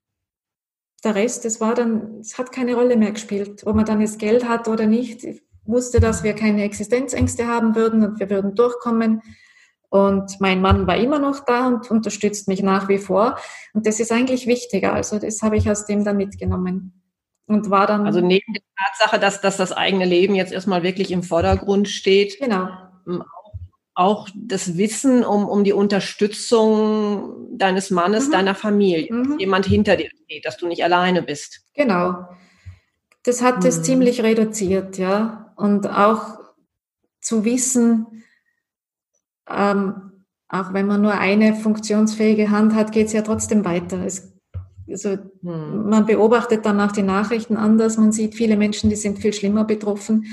der 1.03 1.15
Rest, 1.15 1.45
das 1.45 1.59
war 1.59 1.73
dann, 1.73 2.19
es 2.19 2.37
hat 2.37 2.51
keine 2.51 2.75
Rolle 2.75 2.97
mehr 2.97 3.11
gespielt, 3.11 3.65
ob 3.65 3.75
man 3.75 3.85
dann 3.85 3.99
das 3.99 4.17
Geld 4.17 4.47
hat 4.47 4.67
oder 4.67 4.85
nicht. 4.85 5.23
Ich 5.23 5.41
wusste, 5.65 5.99
dass 5.99 6.23
wir 6.23 6.33
keine 6.33 6.63
Existenzängste 6.63 7.47
haben 7.47 7.75
würden 7.75 8.03
und 8.03 8.19
wir 8.19 8.29
würden 8.29 8.55
durchkommen. 8.55 9.21
Und 9.89 10.39
mein 10.39 10.61
Mann 10.61 10.87
war 10.87 10.97
immer 10.97 11.19
noch 11.19 11.45
da 11.45 11.67
und 11.67 11.91
unterstützt 11.91 12.47
mich 12.47 12.63
nach 12.63 12.89
wie 12.89 12.97
vor. 12.97 13.37
Und 13.73 13.85
das 13.85 13.99
ist 13.99 14.11
eigentlich 14.11 14.47
wichtiger. 14.47 14.93
Also 14.93 15.19
das 15.19 15.41
habe 15.41 15.57
ich 15.57 15.69
aus 15.69 15.85
dem 15.85 16.03
dann 16.03 16.17
mitgenommen. 16.17 17.02
Und 17.45 17.69
war 17.69 17.87
dann. 17.87 18.05
Also 18.05 18.21
neben 18.21 18.53
der 18.53 18.63
Tatsache, 18.77 19.19
dass, 19.19 19.41
dass 19.41 19.57
das 19.57 19.71
eigene 19.71 20.05
Leben 20.05 20.35
jetzt 20.35 20.53
erstmal 20.53 20.83
wirklich 20.83 21.11
im 21.11 21.23
Vordergrund 21.23 21.89
steht. 21.89 22.39
Genau 22.39 22.69
auch 23.95 24.27
das 24.35 24.77
Wissen 24.77 25.23
um, 25.23 25.47
um 25.47 25.63
die 25.63 25.73
Unterstützung 25.73 27.57
deines 27.57 27.91
Mannes, 27.91 28.27
mhm. 28.27 28.31
deiner 28.31 28.55
Familie, 28.55 29.13
mhm. 29.13 29.37
jemand 29.39 29.65
hinter 29.65 29.95
dir 29.95 30.09
steht, 30.23 30.45
dass 30.45 30.57
du 30.57 30.67
nicht 30.67 30.83
alleine 30.83 31.21
bist. 31.21 31.61
Genau. 31.73 32.27
Das 33.23 33.41
hat 33.41 33.59
mhm. 33.59 33.67
es 33.67 33.83
ziemlich 33.83 34.23
reduziert, 34.23 34.97
ja. 34.97 35.53
Und 35.55 35.87
auch 35.87 36.39
zu 37.21 37.45
wissen, 37.45 38.23
ähm, 39.47 40.23
auch 40.49 40.73
wenn 40.73 40.87
man 40.87 41.01
nur 41.01 41.13
eine 41.13 41.55
funktionsfähige 41.55 42.49
Hand 42.49 42.73
hat, 42.73 42.91
geht 42.91 43.07
es 43.07 43.13
ja 43.13 43.21
trotzdem 43.21 43.63
weiter. 43.63 44.03
Es, 44.03 44.32
also 44.89 45.17
mhm. 45.41 45.89
man 45.89 46.05
beobachtet 46.05 46.65
dann 46.65 46.79
auch 46.81 46.91
die 46.91 47.03
Nachrichten 47.03 47.57
anders, 47.57 47.97
man 47.97 48.11
sieht 48.11 48.36
viele 48.36 48.57
Menschen, 48.57 48.89
die 48.89 48.95
sind 48.95 49.19
viel 49.19 49.34
schlimmer 49.34 49.63
betroffen 49.63 50.25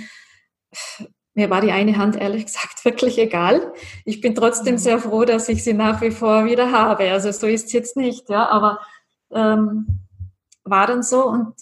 mir 1.34 1.48
war 1.48 1.60
die 1.60 1.72
eine 1.72 1.96
Hand 1.96 2.16
ehrlich 2.16 2.46
gesagt 2.46 2.84
wirklich 2.84 3.18
egal. 3.18 3.72
Ich 4.04 4.20
bin 4.20 4.34
trotzdem 4.34 4.74
mhm. 4.74 4.78
sehr 4.78 4.98
froh, 4.98 5.24
dass 5.24 5.48
ich 5.48 5.62
sie 5.64 5.74
nach 5.74 6.00
wie 6.00 6.10
vor 6.10 6.44
wieder 6.44 6.72
habe. 6.72 7.10
Also 7.10 7.30
so 7.32 7.46
ist 7.46 7.66
es 7.66 7.72
jetzt 7.72 7.96
nicht, 7.96 8.28
ja, 8.28 8.48
aber 8.48 8.80
ähm, 9.32 10.06
war 10.64 10.86
dann 10.86 11.02
so 11.02 11.26
und 11.26 11.54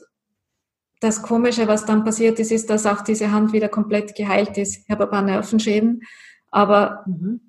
das 1.00 1.22
Komische, 1.22 1.68
was 1.68 1.84
dann 1.84 2.04
passiert 2.04 2.40
ist, 2.40 2.50
ist, 2.50 2.68
dass 2.70 2.84
auch 2.84 3.02
diese 3.02 3.30
Hand 3.30 3.52
wieder 3.52 3.68
komplett 3.68 4.16
geheilt 4.16 4.58
ist. 4.58 4.78
Ich 4.84 4.90
habe 4.90 5.04
ein 5.04 5.10
paar 5.10 5.22
Nervenschäden, 5.22 6.02
aber 6.50 7.04
mhm. 7.06 7.40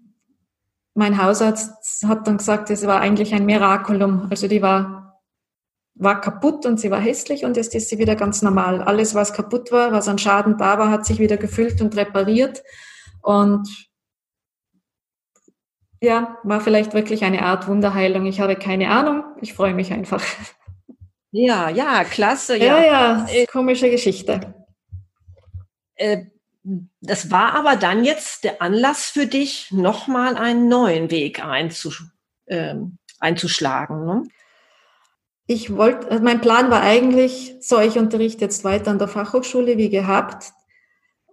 mein 0.94 1.22
Hausarzt 1.22 2.06
hat 2.08 2.28
dann 2.28 2.38
gesagt, 2.38 2.70
es 2.70 2.86
war 2.86 3.02
eigentlich 3.02 3.34
ein 3.34 3.46
Miraculum. 3.46 4.28
Also 4.30 4.48
die 4.48 4.62
war 4.62 5.09
war 6.00 6.22
kaputt 6.22 6.66
und 6.66 6.80
sie 6.80 6.89
war 6.91 7.02
hässlich 7.02 7.43
und 7.43 7.58
jetzt 7.58 7.76
ist 7.76 7.89
sie 7.89 8.00
wieder 8.00 8.16
ganz 8.16 8.41
normal. 8.41 8.82
Alles, 8.82 9.16
was 9.16 9.34
kaputt 9.34 9.72
war, 9.72 9.91
was 9.91 10.08
an 10.08 10.18
Schaden 10.18 10.58
da 10.58 10.80
war, 10.80 10.89
hat 10.89 11.06
sich 11.06 11.20
wieder 11.20 11.36
gefüllt 11.36 11.82
und 11.82 11.95
repariert. 11.97 12.64
Und 13.22 13.68
ja, 16.02 16.38
war 16.43 16.62
vielleicht 16.62 16.93
wirklich 16.93 17.26
eine 17.26 17.41
Art 17.41 17.68
Wunderheilung. 17.68 18.26
Ich 18.26 18.39
habe 18.39 18.56
keine 18.56 18.89
Ahnung. 18.89 19.26
Ich 19.41 19.54
freue 19.54 19.74
mich 19.74 19.91
einfach. 19.91 20.24
Ja, 21.32 21.70
ja, 21.70 22.06
klasse. 22.06 22.58
Ja, 22.58 22.82
ja, 22.82 23.28
ja 23.28 23.45
komische 23.45 23.89
Geschichte. 23.89 24.56
Äh, 25.95 26.28
das 27.02 27.30
war 27.30 27.56
aber 27.56 27.76
dann 27.76 28.06
jetzt 28.06 28.45
der 28.45 28.62
Anlass 28.62 29.10
für 29.10 29.28
dich, 29.28 29.72
nochmal 29.72 30.38
einen 30.38 30.70
neuen 30.70 31.12
Weg 31.12 31.43
ähm, 32.47 32.97
einzuschlagen. 33.20 34.06
Ne? 34.06 34.24
Ich 35.50 35.76
wollte, 35.76 36.12
also 36.12 36.24
mein 36.24 36.41
Plan 36.41 36.70
war 36.70 36.82
eigentlich, 36.82 37.56
so, 37.60 37.80
ich 37.80 37.97
unterrichte 37.97 38.45
jetzt 38.45 38.64
weiter 38.64 38.91
an 38.91 39.00
der 39.00 39.08
Fachhochschule 39.08 39.80
wie 39.80 39.89
gehabt 39.89 40.54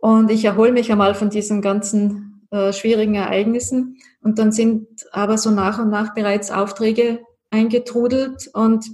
und 0.00 0.30
ich 0.30 0.42
erhole 0.46 0.72
mich 0.72 0.90
einmal 0.90 1.14
von 1.14 1.28
diesem 1.28 1.60
ganzen 1.60 2.46
äh, 2.50 2.72
schwierigen 2.72 3.16
Ereignissen. 3.16 3.98
Und 4.22 4.38
dann 4.38 4.52
sind 4.52 4.88
aber 5.12 5.36
so 5.36 5.50
nach 5.50 5.78
und 5.78 5.90
nach 5.90 6.14
bereits 6.14 6.50
Aufträge 6.50 7.20
eingetrudelt 7.50 8.48
und 8.54 8.86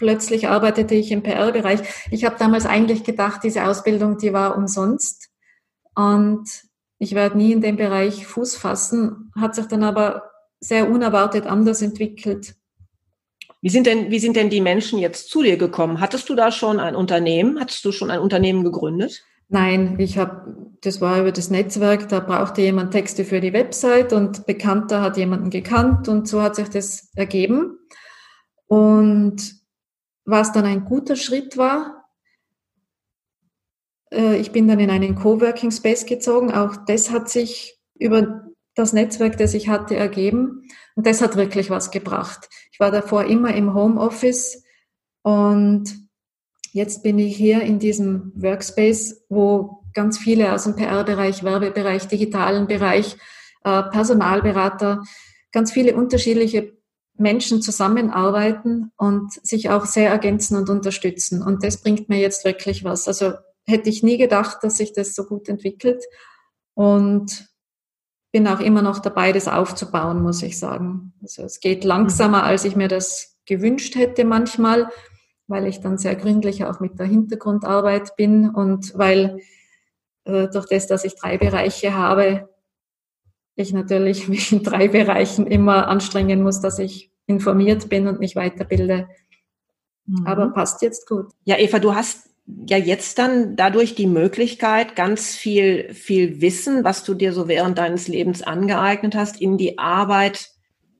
plötzlich 0.00 0.48
arbeitete 0.48 0.96
ich 0.96 1.12
im 1.12 1.22
PR-Bereich. 1.22 1.78
Ich 2.10 2.24
habe 2.24 2.34
damals 2.36 2.66
eigentlich 2.66 3.04
gedacht, 3.04 3.44
diese 3.44 3.66
Ausbildung, 3.66 4.18
die 4.18 4.32
war 4.32 4.56
umsonst 4.56 5.30
und 5.94 6.48
ich 6.98 7.14
werde 7.14 7.36
nie 7.36 7.52
in 7.52 7.60
dem 7.60 7.76
Bereich 7.76 8.26
Fuß 8.26 8.56
fassen, 8.56 9.30
hat 9.40 9.54
sich 9.54 9.66
dann 9.66 9.84
aber 9.84 10.32
sehr 10.58 10.90
unerwartet 10.90 11.46
anders 11.46 11.80
entwickelt. 11.80 12.56
Wie 13.64 13.70
sind 13.70 13.86
denn, 13.86 14.10
wie 14.10 14.18
sind 14.18 14.36
denn 14.36 14.50
die 14.50 14.60
Menschen 14.60 14.98
jetzt 14.98 15.30
zu 15.30 15.42
dir 15.42 15.56
gekommen? 15.56 15.98
Hattest 15.98 16.28
du 16.28 16.34
da 16.34 16.52
schon 16.52 16.78
ein 16.78 16.94
Unternehmen? 16.94 17.58
Hattest 17.58 17.82
du 17.86 17.92
schon 17.92 18.10
ein 18.10 18.20
Unternehmen 18.20 18.62
gegründet? 18.62 19.24
Nein, 19.48 19.98
ich 19.98 20.18
habe, 20.18 20.74
das 20.82 21.00
war 21.00 21.18
über 21.18 21.32
das 21.32 21.48
Netzwerk, 21.48 22.10
da 22.10 22.20
brauchte 22.20 22.60
jemand 22.60 22.90
Texte 22.90 23.24
für 23.24 23.40
die 23.40 23.54
Website 23.54 24.12
und 24.12 24.44
Bekannter 24.44 25.00
hat 25.00 25.16
jemanden 25.16 25.48
gekannt 25.48 26.08
und 26.08 26.28
so 26.28 26.42
hat 26.42 26.56
sich 26.56 26.68
das 26.68 27.08
ergeben. 27.14 27.78
Und 28.66 29.54
was 30.26 30.52
dann 30.52 30.66
ein 30.66 30.84
guter 30.84 31.16
Schritt 31.16 31.56
war, 31.56 32.04
äh, 34.12 34.36
ich 34.36 34.52
bin 34.52 34.68
dann 34.68 34.78
in 34.78 34.90
einen 34.90 35.14
Coworking 35.14 35.70
Space 35.70 36.04
gezogen. 36.04 36.52
Auch 36.52 36.76
das 36.84 37.10
hat 37.10 37.30
sich 37.30 37.80
über 37.94 38.44
das 38.74 38.92
Netzwerk, 38.92 39.38
das 39.38 39.54
ich 39.54 39.68
hatte, 39.68 39.96
ergeben. 39.96 40.68
Und 40.96 41.06
das 41.06 41.22
hat 41.22 41.36
wirklich 41.36 41.70
was 41.70 41.90
gebracht. 41.90 42.50
Ich 42.74 42.80
war 42.80 42.90
davor 42.90 43.26
immer 43.26 43.54
im 43.54 43.72
Homeoffice 43.72 44.64
und 45.22 45.94
jetzt 46.72 47.04
bin 47.04 47.20
ich 47.20 47.36
hier 47.36 47.62
in 47.62 47.78
diesem 47.78 48.32
Workspace, 48.34 49.24
wo 49.28 49.84
ganz 49.92 50.18
viele 50.18 50.52
aus 50.52 50.64
dem 50.64 50.74
PR-Bereich, 50.74 51.44
Werbebereich, 51.44 52.08
digitalen 52.08 52.66
Bereich, 52.66 53.16
äh, 53.62 53.84
Personalberater, 53.84 55.04
ganz 55.52 55.70
viele 55.70 55.94
unterschiedliche 55.94 56.72
Menschen 57.16 57.62
zusammenarbeiten 57.62 58.90
und 58.96 59.32
sich 59.46 59.70
auch 59.70 59.86
sehr 59.86 60.10
ergänzen 60.10 60.56
und 60.56 60.68
unterstützen. 60.68 61.44
Und 61.44 61.62
das 61.62 61.80
bringt 61.80 62.08
mir 62.08 62.18
jetzt 62.18 62.44
wirklich 62.44 62.82
was. 62.82 63.06
Also 63.06 63.34
hätte 63.66 63.88
ich 63.88 64.02
nie 64.02 64.18
gedacht, 64.18 64.64
dass 64.64 64.78
sich 64.78 64.92
das 64.92 65.14
so 65.14 65.26
gut 65.26 65.48
entwickelt. 65.48 66.02
Und 66.74 67.53
bin 68.34 68.48
auch 68.48 68.58
immer 68.58 68.82
noch 68.82 68.98
dabei, 68.98 69.30
das 69.30 69.46
aufzubauen, 69.46 70.20
muss 70.20 70.42
ich 70.42 70.58
sagen. 70.58 71.12
Also 71.22 71.44
es 71.44 71.60
geht 71.60 71.84
langsamer, 71.84 72.38
mhm. 72.38 72.44
als 72.44 72.64
ich 72.64 72.74
mir 72.74 72.88
das 72.88 73.38
gewünscht 73.46 73.94
hätte 73.94 74.24
manchmal, 74.24 74.90
weil 75.46 75.68
ich 75.68 75.80
dann 75.80 75.98
sehr 75.98 76.16
gründlich 76.16 76.64
auch 76.64 76.80
mit 76.80 76.98
der 76.98 77.06
Hintergrundarbeit 77.06 78.16
bin 78.16 78.50
und 78.50 78.98
weil 78.98 79.38
äh, 80.24 80.48
durch 80.48 80.66
das, 80.66 80.88
dass 80.88 81.04
ich 81.04 81.14
drei 81.14 81.38
Bereiche 81.38 81.94
habe, 81.94 82.48
ich 83.54 83.72
natürlich 83.72 84.26
mich 84.28 84.50
in 84.50 84.64
drei 84.64 84.88
Bereichen 84.88 85.46
immer 85.46 85.86
anstrengen 85.86 86.42
muss, 86.42 86.60
dass 86.60 86.80
ich 86.80 87.12
informiert 87.26 87.88
bin 87.88 88.08
und 88.08 88.18
mich 88.18 88.34
weiterbilde. 88.34 89.06
Mhm. 90.06 90.26
Aber 90.26 90.48
passt 90.50 90.82
jetzt 90.82 91.06
gut. 91.06 91.30
Ja, 91.44 91.56
Eva, 91.56 91.78
du 91.78 91.94
hast 91.94 92.33
ja 92.46 92.76
jetzt 92.76 93.18
dann 93.18 93.56
dadurch 93.56 93.94
die 93.94 94.06
Möglichkeit, 94.06 94.96
ganz 94.96 95.34
viel, 95.34 95.92
viel 95.94 96.40
Wissen, 96.40 96.84
was 96.84 97.04
du 97.04 97.14
dir 97.14 97.32
so 97.32 97.48
während 97.48 97.78
deines 97.78 98.08
Lebens 98.08 98.42
angeeignet 98.42 99.14
hast, 99.14 99.40
in 99.40 99.56
die 99.56 99.78
Arbeit 99.78 100.50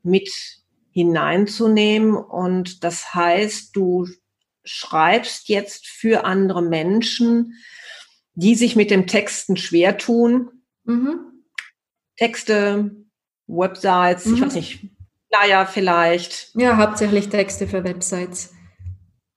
mit 0.03 0.31
hineinzunehmen. 0.91 2.15
Und 2.15 2.83
das 2.85 3.15
heißt, 3.15 3.77
du 3.77 4.09
schreibst 4.65 5.49
jetzt 5.49 5.87
für 5.87 6.25
andere 6.25 6.63
Menschen, 6.63 7.55
die 8.35 8.55
sich 8.55 8.75
mit 8.75 8.91
dem 8.91 9.07
Texten 9.07 9.57
schwer 9.57 9.99
tun. 9.99 10.51
Mhm. 10.85 11.21
Texte, 12.17 12.97
Websites, 13.47 14.27
mhm. 14.27 14.35
ich 14.35 14.41
weiß 14.43 14.55
nicht, 14.55 14.89
Flyer 15.31 15.67
vielleicht. 15.67 16.53
Ja, 16.55 16.77
hauptsächlich 16.77 17.29
Texte 17.29 17.67
für 17.67 17.85
Websites. 17.85 18.55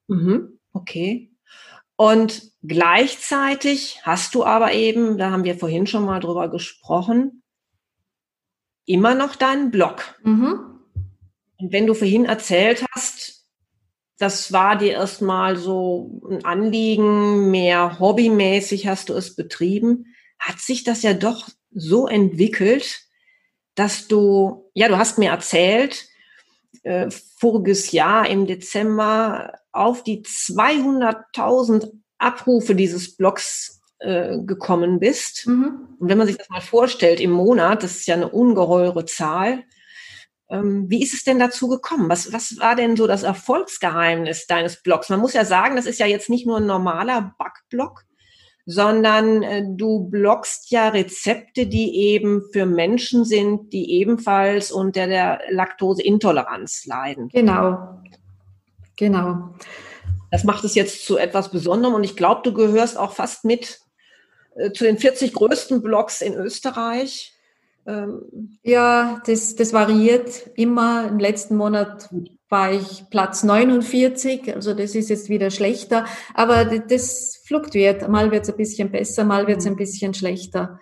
Mhm. 0.07 0.59
Okay. 0.71 1.31
Und 1.97 2.51
gleichzeitig 2.61 3.99
hast 4.03 4.35
du 4.35 4.45
aber 4.45 4.71
eben, 4.71 5.17
da 5.17 5.31
haben 5.31 5.43
wir 5.43 5.57
vorhin 5.57 5.87
schon 5.87 6.05
mal 6.05 6.19
drüber 6.19 6.49
gesprochen, 6.49 7.41
immer 8.85 9.15
noch 9.15 9.35
deinen 9.35 9.71
Blog. 9.71 10.15
Mhm. 10.23 10.79
Und 11.57 11.71
wenn 11.71 11.87
du 11.87 11.95
vorhin 11.95 12.25
erzählt 12.25 12.85
hast, 12.93 13.45
das 14.19 14.51
war 14.51 14.77
dir 14.77 14.93
erstmal 14.93 15.57
so 15.57 16.21
ein 16.29 16.45
Anliegen, 16.45 17.49
mehr 17.49 17.99
hobbymäßig 17.99 18.87
hast 18.87 19.09
du 19.09 19.13
es 19.13 19.35
betrieben, 19.35 20.05
hat 20.39 20.59
sich 20.59 20.83
das 20.83 21.01
ja 21.01 21.13
doch 21.13 21.49
so 21.71 22.07
entwickelt, 22.07 23.01
dass 23.73 24.07
du, 24.07 24.69
ja, 24.73 24.87
du 24.87 24.97
hast 24.97 25.17
mir 25.17 25.31
erzählt, 25.31 26.05
äh, 26.83 27.09
voriges 27.39 27.91
Jahr 27.91 28.29
im 28.29 28.45
Dezember 28.45 29.53
auf 29.77 30.03
die 30.03 30.23
200.000 30.23 31.91
Abrufe 32.17 32.75
dieses 32.75 33.15
Blogs 33.15 33.81
äh, 33.99 34.37
gekommen 34.39 34.99
bist. 34.99 35.47
Mhm. 35.47 35.87
Und 35.99 36.09
wenn 36.09 36.17
man 36.17 36.27
sich 36.27 36.37
das 36.37 36.49
mal 36.49 36.61
vorstellt 36.61 37.19
im 37.19 37.31
Monat, 37.31 37.83
das 37.83 37.97
ist 37.97 38.07
ja 38.07 38.15
eine 38.15 38.29
ungeheure 38.29 39.05
Zahl. 39.05 39.63
Ähm, 40.49 40.85
wie 40.87 41.03
ist 41.03 41.13
es 41.13 41.23
denn 41.23 41.39
dazu 41.39 41.67
gekommen? 41.67 42.09
Was, 42.09 42.31
was 42.31 42.59
war 42.59 42.75
denn 42.75 42.95
so 42.95 43.07
das 43.07 43.23
Erfolgsgeheimnis 43.23 44.47
deines 44.47 44.81
Blogs? 44.81 45.09
Man 45.09 45.19
muss 45.19 45.33
ja 45.33 45.45
sagen, 45.45 45.75
das 45.75 45.85
ist 45.85 45.99
ja 45.99 46.05
jetzt 46.05 46.29
nicht 46.29 46.45
nur 46.45 46.57
ein 46.57 46.65
normaler 46.65 47.35
Backblog, 47.37 48.03
sondern 48.65 49.43
äh, 49.43 49.63
du 49.65 50.09
bloggst 50.09 50.71
ja 50.71 50.89
Rezepte, 50.89 51.67
die 51.67 51.95
eben 51.95 52.43
für 52.51 52.65
Menschen 52.65 53.25
sind, 53.25 53.73
die 53.73 53.91
ebenfalls 53.91 54.71
unter 54.71 55.07
der 55.07 55.39
Laktoseintoleranz 55.49 56.85
leiden. 56.85 57.29
Genau, 57.29 58.01
Genau. 58.97 59.53
Das 60.29 60.43
macht 60.43 60.63
es 60.65 60.75
jetzt 60.75 61.05
zu 61.05 61.17
etwas 61.17 61.49
Besonderem 61.51 61.95
und 61.95 62.03
ich 62.03 62.15
glaube, 62.15 62.41
du 62.43 62.53
gehörst 62.53 62.97
auch 62.97 63.13
fast 63.13 63.45
mit 63.45 63.79
äh, 64.55 64.71
zu 64.71 64.83
den 64.83 64.97
40 64.97 65.33
größten 65.33 65.81
Blogs 65.81 66.21
in 66.21 66.33
Österreich. 66.33 67.33
Ähm 67.85 68.59
ja, 68.63 69.21
das, 69.25 69.55
das 69.55 69.71
variiert 69.71 70.49
immer. 70.55 71.07
Im 71.07 71.19
letzten 71.19 71.55
Monat 71.55 72.09
war 72.49 72.71
ich 72.71 73.09
Platz 73.09 73.43
49, 73.43 74.53
also 74.53 74.73
das 74.73 74.95
ist 74.95 75.09
jetzt 75.09 75.29
wieder 75.29 75.51
schlechter, 75.51 76.05
aber 76.33 76.65
das 76.65 77.41
fluktuiert. 77.45 78.07
Mal 78.07 78.31
wird 78.31 78.43
es 78.43 78.49
ein 78.49 78.57
bisschen 78.57 78.91
besser, 78.91 79.23
mal 79.23 79.47
wird 79.47 79.59
es 79.59 79.65
ein 79.65 79.73
mhm. 79.73 79.77
bisschen 79.77 80.13
schlechter. 80.13 80.79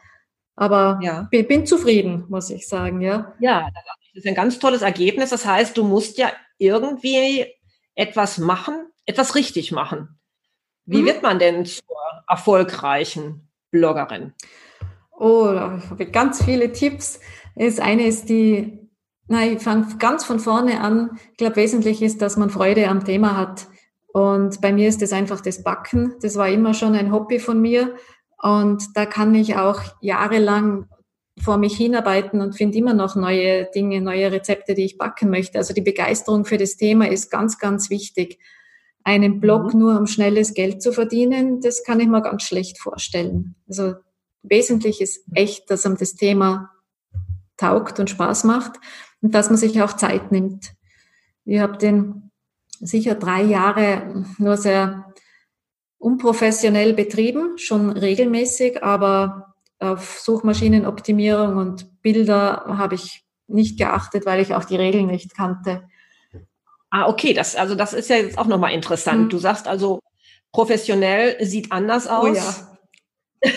Aber 0.55 0.99
ja. 1.01 1.27
bin, 1.31 1.47
bin 1.47 1.65
zufrieden, 1.65 2.25
muss 2.29 2.49
ich 2.49 2.67
sagen, 2.67 3.01
ja. 3.01 3.33
Ja, 3.39 3.67
das 3.73 4.23
ist 4.23 4.27
ein 4.27 4.35
ganz 4.35 4.57
tolles 4.57 4.81
Ergebnis. 4.81 5.31
Das 5.31 5.45
heißt, 5.45 5.75
du 5.75 5.83
musst 5.83 6.17
ja 6.17 6.31
irgendwie 6.57 7.45
etwas 7.95 8.37
machen, 8.37 8.87
etwas 9.05 9.35
richtig 9.35 9.71
machen. 9.71 10.19
Wie 10.85 11.01
mhm. 11.01 11.05
wird 11.05 11.23
man 11.23 11.39
denn 11.39 11.65
zur 11.65 11.83
erfolgreichen 12.27 13.49
Bloggerin? 13.71 14.33
Oh, 15.17 15.49
da 15.51 15.81
habe 15.89 16.03
ich 16.03 16.11
ganz 16.11 16.43
viele 16.43 16.71
Tipps. 16.71 17.19
Das 17.55 17.79
eine 17.79 18.05
ist 18.05 18.29
die, 18.29 18.89
na, 19.27 19.45
ich 19.45 19.61
fange 19.61 19.95
ganz 19.97 20.25
von 20.25 20.39
vorne 20.39 20.81
an. 20.81 21.17
Ich 21.31 21.37
glaube, 21.37 21.55
wesentlich 21.55 22.01
ist, 22.01 22.21
dass 22.21 22.37
man 22.37 22.49
Freude 22.49 22.89
am 22.89 23.05
Thema 23.05 23.37
hat. 23.37 23.67
Und 24.07 24.61
bei 24.61 24.71
mir 24.71 24.87
ist 24.87 25.01
das 25.01 25.13
einfach 25.13 25.41
das 25.41 25.63
Backen. 25.63 26.15
Das 26.21 26.35
war 26.35 26.49
immer 26.49 26.73
schon 26.73 26.95
ein 26.95 27.11
Hobby 27.11 27.39
von 27.39 27.61
mir. 27.61 27.95
Und 28.41 28.95
da 28.95 29.05
kann 29.05 29.33
ich 29.33 29.55
auch 29.55 29.81
jahrelang 30.01 30.87
vor 31.41 31.57
mich 31.57 31.75
hinarbeiten 31.75 32.41
und 32.41 32.55
finde 32.55 32.77
immer 32.77 32.93
noch 32.93 33.15
neue 33.15 33.69
Dinge, 33.75 34.01
neue 34.01 34.31
Rezepte, 34.31 34.73
die 34.73 34.85
ich 34.85 34.97
backen 34.97 35.29
möchte. 35.29 35.57
Also 35.57 35.73
die 35.73 35.81
Begeisterung 35.81 36.45
für 36.45 36.57
das 36.57 36.77
Thema 36.77 37.09
ist 37.09 37.29
ganz, 37.29 37.59
ganz 37.59 37.89
wichtig. 37.89 38.39
Einen 39.03 39.39
Blog 39.39 39.73
mhm. 39.73 39.79
nur 39.79 39.99
um 39.99 40.07
schnelles 40.07 40.53
Geld 40.53 40.81
zu 40.81 40.91
verdienen, 40.91 41.61
das 41.61 41.83
kann 41.83 41.99
ich 41.99 42.07
mir 42.07 42.21
ganz 42.21 42.43
schlecht 42.43 42.79
vorstellen. 42.79 43.55
Also 43.67 43.95
wesentlich 44.43 45.01
ist 45.01 45.25
echt, 45.33 45.69
dass 45.69 45.85
einem 45.85 45.97
das 45.97 46.15
Thema 46.15 46.71
taugt 47.57 47.99
und 47.99 48.09
Spaß 48.09 48.45
macht 48.45 48.79
und 49.21 49.35
dass 49.35 49.49
man 49.49 49.57
sich 49.57 49.81
auch 49.81 49.93
Zeit 49.93 50.31
nimmt. 50.31 50.73
Ich 51.43 51.59
habe 51.59 51.77
den 51.77 52.31
sicher 52.79 53.15
drei 53.15 53.43
Jahre 53.43 54.25
nur 54.37 54.57
sehr 54.57 55.13
unprofessionell 55.97 56.93
betrieben, 56.93 57.57
schon 57.57 57.89
regelmäßig, 57.89 58.83
aber 58.83 59.54
auf 59.79 60.19
Suchmaschinenoptimierung 60.19 61.57
und 61.57 62.01
Bilder 62.01 62.65
habe 62.67 62.95
ich 62.95 63.23
nicht 63.47 63.77
geachtet, 63.77 64.25
weil 64.25 64.41
ich 64.41 64.53
auch 64.53 64.65
die 64.65 64.75
Regeln 64.75 65.07
nicht 65.07 65.35
kannte. 65.35 65.87
Ah, 66.89 67.07
okay, 67.07 67.33
das, 67.33 67.55
also 67.55 67.75
das 67.75 67.93
ist 67.93 68.09
ja 68.09 68.15
jetzt 68.17 68.37
auch 68.37 68.47
nochmal 68.47 68.73
interessant. 68.73 69.25
Mhm. 69.25 69.29
Du 69.29 69.37
sagst 69.37 69.67
also, 69.67 69.99
professionell 70.51 71.43
sieht 71.45 71.71
anders 71.71 72.07
aus. 72.07 72.25
Oh 72.29 72.33
ja. 72.33 72.77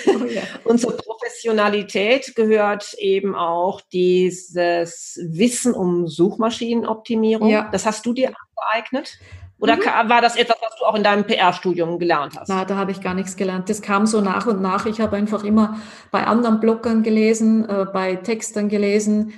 Oh 0.06 0.24
ja. 0.24 0.42
und 0.64 0.80
zur 0.80 0.96
Professionalität 0.96 2.34
gehört 2.34 2.94
eben 2.94 3.34
auch 3.34 3.80
dieses 3.92 5.18
Wissen 5.22 5.72
um 5.72 6.08
Suchmaschinenoptimierung. 6.08 7.48
Ja. 7.48 7.68
Das 7.70 7.86
hast 7.86 8.04
du 8.04 8.12
dir 8.12 8.32
angeeignet? 8.34 9.18
Oder 9.60 9.76
mhm. 9.76 10.08
war 10.08 10.20
das 10.20 10.36
etwas, 10.36 10.56
was 10.60 10.76
du 10.78 10.84
auch 10.84 10.94
in 10.94 11.02
deinem 11.02 11.24
PR-Studium 11.24 11.98
gelernt 11.98 12.38
hast? 12.38 12.48
Na, 12.48 12.64
da 12.64 12.76
habe 12.76 12.92
ich 12.92 13.00
gar 13.00 13.14
nichts 13.14 13.36
gelernt. 13.36 13.68
Das 13.68 13.82
kam 13.82 14.06
so 14.06 14.20
nach 14.20 14.46
und 14.46 14.62
nach. 14.62 14.86
Ich 14.86 15.00
habe 15.00 15.16
einfach 15.16 15.42
immer 15.42 15.78
bei 16.10 16.26
anderen 16.26 16.60
Bloggern 16.60 17.02
gelesen, 17.02 17.68
äh, 17.68 17.86
bei 17.92 18.16
Textern 18.16 18.68
gelesen, 18.68 19.32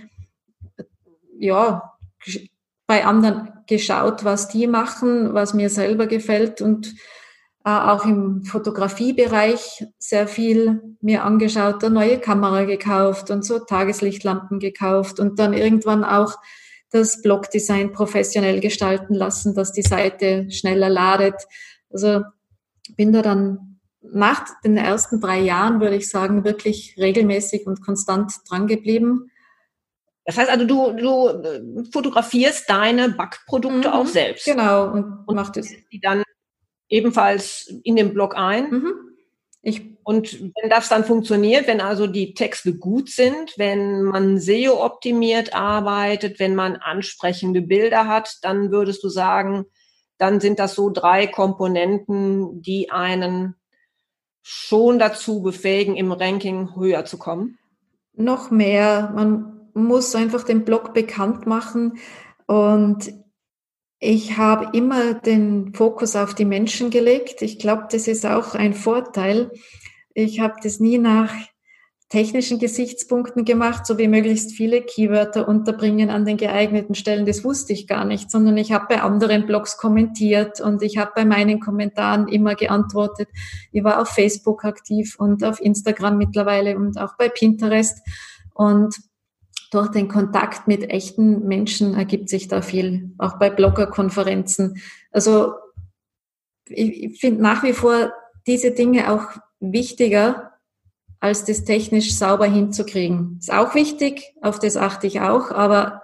ja, 1.38 1.94
bei 2.86 3.04
anderen 3.04 3.52
geschaut, 3.66 4.24
was 4.24 4.48
die 4.48 4.66
machen, 4.66 5.32
was 5.32 5.54
mir 5.54 5.70
selber 5.70 6.06
gefällt 6.06 6.60
und 6.60 6.94
äh, 7.64 7.70
auch 7.70 8.04
im 8.04 8.42
Fotografiebereich 8.42 9.86
sehr 9.98 10.26
viel 10.26 10.96
mir 11.00 11.24
angeschaut, 11.24 11.82
eine 11.84 11.94
neue 11.94 12.18
Kamera 12.18 12.64
gekauft 12.64 13.30
und 13.30 13.44
so 13.44 13.60
Tageslichtlampen 13.60 14.58
gekauft 14.58 15.20
und 15.20 15.38
dann 15.38 15.52
irgendwann 15.52 16.04
auch 16.04 16.36
das 16.90 17.22
Blogdesign 17.22 17.92
professionell 17.92 18.60
gestalten 18.60 19.14
lassen, 19.14 19.54
dass 19.54 19.72
die 19.72 19.82
Seite 19.82 20.50
schneller 20.50 20.88
ladet. 20.88 21.36
Also 21.90 22.22
bin 22.96 23.12
da 23.12 23.22
dann 23.22 23.80
nach 24.02 24.60
den 24.62 24.76
ersten 24.76 25.20
drei 25.20 25.40
Jahren, 25.40 25.80
würde 25.80 25.96
ich 25.96 26.08
sagen, 26.08 26.44
wirklich 26.44 26.96
regelmäßig 26.98 27.66
und 27.66 27.82
konstant 27.82 28.32
dran 28.48 28.66
geblieben. 28.66 29.30
Das 30.24 30.36
heißt 30.36 30.50
also, 30.50 30.66
du, 30.66 30.92
du 30.92 31.28
äh, 31.28 31.84
fotografierst 31.92 32.68
deine 32.68 33.10
Backprodukte 33.10 33.88
mhm, 33.88 33.94
auch 33.94 34.06
selbst. 34.06 34.44
Genau, 34.44 34.90
und, 34.90 35.24
und 35.26 35.34
machst 35.34 35.56
es. 35.56 35.72
Die 35.92 36.00
dann 36.00 36.22
ebenfalls 36.88 37.72
in 37.84 37.96
den 37.96 38.12
Blog 38.12 38.36
ein. 38.36 38.70
Mhm. 38.70 38.94
Ich, 39.62 39.98
und 40.10 40.40
wenn 40.40 40.68
das 40.68 40.88
dann 40.88 41.04
funktioniert, 41.04 41.68
wenn 41.68 41.80
also 41.80 42.08
die 42.08 42.34
Texte 42.34 42.76
gut 42.76 43.10
sind, 43.10 43.54
wenn 43.58 44.02
man 44.02 44.40
SEO 44.40 44.84
optimiert 44.84 45.54
arbeitet, 45.54 46.40
wenn 46.40 46.56
man 46.56 46.74
ansprechende 46.74 47.62
Bilder 47.62 48.08
hat, 48.08 48.38
dann 48.42 48.72
würdest 48.72 49.04
du 49.04 49.08
sagen, 49.08 49.66
dann 50.18 50.40
sind 50.40 50.58
das 50.58 50.74
so 50.74 50.90
drei 50.90 51.28
Komponenten, 51.28 52.60
die 52.60 52.90
einen 52.90 53.54
schon 54.42 54.98
dazu 54.98 55.42
befähigen, 55.42 55.94
im 55.94 56.10
Ranking 56.10 56.74
höher 56.74 57.04
zu 57.04 57.16
kommen? 57.16 57.60
Noch 58.12 58.50
mehr. 58.50 59.12
Man 59.14 59.70
muss 59.74 60.16
einfach 60.16 60.42
den 60.42 60.64
Blog 60.64 60.92
bekannt 60.92 61.46
machen 61.46 61.98
und 62.48 63.14
ich 64.00 64.36
habe 64.36 64.76
immer 64.76 65.14
den 65.14 65.72
Fokus 65.72 66.16
auf 66.16 66.34
die 66.34 66.46
Menschen 66.46 66.90
gelegt. 66.90 67.42
Ich 67.42 67.60
glaube, 67.60 67.86
das 67.92 68.08
ist 68.08 68.26
auch 68.26 68.56
ein 68.56 68.74
Vorteil. 68.74 69.52
Ich 70.14 70.40
habe 70.40 70.54
das 70.62 70.80
nie 70.80 70.98
nach 70.98 71.32
technischen 72.10 72.58
Gesichtspunkten 72.58 73.44
gemacht, 73.44 73.86
so 73.86 73.96
wie 73.96 74.08
möglichst 74.08 74.52
viele 74.52 74.82
Keywörter 74.82 75.46
unterbringen 75.46 76.10
an 76.10 76.24
den 76.24 76.36
geeigneten 76.36 76.96
Stellen. 76.96 77.24
Das 77.24 77.44
wusste 77.44 77.72
ich 77.72 77.86
gar 77.86 78.04
nicht, 78.04 78.32
sondern 78.32 78.56
ich 78.56 78.72
habe 78.72 78.86
bei 78.88 79.00
anderen 79.00 79.46
Blogs 79.46 79.76
kommentiert 79.76 80.60
und 80.60 80.82
ich 80.82 80.98
habe 80.98 81.12
bei 81.14 81.24
meinen 81.24 81.60
Kommentaren 81.60 82.26
immer 82.26 82.56
geantwortet. 82.56 83.28
Ich 83.70 83.84
war 83.84 84.00
auf 84.00 84.08
Facebook 84.08 84.64
aktiv 84.64 85.14
und 85.18 85.44
auf 85.44 85.60
Instagram 85.60 86.18
mittlerweile 86.18 86.76
und 86.76 86.98
auch 86.98 87.16
bei 87.16 87.28
Pinterest. 87.28 88.00
Und 88.54 88.96
durch 89.70 89.88
den 89.88 90.08
Kontakt 90.08 90.66
mit 90.66 90.90
echten 90.90 91.46
Menschen 91.46 91.94
ergibt 91.94 92.28
sich 92.28 92.48
da 92.48 92.60
viel, 92.60 93.14
auch 93.18 93.38
bei 93.38 93.50
Bloggerkonferenzen. 93.50 94.82
Also 95.12 95.52
ich, 96.66 97.04
ich 97.04 97.20
finde 97.20 97.40
nach 97.40 97.62
wie 97.62 97.72
vor 97.72 98.10
diese 98.48 98.72
Dinge 98.72 99.12
auch 99.12 99.28
wichtiger, 99.60 100.52
als 101.20 101.44
das 101.44 101.64
technisch 101.64 102.14
sauber 102.14 102.46
hinzukriegen. 102.46 103.36
Ist 103.38 103.52
auch 103.52 103.74
wichtig, 103.74 104.34
auf 104.40 104.58
das 104.58 104.76
achte 104.76 105.06
ich 105.06 105.20
auch, 105.20 105.50
aber 105.50 106.02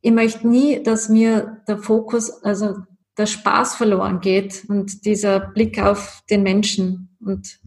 ich 0.00 0.10
möchte 0.10 0.48
nie, 0.48 0.82
dass 0.82 1.08
mir 1.08 1.62
der 1.68 1.78
Fokus, 1.78 2.42
also 2.42 2.76
der 3.18 3.26
Spaß 3.26 3.74
verloren 3.74 4.20
geht 4.20 4.64
und 4.68 5.04
dieser 5.04 5.40
Blick 5.40 5.80
auf 5.80 6.22
den 6.30 6.42
Menschen 6.42 7.16
und 7.20 7.60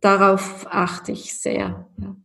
darauf 0.00 0.66
achte 0.70 1.12
ich 1.12 1.34
sehr. 1.38 1.88
Ja. 1.98 2.16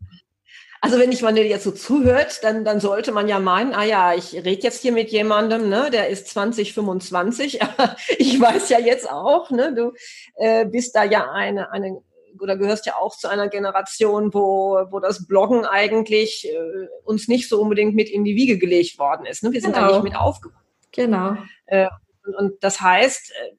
Also 0.84 0.98
wenn 0.98 1.12
ich 1.12 1.22
mal 1.22 1.32
dir 1.32 1.46
jetzt 1.46 1.64
so 1.64 1.72
zuhört, 1.72 2.44
dann, 2.44 2.66
dann 2.66 2.80
sollte 2.80 3.12
man 3.12 3.28
ja 3.28 3.40
meinen, 3.40 3.76
ah 3.76 3.84
ja, 3.84 4.16
ich 4.16 4.34
rede 4.34 4.64
jetzt 4.64 4.82
hier 4.82 4.92
mit 4.92 5.12
jemandem, 5.12 5.70
ne, 5.70 5.92
der 5.92 6.10
ist 6.10 6.28
2025, 6.30 7.62
aber 7.62 7.96
ich 8.18 8.42
weiß 8.42 8.70
ja 8.70 8.80
jetzt 8.80 9.10
auch, 9.10 9.52
ne, 9.52 9.76
du 9.76 9.94
äh, 10.36 10.66
bist 10.66 10.96
da 10.96 11.04
ja 11.04 11.32
eine, 11.32 11.72
eine 11.72 12.02
oder 12.40 12.58
gehörst 12.58 12.88
ja 12.88 12.96
auch 12.96 13.16
zu 13.16 13.28
einer 13.28 13.48
Generation, 13.50 14.34
wo, 14.34 14.88
wo 14.90 15.00
das 15.00 15.28
Bloggen 15.28 15.66
eigentlich 15.66 16.50
äh, 16.50 16.88
uns 17.04 17.28
nicht 17.28 17.48
so 17.48 17.62
unbedingt 17.62 17.94
mit 17.94 18.10
in 18.10 18.24
die 18.24 18.36
Wiege 18.36 18.58
gelegt 18.58 18.98
worden 18.98 19.28
ist. 19.28 19.44
Ne? 19.44 19.52
Wir 19.52 19.62
sind 19.62 19.76
genau. 19.76 19.88
da 19.88 19.94
nicht 19.94 20.04
mit 20.04 20.16
aufgewachsen. 20.16 20.66
Genau. 20.92 21.38
Äh, 21.68 21.90
und, 22.26 22.36
und 22.36 22.64
das 22.64 22.82
heißt, 22.82 23.32
äh, 23.32 23.56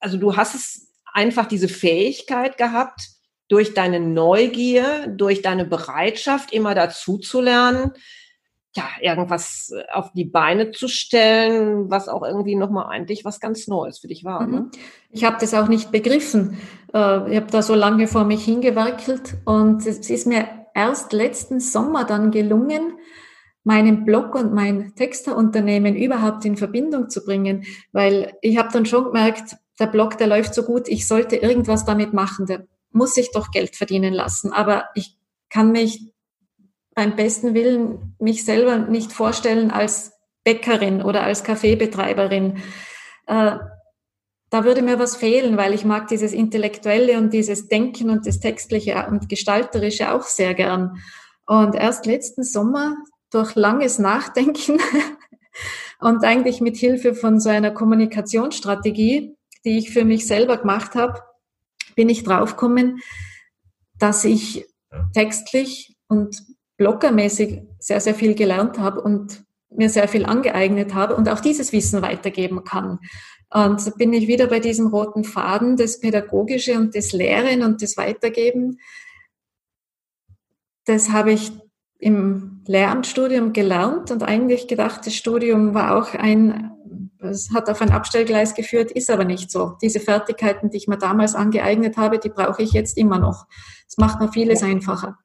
also 0.00 0.18
du 0.18 0.36
hast 0.36 0.54
es 0.54 0.92
einfach 1.12 1.46
diese 1.46 1.68
Fähigkeit 1.68 2.58
gehabt, 2.58 3.08
durch 3.48 3.74
deine 3.74 4.00
Neugier, 4.00 5.06
durch 5.08 5.42
deine 5.42 5.64
Bereitschaft, 5.64 6.52
immer 6.52 6.74
dazu 6.74 7.18
zu 7.18 7.40
lernen, 7.40 7.92
ja, 8.76 8.84
irgendwas 9.00 9.72
äh, 9.74 9.82
auf 9.92 10.12
die 10.12 10.24
Beine 10.24 10.70
zu 10.70 10.88
stellen, 10.88 11.90
was 11.90 12.08
auch 12.08 12.22
irgendwie 12.22 12.54
nochmal 12.54 12.86
eigentlich 12.86 13.24
was 13.24 13.40
ganz 13.40 13.66
Neues 13.66 13.98
für 13.98 14.08
dich 14.08 14.24
war. 14.24 14.46
Ne? 14.46 14.60
Mhm. 14.60 14.70
Ich 15.10 15.24
habe 15.24 15.36
das 15.40 15.54
auch 15.54 15.68
nicht 15.68 15.90
begriffen. 15.90 16.58
Äh, 16.94 17.30
ich 17.30 17.36
habe 17.36 17.50
da 17.50 17.62
so 17.62 17.74
lange 17.74 18.06
vor 18.06 18.24
mich 18.24 18.44
hingewerkelt 18.44 19.36
und 19.44 19.84
es 19.86 20.10
ist 20.10 20.26
mir 20.26 20.46
erst 20.74 21.12
letzten 21.12 21.60
Sommer 21.60 22.04
dann 22.04 22.30
gelungen, 22.30 22.98
meinen 23.64 24.04
Blog 24.04 24.34
und 24.34 24.54
mein 24.54 24.94
Texterunternehmen 24.94 25.96
überhaupt 25.96 26.44
in 26.44 26.56
Verbindung 26.56 27.10
zu 27.10 27.24
bringen, 27.24 27.64
weil 27.92 28.34
ich 28.42 28.58
habe 28.58 28.68
dann 28.72 28.86
schon 28.86 29.04
gemerkt, 29.04 29.56
der 29.80 29.86
Blog, 29.86 30.18
der 30.18 30.26
läuft 30.26 30.54
so 30.54 30.62
gut, 30.62 30.88
ich 30.88 31.06
sollte 31.06 31.36
irgendwas 31.36 31.84
damit 31.84 32.12
machen. 32.12 32.46
Der 32.46 32.66
muss 32.90 33.16
ich 33.16 33.30
doch 33.32 33.50
Geld 33.50 33.76
verdienen 33.76 34.12
lassen. 34.12 34.52
Aber 34.52 34.88
ich 34.94 35.16
kann 35.50 35.72
mich 35.72 36.12
beim 36.94 37.16
besten 37.16 37.54
Willen 37.54 38.16
mich 38.18 38.44
selber 38.44 38.78
nicht 38.78 39.12
vorstellen 39.12 39.70
als 39.70 40.12
Bäckerin 40.44 41.02
oder 41.02 41.22
als 41.22 41.44
Kaffeebetreiberin. 41.44 42.58
Äh, 43.26 43.56
da 44.50 44.64
würde 44.64 44.82
mir 44.82 44.98
was 44.98 45.14
fehlen, 45.14 45.56
weil 45.56 45.74
ich 45.74 45.84
mag 45.84 46.08
dieses 46.08 46.32
Intellektuelle 46.32 47.18
und 47.18 47.32
dieses 47.32 47.68
Denken 47.68 48.10
und 48.10 48.26
das 48.26 48.40
Textliche 48.40 49.06
und 49.08 49.28
Gestalterische 49.28 50.12
auch 50.12 50.22
sehr 50.22 50.54
gern. 50.54 51.02
Und 51.46 51.74
erst 51.74 52.06
letzten 52.06 52.44
Sommer 52.44 52.96
durch 53.30 53.54
langes 53.54 53.98
Nachdenken 53.98 54.80
und 56.00 56.24
eigentlich 56.24 56.60
mit 56.60 56.76
Hilfe 56.76 57.14
von 57.14 57.40
so 57.40 57.50
einer 57.50 57.70
Kommunikationsstrategie, 57.70 59.36
die 59.64 59.78
ich 59.78 59.90
für 59.90 60.04
mich 60.04 60.26
selber 60.26 60.56
gemacht 60.56 60.94
habe, 60.94 61.20
bin 61.98 62.08
ich 62.08 62.22
draufgekommen, 62.22 63.00
dass 63.98 64.24
ich 64.24 64.64
textlich 65.14 65.96
und 66.06 66.44
bloggermäßig 66.76 67.62
sehr, 67.80 68.00
sehr 68.00 68.14
viel 68.14 68.36
gelernt 68.36 68.78
habe 68.78 69.00
und 69.00 69.42
mir 69.68 69.90
sehr 69.90 70.06
viel 70.06 70.24
angeeignet 70.24 70.94
habe 70.94 71.16
und 71.16 71.28
auch 71.28 71.40
dieses 71.40 71.72
Wissen 71.72 72.00
weitergeben 72.00 72.62
kann. 72.62 73.00
Und 73.50 73.80
so 73.80 73.90
bin 73.90 74.12
ich 74.12 74.28
wieder 74.28 74.46
bei 74.46 74.60
diesem 74.60 74.86
roten 74.86 75.24
Faden, 75.24 75.76
das 75.76 75.98
Pädagogische 75.98 76.78
und 76.78 76.94
das 76.94 77.10
Lehren 77.10 77.64
und 77.64 77.82
das 77.82 77.96
Weitergeben. 77.96 78.78
Das 80.84 81.10
habe 81.10 81.32
ich 81.32 81.50
im 81.98 82.62
Lehramtsstudium 82.68 83.52
gelernt 83.52 84.12
und 84.12 84.22
eigentlich 84.22 84.68
gedacht, 84.68 85.04
das 85.04 85.16
Studium 85.16 85.74
war 85.74 85.96
auch 85.96 86.14
ein 86.14 86.70
es 87.20 87.50
hat 87.52 87.68
auf 87.68 87.80
ein 87.80 87.90
Abstellgleis 87.90 88.54
geführt, 88.54 88.90
ist 88.92 89.10
aber 89.10 89.24
nicht 89.24 89.50
so. 89.50 89.76
Diese 89.82 90.00
Fertigkeiten, 90.00 90.70
die 90.70 90.76
ich 90.76 90.88
mir 90.88 90.98
damals 90.98 91.34
angeeignet 91.34 91.96
habe, 91.96 92.18
die 92.18 92.28
brauche 92.28 92.62
ich 92.62 92.72
jetzt 92.72 92.96
immer 92.96 93.18
noch. 93.18 93.46
Das 93.86 93.96
macht 93.96 94.20
mir 94.20 94.30
vieles 94.30 94.60
ja. 94.60 94.68
einfacher. 94.68 95.18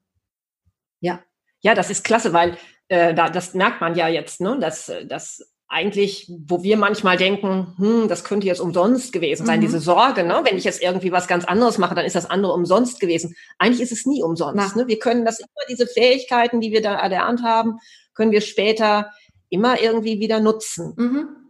Ja, 1.00 1.20
ja, 1.62 1.76
das 1.76 1.90
ist 1.90 2.04
klasse, 2.04 2.34
weil 2.34 2.58
äh, 2.88 3.14
da, 3.14 3.30
das 3.30 3.54
merkt 3.54 3.82
man 3.82 3.96
ja 3.96 4.08
jetzt, 4.08 4.42
ne, 4.42 4.58
dass, 4.60 4.92
dass 5.08 5.54
eigentlich, 5.68 6.32
wo 6.46 6.62
wir 6.62 6.78
manchmal 6.78 7.18
denken, 7.18 7.74
hm, 7.78 8.08
das 8.08 8.24
könnte 8.24 8.46
jetzt 8.46 8.62
umsonst 8.62 9.12
gewesen 9.12 9.46
sein, 9.46 9.60
mhm. 9.60 9.64
diese 9.64 9.80
Sorge, 9.80 10.24
ne? 10.24 10.42
wenn 10.44 10.58
ich 10.58 10.66
jetzt 10.66 10.84
irgendwie 10.84 11.12
was 11.12 11.28
ganz 11.28 11.46
anderes 11.46 11.80
mache, 11.80 11.96
dann 11.96 12.06
ist 12.06 12.16
das 12.16 12.30
andere 12.30 12.54
umsonst 12.54 13.00
gewesen. 13.00 13.36
Eigentlich 13.58 13.82
ist 13.82 13.92
es 13.92 14.06
nie 14.06 14.22
umsonst. 14.22 14.76
Ne? 14.76 14.88
Wir 14.88 15.00
können 15.00 15.26
das 15.26 15.40
immer, 15.40 15.50
diese 15.68 15.88
Fähigkeiten, 15.88 16.62
die 16.62 16.72
wir 16.72 16.84
da 16.84 16.94
erlernt 16.94 17.42
haben, 17.42 17.80
können 18.14 18.32
wir 18.32 18.42
später 18.42 19.12
immer 19.50 19.82
irgendwie 19.82 20.20
wieder 20.20 20.40
nutzen. 20.40 20.94
Mhm. 20.96 21.43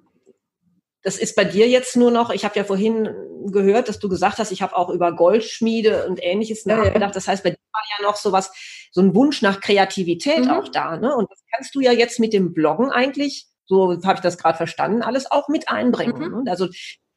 Das 1.04 1.18
ist 1.18 1.36
bei 1.36 1.44
dir 1.44 1.68
jetzt 1.68 1.96
nur 1.98 2.12
noch, 2.12 2.30
ich 2.32 2.46
habe 2.46 2.58
ja 2.58 2.64
vorhin 2.64 3.10
gehört, 3.52 3.90
dass 3.90 4.00
du 4.00 4.10
gesagt 4.10 4.40
hast, 4.40 4.52
ich 4.52 4.62
habe 4.62 4.76
auch 4.76 4.90
über 4.90 5.14
Goldschmiede 5.14 6.08
und 6.08 6.24
ähnliches 6.24 6.64
ja, 6.64 6.78
nachgedacht. 6.78 7.12
Ja. 7.12 7.14
Das 7.14 7.28
heißt, 7.28 7.44
bei 7.44 7.52
dir 7.52 7.58
war 7.72 7.82
ja 8.00 8.08
noch 8.08 8.16
sowas, 8.16 8.52
so 8.92 9.02
ein 9.02 9.14
Wunsch 9.14 9.42
nach 9.42 9.60
Kreativität 9.60 10.46
mhm. 10.46 10.52
auch 10.52 10.70
da. 10.70 10.98
Ne? 10.98 11.16
Und 11.16 11.30
das 11.30 11.44
kannst 11.54 11.76
du 11.76 11.82
ja 11.82 11.92
jetzt 11.92 12.20
mit 12.20 12.32
dem 12.34 12.54
Bloggen 12.54 12.90
eigentlich, 12.90 13.48
so 13.66 14.02
habe 14.04 14.16
ich 14.16 14.22
das 14.22 14.38
gerade 14.38 14.58
verstanden, 14.58 15.02
alles 15.02 15.30
auch 15.30 15.50
mit 15.50 15.70
einbringen. 15.70 16.18
Mhm. 16.18 16.44
Ne? 16.44 16.52
Also 16.52 16.68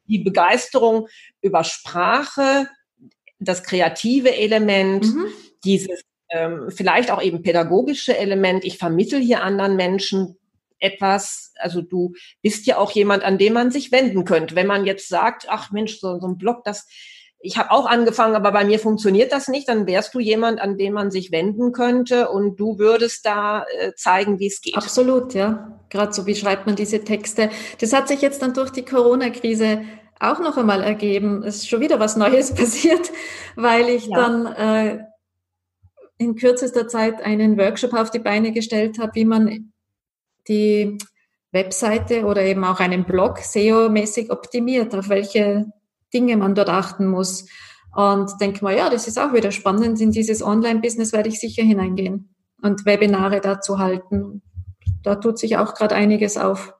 die 0.04 0.18
Begeisterung 0.18 1.08
über 1.40 1.64
Sprache, 1.64 2.68
das 3.38 3.62
kreative 3.62 4.34
Element, 4.34 5.04
mhm. 5.04 5.26
dieses 5.64 6.02
ähm, 6.30 6.70
vielleicht 6.70 7.10
auch 7.10 7.22
eben 7.22 7.42
pädagogische 7.42 8.16
Element. 8.16 8.64
Ich 8.64 8.78
vermittel 8.78 9.20
hier 9.20 9.42
anderen 9.42 9.76
Menschen 9.76 10.36
etwas, 10.78 11.52
also 11.58 11.82
du 11.82 12.12
bist 12.42 12.66
ja 12.66 12.78
auch 12.78 12.90
jemand, 12.90 13.22
an 13.24 13.38
dem 13.38 13.54
man 13.54 13.70
sich 13.70 13.92
wenden 13.92 14.24
könnte. 14.24 14.54
Wenn 14.54 14.66
man 14.66 14.86
jetzt 14.86 15.08
sagt, 15.08 15.46
ach 15.48 15.70
Mensch, 15.70 15.98
so, 15.98 16.18
so 16.20 16.26
ein 16.26 16.38
Blog, 16.38 16.64
das, 16.64 16.86
ich 17.38 17.58
habe 17.58 17.70
auch 17.70 17.86
angefangen, 17.86 18.34
aber 18.34 18.52
bei 18.52 18.64
mir 18.64 18.78
funktioniert 18.78 19.32
das 19.32 19.48
nicht, 19.48 19.68
dann 19.68 19.86
wärst 19.86 20.14
du 20.14 20.20
jemand, 20.20 20.60
an 20.60 20.78
den 20.78 20.92
man 20.92 21.10
sich 21.10 21.30
wenden 21.32 21.72
könnte 21.72 22.28
und 22.28 22.56
du 22.56 22.78
würdest 22.78 23.24
da 23.26 23.64
äh, 23.78 23.92
zeigen, 23.94 24.38
wie 24.38 24.46
es 24.46 24.60
geht. 24.60 24.76
Absolut, 24.76 25.34
ja. 25.34 25.80
Gerade 25.88 26.12
so, 26.12 26.26
wie 26.26 26.34
schreibt 26.34 26.66
man 26.66 26.76
diese 26.76 27.04
Texte. 27.04 27.50
Das 27.80 27.92
hat 27.92 28.08
sich 28.08 28.20
jetzt 28.20 28.42
dann 28.42 28.54
durch 28.54 28.70
die 28.70 28.84
Corona-Krise 28.84 29.82
auch 30.18 30.40
noch 30.40 30.56
einmal 30.56 30.82
ergeben. 30.82 31.42
Es 31.42 31.56
ist 31.56 31.68
schon 31.68 31.80
wieder 31.80 32.00
was 32.00 32.16
Neues 32.16 32.54
passiert, 32.54 33.12
weil 33.54 33.88
ich 33.88 34.06
ja. 34.06 34.16
dann 34.16 34.46
äh, 34.46 35.04
in 36.18 36.34
kürzester 36.34 36.88
Zeit 36.88 37.22
einen 37.22 37.58
Workshop 37.58 37.92
auf 37.92 38.10
die 38.10 38.18
Beine 38.18 38.52
gestellt 38.52 38.98
habe, 38.98 39.14
wie 39.14 39.24
man 39.24 39.72
die 40.48 40.98
Webseite 41.52 42.24
oder 42.24 42.42
eben 42.42 42.64
auch 42.64 42.80
einen 42.80 43.04
Blog 43.04 43.38
SEO-mäßig 43.38 44.30
optimiert, 44.30 44.94
auf 44.94 45.08
welche 45.08 45.66
Dinge 46.12 46.36
man 46.36 46.54
dort 46.54 46.68
achten 46.68 47.06
muss. 47.06 47.48
Und 47.94 48.30
denke 48.40 48.62
mal, 48.62 48.76
ja, 48.76 48.90
das 48.90 49.08
ist 49.08 49.18
auch 49.18 49.32
wieder 49.32 49.50
spannend. 49.50 50.00
In 50.00 50.10
dieses 50.10 50.42
Online-Business 50.42 51.12
werde 51.12 51.30
ich 51.30 51.40
sicher 51.40 51.62
hineingehen 51.62 52.34
und 52.62 52.84
Webinare 52.84 53.40
dazu 53.40 53.78
halten. 53.78 54.42
Da 55.02 55.16
tut 55.16 55.38
sich 55.38 55.56
auch 55.56 55.74
gerade 55.74 55.94
einiges 55.94 56.36
auf. 56.36 56.74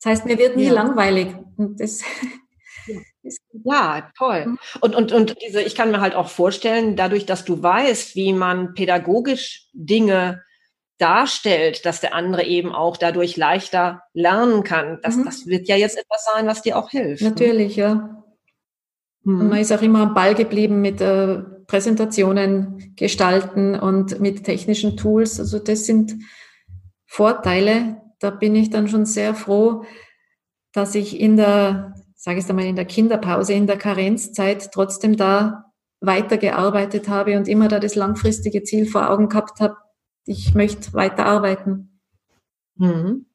Das 0.00 0.12
heißt, 0.12 0.26
mir 0.26 0.38
wird 0.38 0.56
nie 0.56 0.66
ja. 0.66 0.72
langweilig. 0.72 1.34
Und 1.56 1.80
das 1.80 2.02
ja, 3.64 4.10
toll. 4.18 4.46
Mhm. 4.46 4.58
Und, 4.80 4.94
und, 4.94 5.12
und 5.12 5.36
diese, 5.44 5.62
ich 5.62 5.74
kann 5.74 5.90
mir 5.90 6.00
halt 6.00 6.14
auch 6.14 6.28
vorstellen, 6.28 6.96
dadurch, 6.96 7.26
dass 7.26 7.44
du 7.44 7.62
weißt, 7.62 8.14
wie 8.14 8.32
man 8.32 8.74
pädagogisch 8.74 9.68
Dinge 9.72 10.42
darstellt, 11.00 11.86
dass 11.86 12.00
der 12.00 12.14
andere 12.14 12.44
eben 12.44 12.74
auch 12.74 12.96
dadurch 12.96 13.36
leichter 13.36 14.02
lernen 14.12 14.62
kann. 14.62 14.98
Das, 15.02 15.16
mhm. 15.16 15.24
das 15.24 15.46
wird 15.46 15.68
ja 15.68 15.76
jetzt 15.76 15.98
etwas 15.98 16.24
sein, 16.32 16.46
was 16.46 16.62
dir 16.62 16.76
auch 16.76 16.90
hilft. 16.90 17.22
Ne? 17.22 17.30
Natürlich, 17.30 17.76
ja. 17.76 18.24
Mhm. 19.22 19.48
Man 19.48 19.58
ist 19.58 19.72
auch 19.72 19.82
immer 19.82 20.00
am 20.00 20.14
Ball 20.14 20.34
geblieben 20.34 20.80
mit 20.80 21.00
äh, 21.00 21.38
Präsentationen 21.66 22.94
gestalten 22.96 23.78
und 23.78 24.20
mit 24.20 24.44
technischen 24.44 24.96
Tools. 24.96 25.40
Also 25.40 25.58
das 25.58 25.86
sind 25.86 26.16
Vorteile. 27.06 28.02
Da 28.18 28.30
bin 28.30 28.54
ich 28.54 28.70
dann 28.70 28.88
schon 28.88 29.06
sehr 29.06 29.34
froh, 29.34 29.84
dass 30.72 30.94
ich 30.94 31.18
in 31.18 31.36
der 31.36 31.94
sage 32.20 32.38
ich 32.38 32.50
einmal, 32.50 32.66
in 32.66 32.76
der 32.76 32.84
Kinderpause, 32.84 33.54
in 33.54 33.66
der 33.66 33.78
Karenzzeit 33.78 34.72
trotzdem 34.72 35.16
da 35.16 35.72
weitergearbeitet 36.02 37.08
habe 37.08 37.38
und 37.38 37.48
immer 37.48 37.68
da 37.68 37.80
das 37.80 37.94
langfristige 37.94 38.62
Ziel 38.62 38.84
vor 38.84 39.08
Augen 39.08 39.30
gehabt 39.30 39.58
habe, 39.60 39.76
ich 40.30 40.54
möchte 40.54 40.92
weiterarbeiten. 40.92 42.00
Mhm. 42.76 43.26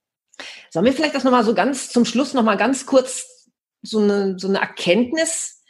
Sollen 0.70 0.86
wir 0.86 0.94
vielleicht 0.94 1.16
das 1.16 1.26
nochmal 1.26 1.44
so 1.44 1.54
ganz 1.54 1.90
zum 1.90 2.06
Schluss 2.06 2.34
nochmal 2.34 2.58
ganz 2.58 2.86
kurz 2.86 3.50
so 3.82 4.00
eine, 4.00 4.40
so 4.40 4.48
eine 4.48 4.60
Erkenntnis 4.60 5.62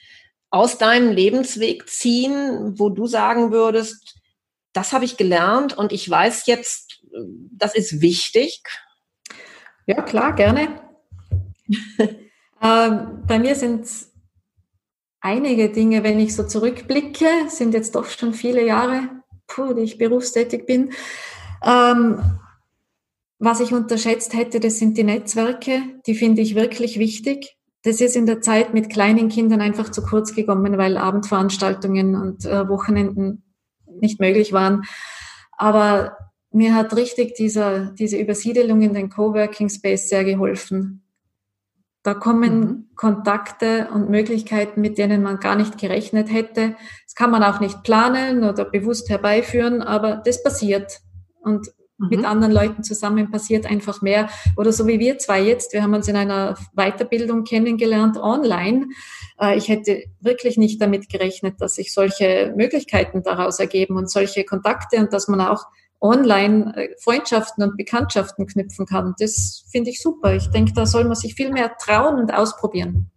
aus 0.51 0.77
deinem 0.77 1.11
Lebensweg 1.11 1.89
ziehen, 1.89 2.79
wo 2.79 2.89
du 2.89 3.07
sagen 3.07 3.51
würdest, 3.51 4.19
das 4.73 4.93
habe 4.93 5.05
ich 5.05 5.17
gelernt 5.17 5.75
und 5.77 5.91
ich 5.91 6.07
weiß 6.07 6.45
jetzt, 6.45 7.01
das 7.51 7.75
ist 7.75 8.01
wichtig? 8.01 8.61
Ja, 9.87 10.01
klar, 10.01 10.33
gerne. 10.33 10.79
Ähm, 12.61 13.21
bei 13.27 13.37
mir 13.37 13.53
sind 13.53 13.87
einige 15.19 15.69
Dinge, 15.69 16.03
wenn 16.03 16.19
ich 16.19 16.33
so 16.33 16.47
zurückblicke, 16.47 17.27
sind 17.49 17.73
jetzt 17.73 17.93
doch 17.93 18.05
schon 18.05 18.33
viele 18.33 18.65
Jahre, 18.65 19.09
puh, 19.47 19.73
die 19.73 19.81
ich 19.81 19.97
berufstätig 19.97 20.65
bin. 20.65 20.91
Ähm, 21.63 22.39
was 23.39 23.59
ich 23.59 23.73
unterschätzt 23.73 24.33
hätte, 24.33 24.59
das 24.59 24.79
sind 24.79 24.97
die 24.97 25.03
Netzwerke. 25.03 25.81
Die 26.07 26.15
finde 26.15 26.41
ich 26.41 26.55
wirklich 26.55 26.99
wichtig. 26.99 27.57
Das 27.83 28.01
ist 28.01 28.15
in 28.15 28.25
der 28.25 28.41
Zeit 28.41 28.73
mit 28.73 28.89
kleinen 28.89 29.29
Kindern 29.29 29.61
einfach 29.61 29.89
zu 29.89 30.01
kurz 30.01 30.33
gekommen, 30.33 30.77
weil 30.77 30.97
Abendveranstaltungen 30.97 32.15
und 32.15 32.45
äh, 32.45 32.67
Wochenenden 32.67 33.43
nicht 33.99 34.19
möglich 34.19 34.53
waren. 34.53 34.83
Aber 35.51 36.17
mir 36.51 36.73
hat 36.73 36.95
richtig 36.95 37.35
dieser, 37.35 37.91
diese 37.91 38.17
Übersiedelung 38.17 38.81
in 38.81 38.93
den 38.93 39.09
Coworking 39.09 39.69
Space 39.69 40.09
sehr 40.09 40.23
geholfen. 40.23 41.04
Da 42.05 42.13
kommen 42.13 42.59
mhm. 42.59 42.85
Kontakte 42.95 43.87
und 43.91 44.11
Möglichkeiten, 44.11 44.79
mit 44.79 44.99
denen 44.99 45.23
man 45.23 45.39
gar 45.39 45.55
nicht 45.55 45.79
gerechnet 45.79 46.31
hätte. 46.31 46.75
Das 47.03 47.15
kann 47.15 47.31
man 47.31 47.41
auch 47.41 47.59
nicht 47.59 47.81
planen 47.81 48.43
oder 48.43 48.63
bewusst 48.63 49.09
herbeiführen, 49.09 49.81
aber 49.81 50.21
das 50.23 50.43
passiert. 50.43 51.01
Und 51.41 51.71
mhm. 51.97 52.09
mit 52.09 52.23
anderen 52.23 52.53
Leuten 52.53 52.83
zusammen 52.83 53.31
passiert 53.31 53.65
einfach 53.65 54.03
mehr. 54.03 54.29
Oder 54.55 54.71
so 54.71 54.85
wie 54.85 54.99
wir 54.99 55.17
zwei 55.17 55.41
jetzt, 55.41 55.73
wir 55.73 55.81
haben 55.81 55.95
uns 55.95 56.07
in 56.07 56.15
einer 56.15 56.55
Weiterbildung 56.75 57.43
kennengelernt 57.43 58.17
online. 58.17 58.85
Äh, 59.41 59.57
ich 59.57 59.67
hätte 59.67 60.03
wirklich 60.21 60.57
nicht 60.57 60.79
damit 60.79 61.09
gerechnet, 61.09 61.59
dass 61.59 61.73
sich 61.73 61.91
solche 61.91 62.53
Möglichkeiten 62.55 63.23
daraus 63.23 63.59
ergeben 63.59 63.97
und 63.97 64.11
solche 64.11 64.43
Kontakte 64.43 64.97
und 64.97 65.11
dass 65.11 65.27
man 65.27 65.41
auch 65.41 65.63
online 66.01 66.73
äh, 66.75 66.95
Freundschaften 67.01 67.63
und 67.63 67.77
Bekanntschaften 67.77 68.47
knüpfen 68.47 68.85
kann. 68.85 69.15
Das 69.19 69.63
finde 69.71 69.89
ich 69.89 70.01
super. 70.01 70.33
Ich 70.33 70.49
denke, 70.49 70.73
da 70.73 70.85
soll 70.85 71.05
man 71.05 71.15
sich 71.15 71.35
viel 71.35 71.51
mehr 71.51 71.75
trauen 71.77 72.19
und 72.19 72.33
ausprobieren. 72.33 73.11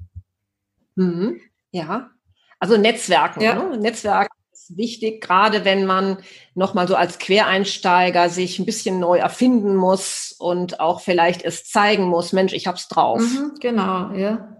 Mhm. 0.95 1.41
Ja, 1.71 2.11
also 2.59 2.77
Netzwerken. 2.77 3.41
Ja. 3.41 3.55
Ne? 3.55 3.79
Netzwerken 3.79 4.37
ist 4.53 4.77
wichtig, 4.77 5.21
gerade 5.21 5.65
wenn 5.65 5.87
man 5.87 6.19
nochmal 6.55 6.89
so 6.89 6.97
als 6.97 7.19
Quereinsteiger 7.19 8.29
sich 8.29 8.59
ein 8.59 8.67
bisschen 8.67 8.99
neu 8.99 9.19
erfinden 9.19 9.77
muss 9.77 10.35
und 10.39 10.81
auch 10.81 11.01
vielleicht 11.01 11.45
es 11.45 11.65
zeigen 11.65 12.05
muss, 12.05 12.33
Mensch, 12.33 12.53
ich 12.53 12.67
hab's 12.67 12.89
drauf. 12.89 13.21
Mhm, 13.21 13.55
genau, 13.61 14.13
ja. 14.13 14.57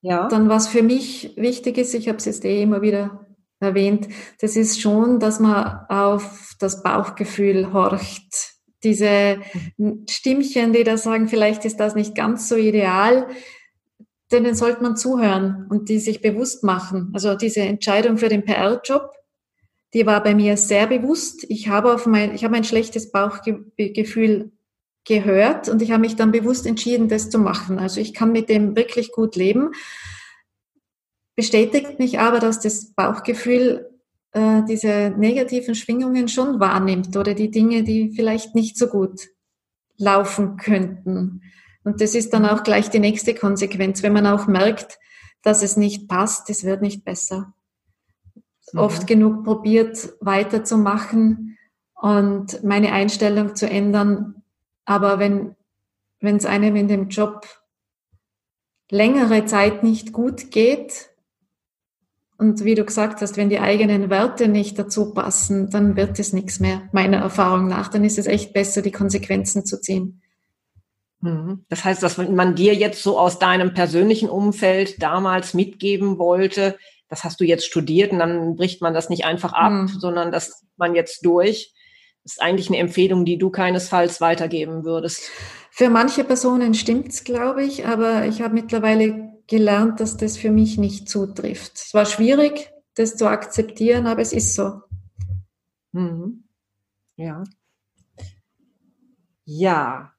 Ja. 0.00 0.28
Dann 0.28 0.50
was 0.50 0.68
für 0.68 0.82
mich 0.82 1.32
wichtig 1.36 1.78
ist, 1.78 1.94
ich 1.94 2.08
habe 2.08 2.18
es 2.18 2.26
jetzt 2.26 2.44
eh 2.44 2.62
immer 2.62 2.82
wieder 2.82 3.23
erwähnt, 3.60 4.08
das 4.40 4.56
ist 4.56 4.80
schon, 4.80 5.20
dass 5.20 5.40
man 5.40 5.86
auf 5.88 6.54
das 6.58 6.82
Bauchgefühl 6.82 7.72
horcht. 7.72 8.54
Diese 8.82 9.38
Stimmchen, 10.08 10.72
die 10.72 10.84
da 10.84 10.96
sagen, 10.96 11.28
vielleicht 11.28 11.64
ist 11.64 11.78
das 11.80 11.94
nicht 11.94 12.14
ganz 12.14 12.48
so 12.48 12.56
ideal, 12.56 13.26
denen 14.30 14.54
sollte 14.54 14.82
man 14.82 14.96
zuhören 14.96 15.66
und 15.70 15.88
die 15.88 15.98
sich 15.98 16.20
bewusst 16.20 16.64
machen. 16.64 17.10
Also 17.14 17.34
diese 17.34 17.60
Entscheidung 17.60 18.18
für 18.18 18.28
den 18.28 18.44
PR-Job, 18.44 19.10
die 19.94 20.06
war 20.06 20.22
bei 20.22 20.34
mir 20.34 20.56
sehr 20.56 20.86
bewusst. 20.86 21.46
Ich 21.48 21.68
habe 21.68 21.94
auf 21.94 22.06
mein, 22.06 22.34
ich 22.34 22.44
habe 22.44 22.56
ein 22.56 22.64
schlechtes 22.64 23.12
Bauchgefühl 23.12 24.50
gehört 25.04 25.68
und 25.68 25.82
ich 25.82 25.92
habe 25.92 26.00
mich 26.00 26.16
dann 26.16 26.32
bewusst 26.32 26.66
entschieden, 26.66 27.08
das 27.08 27.30
zu 27.30 27.38
machen. 27.38 27.78
Also 27.78 28.00
ich 28.00 28.12
kann 28.12 28.32
mit 28.32 28.48
dem 28.48 28.74
wirklich 28.76 29.12
gut 29.12 29.36
leben 29.36 29.70
bestätigt 31.36 31.98
mich 31.98 32.18
aber, 32.18 32.38
dass 32.38 32.60
das 32.60 32.92
Bauchgefühl 32.92 33.90
äh, 34.32 34.62
diese 34.68 35.12
negativen 35.16 35.74
Schwingungen 35.74 36.28
schon 36.28 36.60
wahrnimmt 36.60 37.16
oder 37.16 37.34
die 37.34 37.50
Dinge, 37.50 37.82
die 37.82 38.12
vielleicht 38.14 38.54
nicht 38.54 38.76
so 38.76 38.86
gut 38.86 39.28
laufen 39.96 40.56
könnten. 40.56 41.42
Und 41.84 42.00
das 42.00 42.14
ist 42.14 42.32
dann 42.32 42.46
auch 42.46 42.62
gleich 42.62 42.90
die 42.90 42.98
nächste 42.98 43.34
Konsequenz, 43.34 44.02
wenn 44.02 44.12
man 44.12 44.26
auch 44.26 44.46
merkt, 44.46 44.98
dass 45.42 45.62
es 45.62 45.76
nicht 45.76 46.08
passt, 46.08 46.48
es 46.50 46.64
wird 46.64 46.80
nicht 46.80 47.04
besser. 47.04 47.54
Mhm. 48.72 48.78
Oft 48.78 49.06
genug 49.06 49.44
probiert 49.44 50.14
weiterzumachen 50.20 51.58
und 51.94 52.64
meine 52.64 52.92
Einstellung 52.92 53.54
zu 53.54 53.68
ändern. 53.68 54.42
Aber 54.86 55.18
wenn 55.18 55.56
wenn 56.24 56.36
es 56.36 56.46
einem 56.46 56.74
in 56.74 56.88
dem 56.88 57.08
Job 57.08 57.46
längere 58.90 59.44
Zeit 59.44 59.82
nicht 59.82 60.12
gut 60.12 60.50
geht, 60.50 61.10
und 62.44 62.64
wie 62.64 62.74
du 62.74 62.84
gesagt 62.84 63.22
hast, 63.22 63.36
wenn 63.38 63.48
die 63.48 63.58
eigenen 63.58 64.10
Werte 64.10 64.48
nicht 64.48 64.78
dazu 64.78 65.14
passen, 65.14 65.70
dann 65.70 65.96
wird 65.96 66.18
es 66.18 66.34
nichts 66.34 66.60
mehr, 66.60 66.82
meiner 66.92 67.18
Erfahrung 67.18 67.68
nach. 67.68 67.88
Dann 67.88 68.04
ist 68.04 68.18
es 68.18 68.26
echt 68.26 68.52
besser, 68.52 68.82
die 68.82 68.92
Konsequenzen 68.92 69.64
zu 69.64 69.80
ziehen. 69.80 70.22
Mhm. 71.20 71.64
Das 71.70 71.84
heißt, 71.84 72.02
dass 72.02 72.18
man 72.18 72.54
dir 72.54 72.74
jetzt 72.74 73.02
so 73.02 73.18
aus 73.18 73.38
deinem 73.38 73.72
persönlichen 73.72 74.28
Umfeld 74.28 75.02
damals 75.02 75.54
mitgeben 75.54 76.18
wollte, 76.18 76.76
das 77.08 77.24
hast 77.24 77.40
du 77.40 77.44
jetzt 77.44 77.64
studiert 77.64 78.12
und 78.12 78.18
dann 78.18 78.56
bricht 78.56 78.82
man 78.82 78.92
das 78.92 79.08
nicht 79.08 79.24
einfach 79.24 79.52
ab, 79.52 79.72
mhm. 79.72 79.88
sondern 79.88 80.30
das 80.32 80.64
man 80.76 80.94
jetzt 80.94 81.24
durch. 81.24 81.72
Das 82.24 82.34
ist 82.34 82.42
eigentlich 82.42 82.68
eine 82.68 82.78
Empfehlung, 82.78 83.24
die 83.24 83.38
du 83.38 83.50
keinesfalls 83.50 84.20
weitergeben 84.20 84.84
würdest. 84.84 85.30
Für 85.70 85.90
manche 85.90 86.24
Personen 86.24 86.74
stimmt's, 86.74 87.24
glaube 87.24 87.64
ich, 87.64 87.86
aber 87.86 88.26
ich 88.26 88.42
habe 88.42 88.54
mittlerweile 88.54 89.33
gelernt, 89.46 90.00
dass 90.00 90.16
das 90.16 90.36
für 90.36 90.50
mich 90.50 90.78
nicht 90.78 91.08
zutrifft. 91.08 91.72
Es 91.76 91.94
war 91.94 92.06
schwierig, 92.06 92.72
das 92.94 93.16
zu 93.16 93.28
akzeptieren, 93.28 94.06
aber 94.06 94.22
es 94.22 94.32
ist 94.32 94.54
so. 94.54 94.80
Mhm. 95.92 96.44
Ja. 97.16 97.44
Ja. 99.44 100.12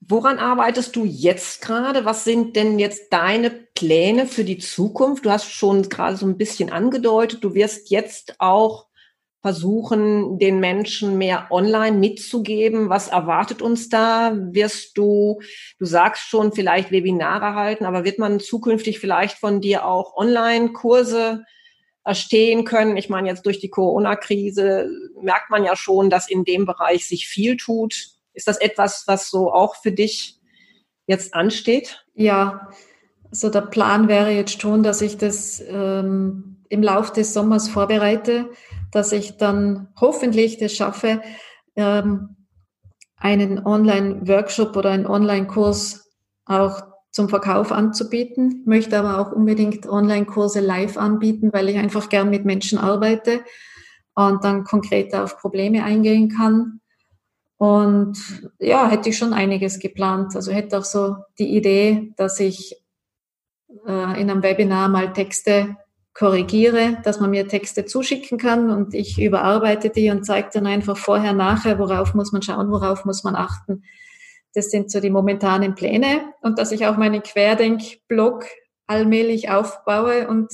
Woran 0.00 0.38
arbeitest 0.38 0.96
du 0.96 1.04
jetzt 1.04 1.62
gerade? 1.62 2.04
Was 2.04 2.24
sind 2.24 2.56
denn 2.56 2.78
jetzt 2.78 3.12
deine 3.12 3.50
Pläne 3.50 4.26
für 4.26 4.44
die 4.44 4.58
Zukunft? 4.58 5.24
Du 5.24 5.30
hast 5.30 5.50
schon 5.50 5.88
gerade 5.88 6.16
so 6.16 6.26
ein 6.26 6.36
bisschen 6.36 6.70
angedeutet, 6.70 7.44
du 7.44 7.54
wirst 7.54 7.90
jetzt 7.90 8.34
auch 8.38 8.89
versuchen, 9.42 10.38
den 10.38 10.60
Menschen 10.60 11.16
mehr 11.16 11.46
online 11.50 11.96
mitzugeben? 11.96 12.90
Was 12.90 13.08
erwartet 13.08 13.62
uns 13.62 13.88
da? 13.88 14.32
Wirst 14.34 14.98
du, 14.98 15.40
du 15.78 15.86
sagst 15.86 16.28
schon, 16.28 16.52
vielleicht 16.52 16.90
Webinare 16.90 17.54
halten, 17.54 17.86
aber 17.86 18.04
wird 18.04 18.18
man 18.18 18.40
zukünftig 18.40 18.98
vielleicht 18.98 19.38
von 19.38 19.60
dir 19.60 19.86
auch 19.86 20.16
Online-Kurse 20.16 21.44
erstehen 22.04 22.64
können? 22.64 22.98
Ich 22.98 23.08
meine, 23.08 23.28
jetzt 23.28 23.46
durch 23.46 23.60
die 23.60 23.70
Corona-Krise 23.70 24.90
merkt 25.22 25.48
man 25.50 25.64
ja 25.64 25.74
schon, 25.74 26.10
dass 26.10 26.28
in 26.28 26.44
dem 26.44 26.66
Bereich 26.66 27.08
sich 27.08 27.26
viel 27.26 27.56
tut. 27.56 28.08
Ist 28.34 28.46
das 28.46 28.58
etwas, 28.58 29.04
was 29.06 29.30
so 29.30 29.52
auch 29.52 29.76
für 29.76 29.92
dich 29.92 30.38
jetzt 31.06 31.32
ansteht? 31.34 32.04
Ja, 32.14 32.68
also 33.30 33.48
der 33.48 33.62
Plan 33.62 34.08
wäre 34.08 34.30
jetzt 34.30 34.60
schon, 34.60 34.82
dass 34.82 35.00
ich 35.00 35.16
das 35.16 35.62
ähm, 35.66 36.58
im 36.68 36.82
Laufe 36.82 37.14
des 37.14 37.32
Sommers 37.32 37.68
vorbereite, 37.68 38.50
dass 38.92 39.12
ich 39.12 39.36
dann 39.36 39.88
hoffentlich 40.00 40.58
das 40.58 40.74
schaffe, 40.74 41.22
ähm, 41.76 42.36
einen 43.16 43.64
Online-Workshop 43.64 44.76
oder 44.76 44.90
einen 44.90 45.06
Online-Kurs 45.06 46.10
auch 46.46 46.82
zum 47.10 47.28
Verkauf 47.28 47.72
anzubieten, 47.72 48.62
möchte 48.66 48.98
aber 48.98 49.18
auch 49.18 49.32
unbedingt 49.32 49.86
Online-Kurse 49.88 50.60
live 50.60 50.96
anbieten, 50.96 51.52
weil 51.52 51.68
ich 51.68 51.76
einfach 51.76 52.08
gern 52.08 52.30
mit 52.30 52.44
Menschen 52.44 52.78
arbeite 52.78 53.40
und 54.14 54.44
dann 54.44 54.64
konkret 54.64 55.14
auf 55.14 55.38
Probleme 55.38 55.84
eingehen 55.84 56.28
kann. 56.28 56.80
Und 57.56 58.16
ja, 58.58 58.88
hätte 58.88 59.10
ich 59.10 59.18
schon 59.18 59.34
einiges 59.34 59.78
geplant. 59.78 60.34
Also 60.34 60.50
hätte 60.50 60.78
auch 60.78 60.84
so 60.84 61.16
die 61.38 61.56
Idee, 61.56 62.12
dass 62.16 62.40
ich 62.40 62.76
äh, 63.86 64.20
in 64.20 64.30
einem 64.30 64.42
Webinar 64.42 64.88
mal 64.88 65.12
Texte 65.12 65.76
korrigiere, 66.14 66.98
dass 67.04 67.20
man 67.20 67.30
mir 67.30 67.46
Texte 67.48 67.84
zuschicken 67.84 68.38
kann 68.38 68.70
und 68.70 68.94
ich 68.94 69.20
überarbeite 69.20 69.90
die 69.90 70.10
und 70.10 70.24
zeige 70.24 70.50
dann 70.52 70.66
einfach 70.66 70.96
vorher, 70.96 71.32
nachher, 71.32 71.78
worauf 71.78 72.14
muss 72.14 72.32
man 72.32 72.42
schauen, 72.42 72.70
worauf 72.70 73.04
muss 73.04 73.24
man 73.24 73.36
achten. 73.36 73.84
Das 74.54 74.70
sind 74.70 74.90
so 74.90 75.00
die 75.00 75.10
momentanen 75.10 75.74
Pläne 75.74 76.32
und 76.42 76.58
dass 76.58 76.72
ich 76.72 76.86
auch 76.86 76.96
meinen 76.96 77.22
Querdenk-Blog 77.22 78.44
allmählich 78.86 79.50
aufbaue 79.50 80.26
und 80.26 80.52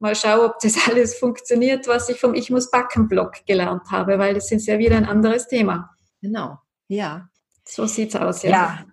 mal 0.00 0.16
schaue, 0.16 0.46
ob 0.46 0.58
das 0.60 0.76
alles 0.88 1.14
funktioniert, 1.14 1.86
was 1.86 2.08
ich 2.08 2.20
vom 2.20 2.34
Ich 2.34 2.50
muss 2.50 2.70
backen 2.70 3.08
Blog 3.08 3.46
gelernt 3.46 3.90
habe, 3.90 4.18
weil 4.18 4.34
das 4.34 4.50
ist 4.50 4.66
ja 4.66 4.78
wieder 4.78 4.96
ein 4.96 5.06
anderes 5.06 5.46
Thema. 5.46 5.90
Genau, 6.20 6.58
ja. 6.88 7.28
So 7.64 7.86
sieht's 7.86 8.16
aus, 8.16 8.42
ja. 8.42 8.50
Ja, 8.50 8.84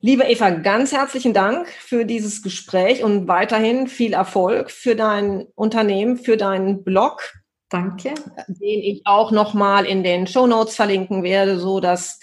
Liebe 0.00 0.22
Eva, 0.22 0.50
ganz 0.50 0.92
herzlichen 0.92 1.34
Dank 1.34 1.66
für 1.66 2.04
dieses 2.04 2.44
Gespräch 2.44 3.02
und 3.02 3.26
weiterhin 3.26 3.88
viel 3.88 4.12
Erfolg 4.12 4.70
für 4.70 4.94
dein 4.94 5.48
Unternehmen, 5.56 6.16
für 6.16 6.36
deinen 6.36 6.84
Blog. 6.84 7.20
Danke. 7.68 8.14
Den 8.46 8.80
ich 8.80 9.02
auch 9.06 9.32
nochmal 9.32 9.86
in 9.86 10.04
den 10.04 10.28
Show 10.28 10.46
Notes 10.46 10.76
verlinken 10.76 11.24
werde, 11.24 11.58
so 11.58 11.80
dass 11.80 12.20